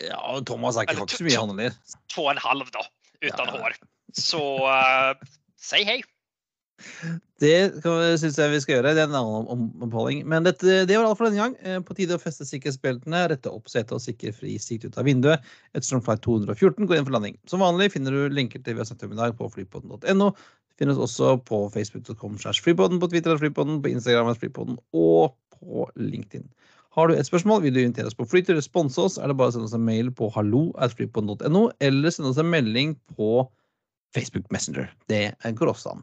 ja, 0.08 0.42
Thomas 0.46 0.76
er 0.76 0.82
ikke 0.82 1.08
så 1.08 1.24
mye 1.24 1.38
annerledes. 1.38 1.96
Två 2.14 2.24
och 2.24 2.30
en 2.30 2.38
halv 2.38 2.70
då, 2.70 2.84
utan 3.20 3.46
ja. 3.46 3.60
hår. 3.60 3.76
Så 4.12 4.68
säg 5.60 5.84
hej. 5.84 6.02
Det 7.40 7.80
syns 7.80 8.36
jeg 8.36 8.52
vi 8.52 8.60
skal 8.60 8.74
gjøre. 8.76 8.92
Det 8.96 9.02
er 9.02 9.08
en 9.08 9.16
annen 9.16 9.66
oppholding. 9.86 10.22
Men 10.28 10.44
dette, 10.44 10.82
det 10.88 10.96
var 10.96 11.08
alt 11.08 11.18
for 11.18 11.28
denne 11.28 11.40
gang. 11.40 11.56
Eh, 11.64 11.78
på 11.84 11.96
tide 11.96 12.18
å 12.18 12.22
feste 12.22 12.44
sikkerhetsbeltene, 12.48 13.22
rette 13.32 13.52
opp 13.52 13.70
setet 13.72 13.94
og 13.96 14.02
sikre 14.04 14.34
fri 14.36 14.56
sikt 14.60 14.84
ut 14.88 14.98
av 15.00 15.08
vinduet. 15.08 15.44
Ettersom 15.72 16.04
flight 16.04 16.24
214 16.26 16.88
går 16.88 16.98
inn 16.98 17.06
for 17.08 17.16
landing. 17.16 17.38
Som 17.50 17.64
vanlig 17.64 17.92
finner 17.94 18.16
du 18.16 18.34
linker 18.36 18.60
til 18.64 18.76
vi 18.76 18.84
har 18.84 18.88
snakket 18.90 19.08
om 19.08 19.16
i 19.16 19.20
dag 19.22 19.36
på 19.38 19.48
flypodden.no. 19.54 20.32
Finner 20.80 20.96
oss 20.96 21.10
også 21.10 21.36
på 21.48 21.62
facebook.com 21.74 22.38
slash 22.40 22.64
flypodden, 22.64 23.00
på 23.00 23.08
Twitter 23.12 23.36
flypodden, 23.40 23.82
på 23.84 23.92
Instagram 23.92 24.32
flypodden 24.36 24.80
og 24.96 25.36
på 25.56 25.86
LinkedIn. 26.00 26.48
Har 26.96 27.06
du 27.06 27.14
et 27.14 27.28
spørsmål, 27.28 27.62
vil 27.62 27.74
du 27.76 27.80
invitere 27.84 28.08
oss 28.10 28.16
på 28.18 28.26
flytur 28.26 28.56
eller 28.56 28.64
sponse 28.64 28.98
oss, 28.98 29.18
er 29.20 29.30
det 29.30 29.36
bare 29.38 29.52
å 29.52 29.54
sende 29.54 29.68
oss 29.68 29.76
en 29.76 29.84
mail 29.86 30.10
på 30.10 30.26
hallo 30.34 30.70
eller 30.82 32.10
sende 32.10 32.32
oss 32.32 32.40
en 32.40 32.50
melding 32.50 32.96
på 33.14 33.44
Facebook 34.16 34.48
Messenger. 34.50 34.90
Det 35.06 35.36
går 35.58 35.70
også 35.70 35.94
an. 35.94 36.02